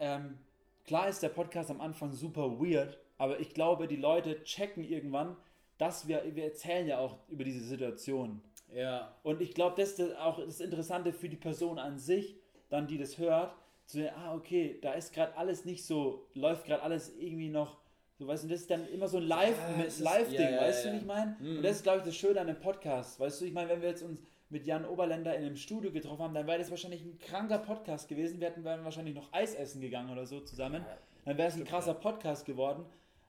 ähm, 0.00 0.36
klar 0.84 1.08
ist 1.08 1.22
der 1.22 1.28
Podcast 1.28 1.70
am 1.70 1.80
Anfang 1.80 2.10
super 2.12 2.58
weird, 2.58 2.98
aber 3.18 3.38
ich 3.38 3.54
glaube, 3.54 3.86
die 3.86 3.94
Leute 3.94 4.42
checken 4.42 4.82
irgendwann, 4.82 5.36
dass 5.78 6.08
wir, 6.08 6.24
wir 6.34 6.42
erzählen 6.42 6.88
ja 6.88 6.98
auch 6.98 7.18
über 7.28 7.44
diese 7.44 7.64
Situation. 7.64 8.42
Ja. 8.74 9.14
Und 9.22 9.40
ich 9.40 9.54
glaube, 9.54 9.80
das 9.80 9.92
ist 9.92 10.16
auch 10.18 10.44
das 10.44 10.58
Interessante 10.58 11.12
für 11.12 11.28
die 11.28 11.36
Person 11.36 11.78
an 11.78 12.00
sich, 12.00 12.34
dann 12.68 12.88
die 12.88 12.98
das 12.98 13.16
hört, 13.16 13.54
zu 13.86 13.98
sehen, 13.98 14.10
ah, 14.16 14.34
okay, 14.34 14.80
da 14.82 14.94
ist 14.94 15.12
gerade 15.14 15.36
alles 15.36 15.64
nicht 15.64 15.84
so, 15.84 16.26
läuft 16.34 16.64
gerade 16.64 16.82
alles 16.82 17.16
irgendwie 17.16 17.48
noch 17.48 17.78
So, 18.18 18.26
weißt 18.26 18.42
du, 18.42 18.48
das 18.48 18.62
ist 18.62 18.70
dann 18.72 18.88
immer 18.88 19.06
so 19.06 19.18
ein 19.18 19.22
Live- 19.22 19.56
Ja, 19.78 20.04
Live-Ding, 20.04 20.40
ja, 20.40 20.50
ja, 20.50 20.60
weißt 20.62 20.84
du, 20.84 20.92
wie 20.94 20.96
ich 20.96 21.06
meine? 21.06 21.36
Mhm. 21.38 21.58
Und 21.58 21.62
das 21.62 21.76
ist, 21.76 21.84
glaube 21.84 21.98
ich, 21.98 22.04
das 22.06 22.16
Schöne 22.16 22.40
an 22.40 22.48
dem 22.48 22.58
Podcast. 22.60 23.20
Weißt 23.20 23.40
du, 23.40 23.44
ich 23.44 23.52
meine, 23.52 23.68
wenn 23.70 23.80
wir 23.80 23.88
jetzt 23.88 24.02
uns 24.02 24.18
mit 24.50 24.66
Jan 24.66 24.84
Oberländer 24.84 25.34
in 25.36 25.44
einem 25.44 25.56
Studio 25.56 25.92
getroffen 25.92 26.22
haben, 26.22 26.34
dann 26.34 26.46
wäre 26.46 26.58
das 26.58 26.70
wahrscheinlich 26.70 27.02
ein 27.02 27.18
kranker 27.18 27.58
Podcast 27.58 28.08
gewesen. 28.08 28.40
Wir 28.40 28.48
hätten 28.48 28.64
wären 28.64 28.84
wahrscheinlich 28.84 29.14
noch 29.14 29.32
Eis 29.32 29.54
essen 29.54 29.80
gegangen 29.80 30.10
oder 30.10 30.26
so 30.26 30.40
zusammen. 30.40 30.84
Dann 31.24 31.38
wäre 31.38 31.48
es 31.48 31.54
ein 31.54 31.64
krasser 31.64 31.94
Podcast 31.94 32.44
geworden. 32.46 32.84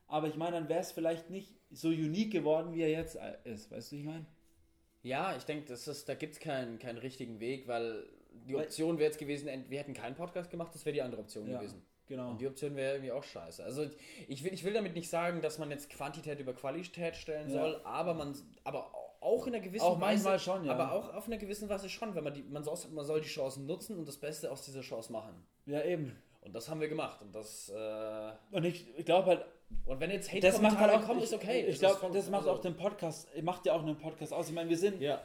Aber 0.07 0.27
ich 0.27 0.35
meine, 0.35 0.53
dann 0.57 0.67
wäre 0.67 0.79
es 0.81 0.91
vielleicht 0.91 1.29
nicht 1.29 1.55
so 1.69 1.87
unique 1.87 2.31
geworden, 2.31 2.73
wie 2.73 2.81
er 2.81 2.89
jetzt 2.89 3.17
ist. 3.45 3.71
Weißt 3.71 3.91
du, 3.91 3.95
wie 3.95 3.99
ich 4.01 4.05
meine? 4.05 4.25
Ja, 5.03 5.35
ich 5.37 5.43
denke, 5.43 5.73
da 6.05 6.13
gibt 6.15 6.33
es 6.33 6.39
keinen, 6.39 6.79
keinen 6.79 6.97
richtigen 6.97 7.39
Weg, 7.39 7.67
weil 7.67 8.03
die 8.47 8.55
Option 8.55 8.97
wäre 8.97 9.09
jetzt 9.09 9.19
gewesen, 9.19 9.49
wir 9.69 9.79
hätten 9.79 9.93
keinen 9.93 10.15
Podcast 10.15 10.49
gemacht, 10.49 10.73
das 10.75 10.85
wäre 10.85 10.93
die 10.93 11.01
andere 11.01 11.21
Option 11.21 11.45
gewesen. 11.47 11.81
genau. 12.07 12.31
Und 12.31 12.41
die 12.41 12.47
Option 12.47 12.75
wäre 12.75 12.93
irgendwie 12.95 13.11
auch 13.11 13.23
scheiße. 13.23 13.63
Also 13.63 13.89
ich 14.27 14.43
will, 14.43 14.53
ich 14.53 14.63
will 14.63 14.73
damit 14.73 14.95
nicht 14.95 15.09
sagen, 15.09 15.41
dass 15.41 15.59
man 15.59 15.69
jetzt 15.71 15.89
Quantität 15.89 16.39
über 16.39 16.53
Qualität 16.53 17.15
stellen 17.15 17.49
Ja. 17.49 17.61
soll, 17.61 17.81
aber 17.83 18.13
man 18.13 18.35
aber 18.63 18.91
auch 19.21 19.47
in 19.47 19.53
einer 19.53 19.63
gewissen 19.63 19.85
Auch 19.85 19.97
manchmal 19.97 20.39
schon, 20.39 20.65
ja. 20.65 20.73
Aber 20.73 20.91
auch 20.91 21.13
auf 21.13 21.27
einer 21.27 21.37
gewissen 21.37 21.69
Weise 21.69 21.87
schon, 21.87 22.13
wenn 22.15 22.23
man 22.23 22.33
die, 22.33 22.43
man 22.43 22.63
soll, 22.63 22.75
man 22.91 23.05
soll 23.05 23.21
die 23.21 23.27
Chancen 23.27 23.65
nutzen 23.67 23.97
und 23.97 24.07
das 24.07 24.17
Beste 24.17 24.51
aus 24.51 24.63
dieser 24.65 24.81
Chance 24.81 25.11
machen. 25.11 25.45
Ja, 25.65 25.83
eben. 25.83 26.17
Und 26.41 26.53
das 26.53 26.67
haben 26.69 26.81
wir 26.81 26.89
gemacht. 26.89 27.21
Und 27.21 27.33
das 27.35 27.69
äh, 27.69 28.31
Und 28.51 28.65
ich, 28.65 28.87
ich 28.97 29.05
glaube 29.05 29.27
halt, 29.27 29.45
und 29.85 29.99
wenn 29.99 30.09
jetzt 30.09 30.29
das 30.43 30.59
macht 30.59 30.79
halt 30.79 30.91
auch, 30.91 31.05
kommen, 31.05 31.19
ich, 31.19 31.25
ist 31.25 31.33
okay. 31.33 31.65
Ich 31.67 31.79
glaube, 31.79 31.95
voll- 31.97 32.11
das 32.11 32.29
macht 32.29 32.41
also- 32.47 32.51
auch 32.57 32.61
den 32.61 32.75
Podcast, 32.75 33.27
macht 33.43 33.65
ja 33.65 33.73
auch 33.73 33.83
einen 33.83 33.97
Podcast 33.97 34.33
aus. 34.33 34.49
Ich 34.49 34.55
meine, 34.55 34.69
wir 34.69 34.77
sind, 34.77 34.99
ja. 34.99 35.21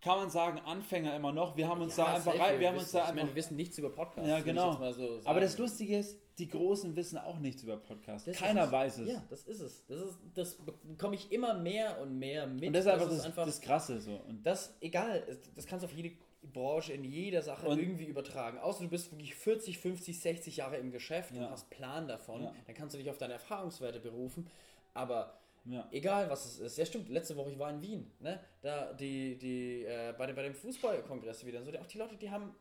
kann 0.00 0.18
man 0.18 0.30
sagen, 0.30 0.58
Anfänger 0.60 1.14
immer 1.14 1.32
noch. 1.32 1.54
Wir 1.56 1.68
haben 1.68 1.82
uns 1.82 1.96
Ja, 1.96 2.06
da 2.06 2.14
einfach 2.14 2.38
rein, 2.38 2.58
wir 2.58 2.68
haben 2.68 2.74
uns 2.76 2.84
wissen, 2.86 2.96
da 2.96 3.02
ich 3.02 3.08
meine, 3.08 3.20
einfach. 3.20 3.34
wir 3.34 3.36
wissen 3.36 3.56
nichts 3.56 3.76
über 3.78 3.90
Podcasts. 3.90 4.28
Ja, 4.28 4.40
genau. 4.40 4.72
so. 4.92 5.20
Aber 5.24 5.40
das 5.40 5.58
Lustige 5.58 5.98
ist, 5.98 6.18
die 6.38 6.48
Großen 6.48 6.96
wissen 6.96 7.18
auch 7.18 7.38
nichts 7.38 7.62
über 7.62 7.76
Podcasts. 7.76 8.26
Das 8.26 8.36
Keiner 8.36 8.64
es. 8.64 8.72
weiß 8.72 8.98
es. 8.98 9.08
Ja, 9.08 9.22
das 9.28 9.42
ist 9.44 9.60
es. 9.60 9.84
Das, 9.86 9.98
ist, 10.00 10.18
das 10.34 10.56
bekomme 10.82 11.14
ich 11.14 11.30
immer 11.30 11.54
mehr 11.54 12.00
und 12.00 12.18
mehr 12.18 12.46
mit. 12.46 12.68
Und 12.68 12.72
das 12.72 12.86
ist 12.86 12.90
einfach 12.90 13.06
Das 13.08 13.16
das, 13.18 13.26
einfach 13.26 13.46
das 13.46 13.60
Krasse 13.60 14.00
so. 14.00 14.16
Und 14.16 14.42
das, 14.44 14.74
egal, 14.80 15.22
das 15.54 15.66
kannst 15.66 15.82
du 15.82 15.86
auf 15.88 15.94
jede 15.94 16.16
Branche, 16.52 16.92
in 16.94 17.04
jeder 17.04 17.42
Sache 17.42 17.66
Und- 17.68 17.78
irgendwie 17.78 18.06
übertragen. 18.06 18.58
Außer 18.58 18.82
du 18.84 18.88
bist 18.90 19.12
wirklich 19.12 19.34
40, 19.34 19.78
50, 19.78 20.18
60 20.20 20.56
Jahre 20.56 20.76
im 20.78 20.90
Geschäft 20.90 21.34
Ja. 21.34 21.44
und 21.44 21.50
hast 21.50 21.70
Plan 21.70 22.08
davon, 22.08 22.42
Ja. 22.44 22.54
dann 22.66 22.74
kannst 22.74 22.94
du 22.94 22.98
dich 22.98 23.10
auf 23.10 23.18
deine 23.18 23.34
Erfahrungswerte 23.34 24.00
berufen. 24.00 24.48
Aber 24.94 25.38
ja. 25.64 25.86
egal 25.92 26.28
was 26.30 26.44
es 26.46 26.58
ist. 26.58 26.78
Ja, 26.78 26.84
stimmt, 26.84 27.08
letzte 27.08 27.36
Woche 27.36 27.50
ich 27.52 27.58
war 27.58 27.70
in 27.70 27.80
Wien, 27.82 28.10
ne? 28.18 28.40
Da 28.62 28.92
die, 28.94 29.38
die, 29.38 29.84
äh, 29.84 30.12
bei, 30.18 30.26
dem- 30.26 30.34
bei 30.34 30.42
dem 30.42 30.54
Fußballkongress 30.54 31.46
wieder. 31.46 31.62
So, 31.62 31.70
die, 31.70 31.78
auch 31.78 31.86
die 31.86 31.98
Leute, 31.98 32.16
die 32.16 32.30
haben 32.30 32.52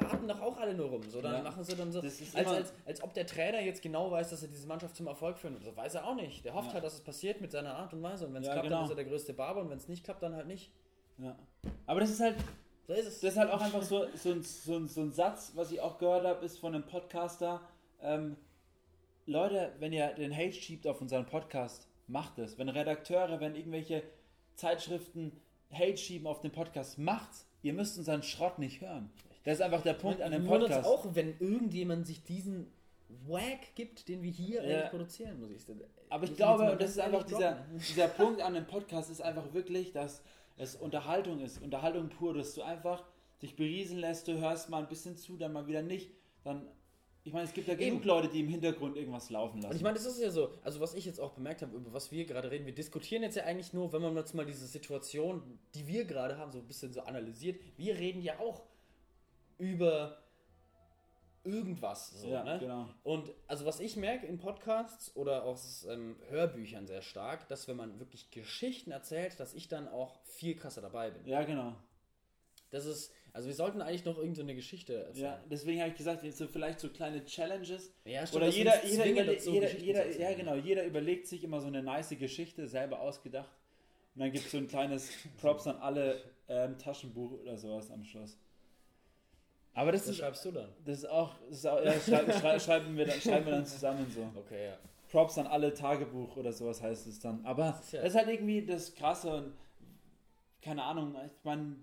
raten 0.00 0.26
doch 0.28 0.40
auch 0.40 0.56
alle 0.58 0.74
nur 0.74 0.88
rum. 0.88 1.02
So, 1.08 1.20
dann 1.22 1.34
Ja. 1.34 1.42
machen 1.42 1.62
sie 1.64 1.74
dann 1.76 1.92
so, 1.92 2.00
Das 2.00 2.20
ist 2.20 2.34
als, 2.36 2.48
als, 2.48 2.72
als 2.86 3.02
ob 3.02 3.12
der 3.14 3.26
Trainer 3.26 3.60
jetzt 3.60 3.82
genau 3.82 4.10
weiß, 4.10 4.30
dass 4.30 4.42
er 4.42 4.48
diese 4.48 4.66
Mannschaft 4.66 4.96
zum 4.96 5.06
Erfolg 5.06 5.38
führen 5.38 5.54
wird. 5.54 5.66
Das 5.66 5.76
weiß 5.76 5.94
er 5.96 6.06
auch 6.06 6.14
nicht. 6.16 6.44
Der 6.44 6.54
hofft 6.54 6.68
Ja. 6.68 6.74
halt, 6.74 6.84
dass 6.84 6.94
es 6.94 7.00
passiert 7.00 7.40
mit 7.40 7.52
seiner 7.52 7.74
Art 7.76 7.92
und 7.92 8.02
Weise. 8.02 8.26
Und 8.26 8.34
wenn 8.34 8.42
es 8.42 8.48
Ja, 8.48 8.54
klappt, 8.54 8.68
genau. 8.68 8.76
dann 8.78 8.84
ist 8.86 8.90
er 8.90 8.96
der 8.96 9.04
größte 9.04 9.34
Barber 9.34 9.60
und 9.60 9.70
wenn 9.70 9.78
es 9.78 9.88
nicht 9.88 10.04
klappt, 10.04 10.22
dann 10.22 10.34
halt 10.34 10.46
nicht. 10.46 10.70
ja. 11.18 11.36
Aber 11.86 12.00
das 12.00 12.10
ist 12.10 12.20
halt, 12.20 12.36
So 12.86 12.92
ist 12.92 13.06
es. 13.06 13.20
das 13.20 13.32
ist 13.32 13.38
halt 13.38 13.50
auch 13.50 13.60
einfach 13.60 13.82
so, 13.82 14.06
so, 14.14 14.30
ein, 14.32 14.42
so, 14.42 14.76
ein, 14.76 14.88
so 14.88 15.00
ein 15.02 15.12
Satz, 15.12 15.52
was 15.54 15.70
ich 15.72 15.80
auch 15.80 15.98
gehört 15.98 16.24
habe, 16.26 16.44
ist 16.44 16.58
von 16.58 16.74
einem 16.74 16.84
Podcaster. 16.84 17.60
Ähm, 18.02 18.36
Leute, 19.26 19.72
wenn 19.78 19.92
ihr 19.92 20.08
den 20.08 20.36
Hate 20.36 20.52
schiebt 20.52 20.86
auf 20.86 21.00
unseren 21.00 21.24
Podcast, 21.26 21.88
macht 22.08 22.38
es. 22.38 22.58
Wenn 22.58 22.68
Redakteure, 22.68 23.40
wenn 23.40 23.54
irgendwelche 23.54 24.02
Zeitschriften 24.56 25.32
Hate 25.72 25.96
schieben 25.96 26.26
auf 26.26 26.40
den 26.40 26.52
Podcast, 26.52 26.98
macht's. 26.98 27.46
Ihr 27.62 27.72
müsst 27.72 27.96
unseren 27.98 28.22
Schrott 28.22 28.58
nicht 28.58 28.80
hören. 28.82 29.10
Das 29.44 29.54
ist 29.54 29.60
einfach 29.60 29.82
der 29.82 29.94
Punkt 29.94 30.20
an 30.22 30.32
dem 30.32 30.44
Podcast. 30.46 30.86
auch, 30.88 31.06
wenn 31.14 31.38
irgendjemand 31.38 32.06
sich 32.06 32.22
diesen 32.24 32.72
Wack 33.26 33.74
gibt, 33.74 34.08
den 34.08 34.22
wir 34.22 34.30
hier 34.30 34.64
Ja. 34.66 34.88
produzieren, 34.88 35.38
muss 35.40 35.50
ich 35.50 35.62
sagen. 35.62 35.80
Aber 36.08 36.24
ich 36.24 36.34
glaube, 36.36 36.72
und 36.72 36.80
das 36.80 36.90
ist 36.90 36.98
einfach 36.98 37.24
dieser, 37.24 37.64
dieser 37.88 38.08
Punkt 38.16 38.40
an 38.40 38.54
dem 38.54 38.66
Podcast 38.66 39.10
ist 39.10 39.20
einfach 39.20 39.52
wirklich, 39.52 39.92
dass 39.92 40.22
es 40.56 40.74
Unterhaltung 40.76 41.40
ist. 41.40 41.62
Unterhaltung 41.62 42.08
pur, 42.08 42.34
dass 42.34 42.54
du 42.54 42.62
einfach 42.62 43.04
dich 43.42 43.56
beriesen 43.56 43.98
lässt, 43.98 44.26
du 44.28 44.38
hörst 44.38 44.70
mal 44.70 44.78
ein 44.82 44.88
bisschen 44.88 45.16
zu, 45.16 45.36
dann 45.36 45.52
mal 45.52 45.66
wieder 45.66 45.82
nicht. 45.82 46.10
Dann, 46.44 46.66
ich 47.24 47.32
meine, 47.32 47.44
es 47.46 47.52
gibt 47.52 47.68
ja 47.68 47.74
genug 47.74 48.00
Eben. 48.00 48.08
Leute, 48.08 48.28
die 48.28 48.40
im 48.40 48.48
Hintergrund 48.48 48.96
irgendwas 48.96 49.28
laufen 49.30 49.58
lassen. 49.60 49.70
Und 49.72 49.76
ich 49.76 49.82
meine, 49.82 49.94
das 49.94 50.06
ist 50.06 50.20
ja 50.20 50.30
so, 50.30 50.50
also 50.62 50.80
was 50.80 50.94
ich 50.94 51.04
jetzt 51.04 51.20
auch 51.20 51.32
bemerkt 51.32 51.62
habe, 51.62 51.76
über 51.76 51.92
was 51.92 52.10
wir 52.12 52.24
gerade 52.24 52.50
reden, 52.50 52.64
wir 52.66 52.74
diskutieren 52.74 53.22
jetzt 53.22 53.36
ja 53.36 53.44
eigentlich 53.44 53.72
nur, 53.72 53.92
wenn 53.92 54.00
man 54.02 54.16
jetzt 54.16 54.34
mal 54.34 54.46
diese 54.46 54.66
Situation, 54.66 55.42
die 55.74 55.86
wir 55.86 56.04
gerade 56.04 56.38
haben, 56.38 56.52
so 56.52 56.58
ein 56.58 56.66
bisschen 56.66 56.92
so 56.92 57.02
analysiert, 57.02 57.60
wir 57.76 57.98
reden 57.98 58.22
ja 58.22 58.38
auch 58.38 58.62
über 59.58 60.18
irgendwas. 61.44 62.10
So, 62.20 62.28
ja, 62.28 62.42
ne? 62.42 62.58
genau. 62.58 62.88
Und 63.02 63.30
also 63.46 63.66
was 63.66 63.80
ich 63.80 63.96
merke 63.96 64.26
in 64.26 64.38
Podcasts 64.38 65.14
oder 65.14 65.44
aus 65.44 65.86
ähm, 65.90 66.16
Hörbüchern 66.28 66.86
sehr 66.86 67.02
stark, 67.02 67.48
dass 67.48 67.68
wenn 67.68 67.76
man 67.76 67.98
wirklich 68.00 68.30
Geschichten 68.30 68.90
erzählt, 68.90 69.38
dass 69.38 69.54
ich 69.54 69.68
dann 69.68 69.88
auch 69.88 70.18
viel 70.24 70.56
krasser 70.56 70.80
dabei 70.80 71.10
bin. 71.10 71.26
Ja, 71.26 71.42
genau. 71.42 71.74
Das 72.70 72.86
ist, 72.86 73.12
also 73.32 73.46
wir 73.46 73.54
sollten 73.54 73.82
eigentlich 73.82 74.04
noch 74.04 74.16
irgendeine 74.16 74.52
so 74.52 74.56
Geschichte 74.56 75.04
erzählen. 75.04 75.24
Ja, 75.24 75.44
deswegen 75.48 75.80
habe 75.80 75.90
ich 75.90 75.96
gesagt, 75.96 76.24
jetzt 76.24 76.38
so 76.38 76.48
vielleicht 76.48 76.80
so 76.80 76.88
kleine 76.88 77.24
Challenges. 77.24 77.92
Ja, 78.04 78.26
stimmt, 78.26 78.42
Oder 78.42 78.52
jeder, 78.52 78.84
jeder, 78.84 79.06
überle 79.06 79.34
dazu, 79.34 79.52
jeder, 79.52 79.76
jeder, 79.76 80.18
ja 80.18 80.34
genau, 80.34 80.54
jeder 80.56 80.84
überlegt 80.84 81.28
sich 81.28 81.44
immer 81.44 81.60
so 81.60 81.68
eine 81.68 81.82
nice 81.82 82.10
Geschichte, 82.18 82.66
selber 82.66 83.00
ausgedacht. 83.00 83.50
Und 84.14 84.22
dann 84.22 84.32
gibt 84.32 84.46
es 84.46 84.52
so 84.52 84.58
ein 84.58 84.68
kleines 84.68 85.10
Props 85.40 85.66
an 85.66 85.76
alle 85.76 86.22
ähm, 86.48 86.78
Taschenbuch 86.78 87.32
oder 87.32 87.56
sowas 87.58 87.90
am 87.90 88.04
Schluss. 88.04 88.38
Aber 89.74 89.92
das 89.92 90.02
Das 90.02 90.10
ist, 90.10 90.16
schreibst 90.18 90.44
du 90.44 90.52
dann. 90.52 90.68
das 90.84 90.98
ist 90.98 91.08
auch, 91.10 91.34
das 91.48 91.58
ist 91.58 91.66
auch 91.66 91.84
ja, 91.84 91.92
schrei, 92.00 92.32
schrei, 92.32 92.58
schreiben, 92.60 92.96
wir 92.96 93.06
dann, 93.06 93.20
schreiben 93.20 93.46
wir 93.46 93.52
dann 93.52 93.66
zusammen 93.66 94.06
so. 94.10 94.26
Okay, 94.38 94.66
ja. 94.68 94.78
Props 95.10 95.36
an 95.38 95.46
alle 95.46 95.72
Tagebuch 95.74 96.36
oder 96.36 96.52
sowas 96.52 96.80
heißt 96.82 97.06
es 97.06 97.18
dann. 97.20 97.44
Aber 97.44 97.64
Das 97.66 97.76
das 97.76 97.84
ist 97.86 97.94
ist, 98.06 98.14
ja- 98.14 98.20
halt 98.20 98.28
irgendwie 98.30 98.64
das 98.64 98.94
Krasse 98.94 99.30
und 99.36 99.52
keine 100.62 100.82
Ahnung, 100.84 101.14
ich 101.26 101.44
meine, 101.44 101.76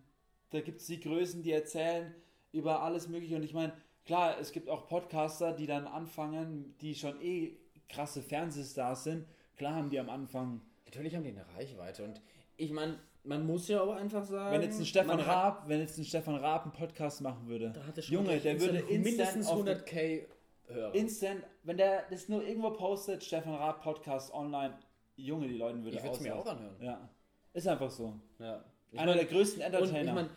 da 0.49 0.59
gibt 0.61 0.81
es 0.81 0.87
die 0.87 0.99
Größen, 0.99 1.43
die 1.43 1.51
erzählen 1.51 2.13
über 2.51 2.81
alles 2.81 3.07
Mögliche 3.07 3.35
und 3.35 3.43
ich 3.43 3.53
meine, 3.53 3.73
klar, 4.05 4.37
es 4.39 4.51
gibt 4.51 4.69
auch 4.69 4.87
Podcaster, 4.87 5.53
die 5.53 5.67
dann 5.67 5.85
anfangen, 5.87 6.75
die 6.81 6.95
schon 6.95 7.21
eh 7.21 7.57
krasse 7.89 8.21
Fernsehstars 8.21 9.03
sind. 9.03 9.25
Klar 9.57 9.75
haben 9.75 9.89
die 9.89 9.99
am 9.99 10.09
Anfang, 10.09 10.61
Natürlich 10.85 11.15
haben 11.15 11.23
die 11.23 11.29
eine 11.29 11.45
Reichweite 11.55 12.03
und 12.03 12.21
ich 12.61 12.71
meine, 12.71 12.99
man 13.23 13.45
muss 13.45 13.67
ja 13.67 13.81
auch 13.81 13.93
einfach 13.95 14.23
sagen, 14.23 14.53
wenn 14.53 14.61
jetzt 14.61 14.79
ein 14.79 14.85
Stefan 14.85 15.19
Raab, 15.19 15.67
wenn 15.67 15.79
jetzt 15.79 15.97
ein 15.97 16.05
Stefan 16.05 16.35
Raab 16.35 16.63
einen 16.63 16.71
Podcast 16.73 17.21
machen 17.21 17.47
würde, 17.47 17.73
Junge, 18.01 18.39
der 18.39 18.59
würde 18.59 18.83
mindestens 18.83 19.35
instant 19.47 19.47
auf 19.47 19.65
100k 19.65 20.25
Hörer. 20.67 20.95
instant, 20.95 21.43
wenn 21.63 21.77
der 21.77 22.03
das 22.09 22.29
nur 22.29 22.43
irgendwo 22.43 22.69
postet, 22.71 23.23
Stefan 23.23 23.55
Raab 23.55 23.81
Podcast 23.83 24.33
online, 24.33 24.77
Junge, 25.15 25.47
die 25.47 25.57
Leute 25.57 25.83
würde 25.83 25.97
ich 25.97 26.03
würde 26.03 26.15
es 26.15 26.21
mir 26.21 26.35
auch 26.35 26.45
anhören. 26.45 26.75
Ja, 26.79 27.09
ist 27.53 27.67
einfach 27.67 27.89
so. 27.91 28.13
Ja. 28.39 28.63
Ich 28.91 28.99
Einer 28.99 29.11
mein- 29.11 29.19
der 29.19 29.27
größten 29.27 29.61
Entertainer. 29.61 30.09
ich 30.09 30.13
meine, 30.13 30.29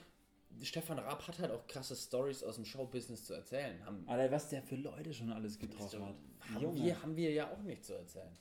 Stefan 0.63 0.99
Raab 0.99 1.27
hat 1.29 1.39
halt 1.41 1.51
auch 1.51 1.67
krasse 1.67 1.95
Stories 1.97 2.43
aus 2.43 2.55
dem 2.57 2.65
Showbusiness 2.65 3.25
zu 3.25 3.35
erzählen. 3.35 3.85
Haben, 3.85 4.05
Alter, 4.09 4.33
was 4.33 4.49
der 4.49 4.63
für 4.63 4.77
Leute 4.77 5.13
schon 5.13 5.31
alles 5.33 5.59
getroffen 5.59 6.01
hat. 6.07 6.15
haben, 6.55 6.63
Junge. 6.63 6.83
wir, 6.83 7.03
haben 7.03 7.17
wir 7.17 7.33
ja 7.33 7.51
auch 7.51 7.63
nicht 7.63 7.85
zu 7.85 7.95
erzählen. 7.95 8.37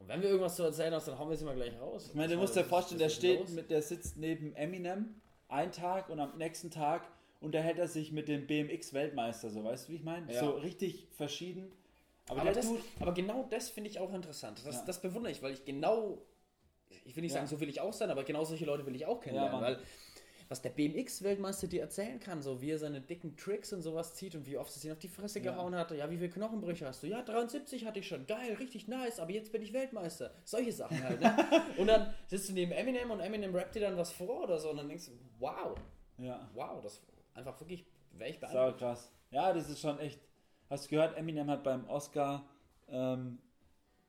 Und 0.00 0.08
wenn 0.08 0.22
wir 0.22 0.30
irgendwas 0.30 0.56
zu 0.56 0.62
erzählen 0.62 0.94
hast, 0.94 1.08
dann 1.08 1.18
hauen 1.18 1.28
wir 1.28 1.34
es 1.34 1.42
immer 1.42 1.54
gleich 1.54 1.78
raus. 1.78 2.06
Ich 2.08 2.14
meine, 2.14 2.34
du 2.34 2.40
musst 2.40 2.56
dir 2.56 2.64
vorstellen, 2.64 2.98
der 2.98 3.10
steht 3.10 3.50
mit, 3.50 3.70
der 3.70 3.82
sitzt 3.82 4.16
neben 4.16 4.54
Eminem 4.56 5.14
einen 5.48 5.72
Tag 5.72 6.08
und 6.08 6.18
am 6.20 6.36
nächsten 6.38 6.70
Tag 6.70 7.02
unterhält 7.40 7.78
er 7.78 7.86
sich 7.86 8.10
mit 8.10 8.28
dem 8.28 8.46
BMX-Weltmeister, 8.46 9.50
so 9.50 9.62
weißt 9.62 9.88
du, 9.88 9.92
wie 9.92 9.96
ich 9.96 10.02
meine? 10.02 10.32
Ja. 10.32 10.40
So 10.40 10.50
richtig 10.52 11.06
verschieden. 11.12 11.70
Aber, 12.28 12.42
Aber, 12.42 12.52
das, 12.52 12.66
aber 13.00 13.12
genau 13.12 13.46
das 13.50 13.68
finde 13.70 13.90
ich 13.90 13.98
auch 13.98 14.12
interessant. 14.14 14.62
Das, 14.64 14.76
Ja. 14.76 14.84
das 14.86 15.02
bewundere 15.02 15.32
ich, 15.32 15.42
weil 15.42 15.52
ich 15.52 15.64
genau, 15.64 16.18
ich 17.04 17.14
will 17.16 17.22
nicht 17.22 17.32
Ja. 17.32 17.38
sagen, 17.38 17.48
so 17.48 17.60
will 17.60 17.68
ich 17.68 17.80
auch 17.80 17.92
sein, 17.92 18.10
aber 18.10 18.24
genau 18.24 18.44
solche 18.44 18.64
Leute 18.64 18.86
will 18.86 18.94
ich 18.94 19.04
auch 19.04 19.20
kennenlernen. 19.20 19.60
Weil 19.60 19.78
was 20.50 20.60
der 20.60 20.70
BMX-Weltmeister 20.70 21.68
dir 21.68 21.80
erzählen 21.80 22.18
kann, 22.18 22.42
so 22.42 22.60
wie 22.60 22.72
er 22.72 22.78
seine 22.78 23.00
dicken 23.00 23.36
Tricks 23.36 23.72
und 23.72 23.82
sowas 23.82 24.14
zieht 24.16 24.34
und 24.34 24.46
wie 24.46 24.58
oft 24.58 24.74
es 24.74 24.84
ihn 24.84 24.90
auf 24.90 24.98
die 24.98 25.06
Fresse 25.08 25.38
Ja. 25.38 25.52
gehauen 25.52 25.76
hat, 25.76 25.92
ja, 25.92 26.10
wie 26.10 26.16
viele 26.16 26.28
Knochenbrüche 26.28 26.86
hast 26.86 27.04
du? 27.04 27.06
Ja, 27.06 27.22
73 27.22 27.86
hatte 27.86 28.00
ich 28.00 28.08
schon, 28.08 28.26
geil, 28.26 28.54
richtig 28.54 28.88
nice, 28.88 29.20
aber 29.20 29.30
jetzt 29.30 29.52
bin 29.52 29.62
ich 29.62 29.72
Weltmeister. 29.72 30.34
Solche 30.44 30.72
Sachen 30.72 31.00
halt, 31.04 31.20
ne? 31.20 31.36
und 31.78 31.86
dann 31.86 32.12
sitzt 32.26 32.48
du 32.48 32.52
neben 32.52 32.72
Eminem 32.72 33.12
und 33.12 33.20
Eminem 33.20 33.54
rappt 33.54 33.76
dir 33.76 33.80
dann 33.82 33.96
was 33.96 34.10
vor 34.12 34.42
oder 34.42 34.58
so 34.58 34.70
und 34.70 34.78
dann 34.78 34.88
denkst 34.88 35.06
du, 35.06 35.12
wow, 35.38 35.78
ja, 36.18 36.50
wow, 36.52 36.80
das 36.82 37.00
einfach 37.34 37.58
wirklich, 37.60 37.86
wäre 38.12 38.30
ich 38.30 38.40
sau 38.40 38.48
beeindruckt. 38.48 38.78
krass. 38.80 39.12
Ja, 39.30 39.52
das 39.52 39.70
ist 39.70 39.80
schon 39.80 40.00
echt. 40.00 40.20
Hast 40.68 40.86
du 40.86 40.90
gehört, 40.90 41.16
Eminem 41.16 41.48
hat 41.48 41.62
beim 41.62 41.88
Oscar 41.88 42.44
ähm, 42.88 43.38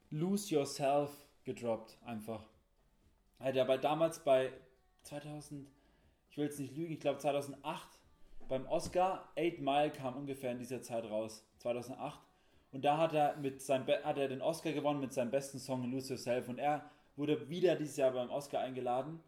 Lose 0.09 0.55
Yourself 0.55 1.11
gedroppt, 1.43 1.99
einfach. 2.03 2.43
Hat 3.39 3.55
er 3.55 3.61
aber 3.63 3.77
damals 3.77 4.19
bei 4.23 4.51
2000, 5.03 5.67
ich 6.31 6.37
will 6.37 6.45
jetzt 6.45 6.59
nicht 6.59 6.75
lügen, 6.75 6.93
ich 6.93 6.99
glaube 6.99 7.19
2008 7.19 7.87
beim 8.47 8.65
Oscar, 8.67 9.29
8 9.37 9.59
Mile 9.59 9.91
kam 9.91 10.15
ungefähr 10.17 10.51
in 10.51 10.59
dieser 10.59 10.81
Zeit 10.81 11.05
raus, 11.09 11.45
2008. 11.59 12.19
Und 12.73 12.83
da 12.83 12.97
hat 12.97 13.13
er, 13.13 13.37
mit 13.37 13.61
seinem 13.61 13.85
Be 13.85 13.99
hat 14.03 14.17
er 14.17 14.27
den 14.27 14.41
Oscar 14.41 14.71
gewonnen 14.71 14.99
mit 15.01 15.13
seinem 15.13 15.29
besten 15.31 15.59
Song 15.59 15.89
Lose 15.91 16.13
Yourself. 16.13 16.47
Und 16.49 16.57
er 16.57 16.89
wurde 17.15 17.49
wieder 17.49 17.75
dieses 17.75 17.97
Jahr 17.97 18.11
beim 18.11 18.29
Oscar 18.29 18.59
eingeladen. 18.61 19.19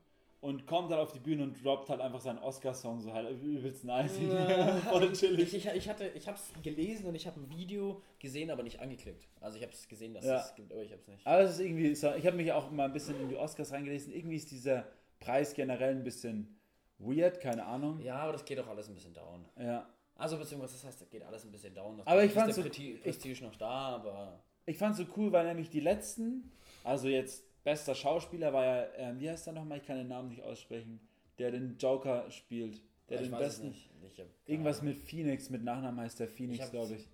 und 0.41 0.65
kommt 0.67 0.91
dann 0.91 0.99
auf 0.99 1.13
die 1.13 1.19
Bühne 1.19 1.43
und 1.43 1.63
droppt 1.63 1.87
halt 1.89 2.01
einfach 2.01 2.19
seinen 2.19 2.39
Oscar-Song 2.39 2.99
so 2.99 3.13
halt 3.13 3.29
übelst 3.41 3.85
nice. 3.85 4.17
Voll 4.89 5.13
chillig. 5.13 5.53
Ich, 5.53 5.65
ich, 5.65 5.73
ich, 5.73 5.87
hatte, 5.89 6.07
ich 6.15 6.27
habe 6.27 6.37
es 6.37 6.51
gelesen 6.61 7.05
und 7.05 7.15
ich 7.15 7.25
habe 7.27 7.39
ein 7.39 7.49
Video 7.49 8.01
gesehen, 8.19 8.51
aber 8.51 8.61
nicht 8.63 8.81
angeklickt. 8.81 9.25
Also 9.39 9.55
ich 9.57 9.63
habe 9.63 9.71
es 9.73 9.87
gesehen, 9.87 10.13
dass 10.13 10.25
Ja. 10.25 10.39
es 10.41 10.53
gibt, 10.55 10.71
aber 10.73 10.81
ich 10.81 10.91
habe 10.91 10.99
es 11.01 11.07
nicht. 11.07 11.25
Aber 11.25 11.41
es 11.43 11.51
ist 11.51 11.59
irgendwie, 11.61 11.91
ich 11.91 12.03
habe 12.03 12.35
mich 12.35 12.51
auch 12.51 12.69
mal 12.71 12.85
ein 12.85 12.91
bisschen 12.93 13.17
in 13.21 13.29
die 13.29 13.37
Oscars 13.37 13.71
reingelesen. 13.71 14.11
Irgendwie 14.13 14.35
ist 14.35 14.51
dieser 14.51 14.85
Preis 15.21 15.53
generell 15.53 15.95
ein 15.95 16.03
bisschen 16.03 16.59
weird, 17.05 17.39
keine 17.39 17.65
Ahnung. 17.65 17.99
Ja, 18.01 18.15
aber 18.17 18.33
das 18.33 18.45
geht 18.45 18.59
auch 18.59 18.67
alles 18.67 18.87
ein 18.89 18.95
bisschen 18.95 19.13
down. 19.13 19.45
Ja. 19.59 19.87
Also 20.15 20.37
beziehungsweise 20.37 20.73
das 20.73 20.85
heißt, 20.85 21.01
das 21.01 21.09
geht 21.09 21.23
alles 21.23 21.43
ein 21.43 21.51
bisschen 21.51 21.73
down. 21.73 22.01
Aber 22.05 22.23
ich 22.23 22.33
der 22.33 22.53
so- 22.53 22.61
Prestige 22.63 23.43
noch 23.43 23.55
da, 23.55 23.95
aber 23.95 24.39
Ich 24.65 24.77
fand 24.77 24.95
so 24.95 25.05
cool, 25.17 25.31
weil 25.31 25.45
nämlich 25.47 25.69
die 25.69 25.79
letzten, 25.81 26.51
also 26.83 27.07
jetzt 27.07 27.43
bester 27.63 27.95
Schauspieler 27.95 28.53
war 28.53 28.63
ja, 28.65 28.85
ähm, 28.97 29.19
wie 29.19 29.29
heißt 29.29 29.45
der 29.47 29.53
nochmal? 29.53 29.79
Ich 29.79 29.85
kann 29.85 29.97
den 29.97 30.07
Namen 30.07 30.29
nicht 30.29 30.43
aussprechen. 30.43 30.99
Der 31.39 31.51
den 31.51 31.77
Joker 31.77 32.29
spielt. 32.29 32.81
Der 33.09 33.21
ich 33.21 33.29
den 33.29 33.37
besten. 33.37 33.67
nicht. 33.69 33.89
Ich 34.05 34.21
Irgendwas 34.45 34.81
mit 34.81 34.95
Phoenix, 34.97 35.49
mit 35.49 35.63
Nachnamen 35.63 35.99
heißt 36.01 36.19
der 36.19 36.27
Ich 36.27 36.33
Phoenix, 36.33 36.69
glaube 36.71 36.93
ich. 36.95 37.07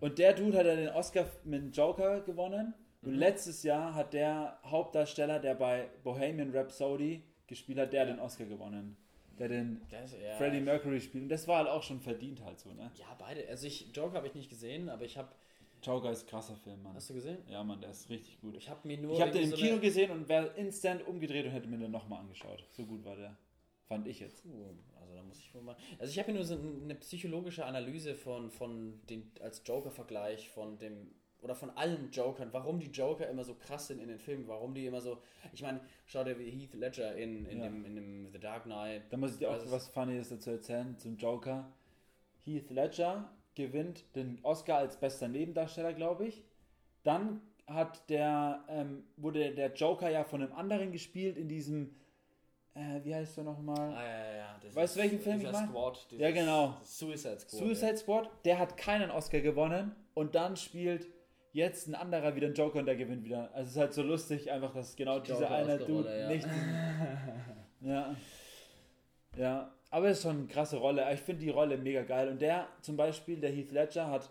Und 0.00 0.18
der 0.18 0.32
Dude 0.32 0.58
hat 0.58 0.66
ja 0.66 0.74
den 0.76 0.88
Oscar 0.90 1.26
mit 1.44 1.62
dem 1.62 1.70
Joker 1.72 2.20
gewonnen. 2.22 2.74
Und 3.02 3.12
Mhm. 3.12 3.18
letztes 3.18 3.62
Jahr 3.62 3.94
hat 3.94 4.12
der 4.14 4.58
Hauptdarsteller, 4.64 5.38
der 5.38 5.54
bei 5.54 5.88
Bohemian 6.02 6.50
Rhapsody 6.56 7.22
gespielt 7.46 7.78
hat, 7.78 7.92
der 7.92 8.06
Ja. 8.06 8.12
den 8.12 8.20
Oscar 8.20 8.46
gewonnen. 8.46 8.96
Der 9.38 9.48
den 9.48 9.80
Das, 9.90 10.12
ja, 10.12 10.36
Freddie 10.36 10.60
Mercury 10.60 11.00
spielt. 11.00 11.24
Und 11.24 11.28
das 11.28 11.48
war 11.48 11.58
halt 11.58 11.68
auch 11.68 11.82
schon 11.82 12.00
verdient 12.00 12.44
halt 12.44 12.60
so, 12.60 12.72
ne? 12.72 12.90
Ja, 12.98 13.16
beide. 13.18 13.46
Also 13.48 13.66
ich 13.66 13.88
Joker 13.94 14.16
habe 14.16 14.26
ich 14.26 14.34
nicht 14.34 14.48
gesehen, 14.48 14.88
aber 14.88 15.04
ich 15.04 15.16
habe. 15.16 15.28
Joker 15.82 16.10
ist 16.10 16.24
ein 16.24 16.28
krasser 16.28 16.56
Film, 16.56 16.82
Mann. 16.82 16.94
Hast 16.94 17.10
du 17.10 17.14
gesehen? 17.14 17.38
Ja, 17.48 17.62
Mann, 17.62 17.80
der 17.80 17.90
ist 17.90 18.08
richtig 18.08 18.40
gut. 18.40 18.56
Ich 18.56 18.70
habe 18.70 18.86
mir 18.86 18.96
nur. 18.98 19.14
Ich 19.14 19.20
habe 19.20 19.32
den 19.32 19.42
im 19.42 19.50
irgendwie 19.50 19.62
Kino 19.62 19.74
so 19.74 19.80
gesehen 19.80 20.10
und 20.10 20.28
wäre 20.28 20.46
instant 20.56 21.06
umgedreht 21.06 21.44
und 21.46 21.52
hätte 21.52 21.68
mir 21.68 21.78
den 21.78 21.90
nochmal 21.90 22.20
angeschaut. 22.20 22.64
So 22.70 22.86
gut 22.86 23.04
war 23.04 23.16
der. 23.16 23.36
Fand 23.86 24.06
ich 24.06 24.20
jetzt. 24.20 24.44
eine, 24.46 24.54
Uh, 24.54 24.74
also 24.98 25.14
da 25.14 25.22
muss 25.22 25.38
ich 25.38 25.54
wohl 25.54 25.62
mal. 25.62 25.76
Also 25.98 26.10
ich 26.10 26.18
habe 26.18 26.32
mir 26.32 26.38
nur 26.38 26.44
so 26.44 26.56
eine 26.56 26.94
psychologische 26.94 27.66
Analyse 27.66 28.14
von 28.14 28.50
von 28.50 29.00
den 29.10 29.30
als 29.40 29.62
Joker-Vergleich 29.66 30.48
von 30.48 30.78
dem 30.78 31.10
oder 31.44 31.54
von 31.54 31.70
allen 31.76 32.10
Jokern, 32.10 32.48
warum 32.52 32.80
die 32.80 32.90
Joker 32.90 33.28
immer 33.28 33.44
so 33.44 33.54
krass 33.54 33.86
sind 33.88 34.00
in 34.00 34.08
den 34.08 34.18
Filmen, 34.18 34.48
warum 34.48 34.74
die 34.74 34.86
immer 34.86 35.00
so. 35.02 35.18
Ich 35.52 35.62
meine, 35.62 35.78
schau 36.06 36.24
dir 36.24 36.38
wie 36.38 36.50
Heath 36.50 36.74
Ledger 36.74 37.14
in, 37.14 37.44
in, 37.46 37.58
Ja. 37.58 37.64
dem, 37.64 37.84
in 37.84 37.94
dem 37.94 38.32
The 38.32 38.40
Dark 38.40 38.64
Knight. 38.64 39.02
Da 39.10 39.16
muss 39.18 39.32
ich 39.32 39.38
dir 39.38 39.50
auch 39.50 39.58
was 39.70 39.88
Funnyes 39.88 40.30
dazu 40.30 40.50
erzählen 40.52 40.96
zum 40.98 41.16
Joker. 41.18 41.70
Heath 42.44 42.70
Ledger 42.70 43.30
gewinnt 43.54 44.04
den 44.16 44.38
Oscar 44.42 44.78
als 44.78 44.96
bester 44.96 45.28
Nebendarsteller, 45.28 45.92
glaube 45.92 46.26
ich. 46.26 46.42
Dann 47.02 47.42
hat 47.66 48.08
der, 48.08 48.64
ähm, 48.68 49.04
wurde 49.16 49.54
der 49.54 49.72
Joker 49.74 50.10
ja 50.10 50.24
von 50.24 50.42
einem 50.42 50.52
anderen 50.52 50.92
gespielt 50.92 51.36
in 51.36 51.48
diesem, 51.48 51.94
äh, 52.74 53.00
wie 53.04 53.14
heißt 53.14 53.36
der 53.36 53.44
nochmal? 53.44 53.92
Ah, 53.94 54.02
ja, 54.02 54.36
ja. 54.36 54.60
Das 54.62 54.74
Weißt 54.74 54.96
du, 54.96 55.00
welchen 55.00 55.20
Film 55.20 55.40
ich 55.42 55.52
mein? 55.52 55.68
Squad, 55.68 56.06
Ja, 56.12 56.30
genau. 56.30 56.74
Suicide 56.82 57.38
Squad. 57.40 57.60
Suicide 57.60 57.96
Squad, 57.98 58.30
der 58.46 58.58
hat 58.58 58.76
keinen 58.78 59.10
Oscar 59.10 59.40
gewonnen 59.40 59.94
und 60.14 60.34
dann 60.34 60.56
spielt 60.56 61.06
jetzt 61.54 61.88
ein 61.88 61.94
anderer 61.94 62.36
wieder 62.36 62.48
einen 62.48 62.54
Joker 62.54 62.80
und 62.80 62.86
der 62.86 62.96
gewinnt 62.96 63.24
wieder. 63.24 63.48
Also 63.54 63.68
es 63.68 63.70
ist 63.70 63.78
halt 63.78 63.94
so 63.94 64.02
lustig, 64.02 64.50
einfach, 64.50 64.74
dass 64.74 64.94
genau 64.94 65.20
dieser 65.20 65.40
Joker 65.40 65.54
eine 65.54 65.72
Oscar-Rolle, 65.74 66.02
Dude 66.02 66.20
ja. 66.20 66.28
nicht. 66.28 66.48
ja. 67.80 68.16
Ja, 69.36 69.72
aber 69.90 70.08
es 70.08 70.18
ist 70.18 70.24
schon 70.24 70.36
eine 70.36 70.46
krasse 70.46 70.76
Rolle. 70.76 71.12
Ich 71.14 71.20
finde 71.20 71.44
die 71.44 71.50
Rolle 71.50 71.78
mega 71.78 72.02
geil. 72.02 72.28
Und 72.28 72.42
der 72.42 72.68
zum 72.82 72.96
Beispiel, 72.96 73.40
der 73.40 73.50
Heath 73.50 73.72
Ledger, 73.72 74.10
hat, 74.10 74.30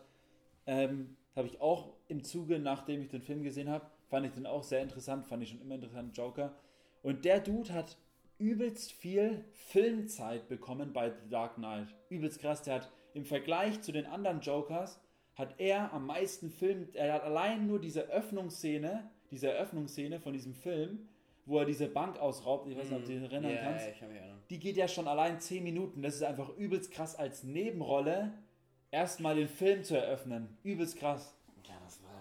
ähm, 0.67 1.15
habe 1.35 1.47
ich 1.47 1.59
auch 1.59 1.93
im 2.07 2.23
Zuge, 2.23 2.59
nachdem 2.59 3.01
ich 3.01 3.09
den 3.09 3.21
Film 3.21 3.43
gesehen 3.43 3.69
habe, 3.69 3.85
fand 4.09 4.25
ich 4.25 4.33
den 4.33 4.45
auch 4.45 4.63
sehr 4.63 4.81
interessant, 4.81 5.25
fand 5.25 5.43
ich 5.43 5.49
schon 5.49 5.61
immer 5.61 5.75
interessant, 5.75 6.15
Joker. 6.15 6.53
Und 7.01 7.25
der 7.25 7.39
Dude 7.39 7.73
hat 7.73 7.97
übelst 8.37 8.91
viel 8.91 9.45
Filmzeit 9.53 10.47
bekommen 10.49 10.91
bei 10.91 11.09
The 11.09 11.29
Dark 11.29 11.55
Knight. 11.55 11.87
Übelst 12.09 12.39
krass, 12.39 12.61
der 12.61 12.75
hat 12.75 12.91
im 13.13 13.25
Vergleich 13.25 13.81
zu 13.81 13.91
den 13.91 14.05
anderen 14.05 14.41
Jokers, 14.41 14.99
hat 15.35 15.59
er 15.59 15.91
am 15.93 16.05
meisten 16.05 16.49
Film, 16.49 16.87
er 16.93 17.13
hat 17.13 17.23
allein 17.23 17.65
nur 17.67 17.79
diese 17.79 18.01
Öffnungsszene, 18.09 19.09
diese 19.31 19.51
Eröffnungsszene 19.51 20.19
von 20.19 20.33
diesem 20.33 20.53
Film, 20.53 21.07
wo 21.45 21.59
er 21.59 21.65
diese 21.65 21.87
Bank 21.87 22.19
ausraubt, 22.19 22.67
ich 22.69 22.77
weiß 22.77 22.85
nicht, 22.89 22.93
ob 22.99 23.05
du 23.05 23.11
dich 23.19 23.23
erinnern 23.31 23.51
ja, 23.51 23.61
kannst, 23.61 23.85
Ja, 23.85 23.91
ich 23.91 23.99
kann 23.99 24.11
erinnern. 24.11 24.41
die 24.49 24.59
geht 24.59 24.77
ja 24.77 24.87
schon 24.87 25.07
allein 25.07 25.39
10 25.39 25.63
Minuten. 25.63 26.01
Das 26.01 26.15
ist 26.15 26.23
einfach 26.23 26.49
übelst 26.57 26.91
krass 26.91 27.15
als 27.15 27.43
Nebenrolle, 27.43 28.31
erstmal 28.91 29.35
den 29.35 29.47
Film 29.49 29.83
zu 29.83 29.97
eröffnen. 29.97 30.57
Übelst 30.63 30.97
krass. 30.97 31.35
Ja, 31.67 31.73
das 31.83 32.01
war 32.03 32.11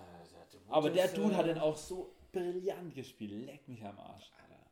der 0.53 0.75
Aber 0.75 0.91
der 0.91 1.09
Dude 1.09 1.35
äh, 1.35 1.37
hat 1.37 1.47
den 1.47 1.59
auch 1.59 1.77
so 1.77 2.13
brillant 2.33 2.95
gespielt. 2.95 3.47
Leck 3.47 3.69
mich 3.69 3.85
am 3.85 3.99
Arsch. 3.99 4.31
Alter. 4.43 4.65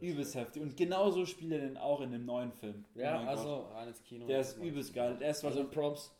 Übelst 0.00 0.34
heftig. 0.36 0.62
Und 0.62 0.76
genauso 0.76 1.24
spielt 1.26 1.52
er 1.52 1.58
den 1.60 1.76
auch 1.78 2.00
in 2.02 2.12
dem 2.12 2.24
neuen 2.26 2.52
Film. 2.52 2.84
Oh 2.94 3.00
Ja, 3.00 3.18
Gott. 3.18 3.28
also 3.28 3.56
rein 3.72 3.88
ins 3.88 4.02
Kino. 4.04 4.26
Der 4.26 4.40
ist 4.40 4.58
übelst 4.58 4.94
geil. 4.94 5.16
Der 5.18 5.30
ist 5.30 5.44
Also 5.44 5.60
also, 5.60 5.70
Props. 5.72 6.14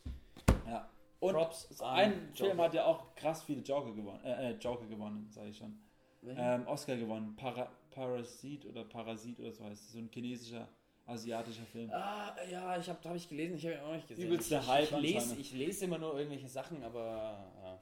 Und 1.20 1.34
Props 1.34 1.80
ein 1.80 2.28
Joker. 2.34 2.50
Film 2.50 2.60
hat 2.60 2.74
ja 2.74 2.84
auch 2.84 3.14
krass 3.14 3.42
viele 3.42 3.62
Joker 3.62 3.92
gewonnen. 3.92 4.24
Äh, 4.24 4.50
äh, 4.50 4.56
Joker 4.56 4.86
gewonnen, 4.86 5.28
sage 5.30 5.48
ich 5.48 5.56
schon. 5.56 5.78
Ähm, 6.24 6.66
Oscar 6.66 6.96
gewonnen. 6.96 7.34
Para 7.36 7.70
Parasit 7.90 8.66
oder 8.66 8.84
Parasit 8.84 9.40
oder 9.40 9.52
so 9.52 9.64
heißt 9.64 9.82
es. 9.84 9.92
So 9.92 9.98
ein 9.98 10.10
chinesischer, 10.12 10.68
asiatischer 11.06 11.64
Film. 11.64 11.90
Ah, 11.90 12.36
ja, 12.50 12.76
ich 12.78 12.88
habe 12.88 13.08
hab 13.08 13.16
ich 13.16 13.28
gelesen, 13.28 13.56
ich 13.56 13.64
habe 13.66 13.74
ihn 13.74 13.80
auch 13.80 13.94
nicht 13.94 14.08
gesehen. 14.08 14.26
Übelster 14.26 14.60
ich, 14.60 14.68
Hype 14.68 14.84
ich, 14.84 14.90
lese, 14.98 15.16
anscheinend. 15.16 15.40
ich 15.40 15.52
lese 15.52 15.84
immer 15.86 15.98
nur 15.98 16.16
irgendwelche 16.16 16.48
Sachen, 16.48 16.82
aber 16.82 17.52
ja. 17.62 17.80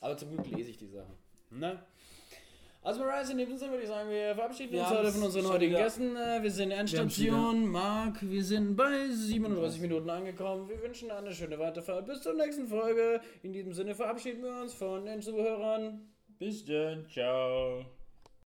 Aber 0.00 0.16
zum 0.16 0.30
Glück 0.30 0.46
lese 0.50 0.70
ich 0.70 0.78
die 0.78 0.88
Sachen. 0.88 1.14
Ne? 1.50 1.82
Also 2.82 3.00
Marais, 3.00 3.28
in 3.28 3.36
dem 3.36 3.54
Sinne 3.58 3.72
würde 3.72 3.82
ich 3.82 3.88
sagen, 3.88 4.08
wir 4.08 4.34
verabschieden 4.34 4.72
Wir 4.72 4.80
uns 4.80 4.90
heute 4.90 5.12
von 5.12 5.22
unseren 5.24 5.48
heutigen 5.48 5.72
wieder- 5.72 5.82
Gästen. 5.84 6.16
Äh, 6.16 6.42
Wir 6.42 6.50
sind 6.50 6.70
Endstation, 6.70 7.66
Marc, 7.68 8.16
wir 8.22 8.42
sind 8.42 8.74
bei 8.74 9.06
37 9.10 9.82
Minuten 9.82 10.08
angekommen. 10.08 10.66
Wir 10.68 10.80
wünschen 10.82 11.10
eine 11.10 11.32
schöne 11.34 11.58
Weiterfahrt. 11.58 12.06
Bis 12.06 12.22
zur 12.22 12.32
nächsten 12.34 12.66
Folge. 12.68 13.20
In 13.42 13.52
diesem 13.52 13.74
Sinne 13.74 13.94
verabschieden 13.94 14.42
wir 14.42 14.62
uns 14.62 14.72
von 14.72 15.04
den 15.04 15.20
Zuhörern. 15.20 16.08
Bis 16.38 16.64
dann. 16.64 17.06
Ciao. 17.10 17.84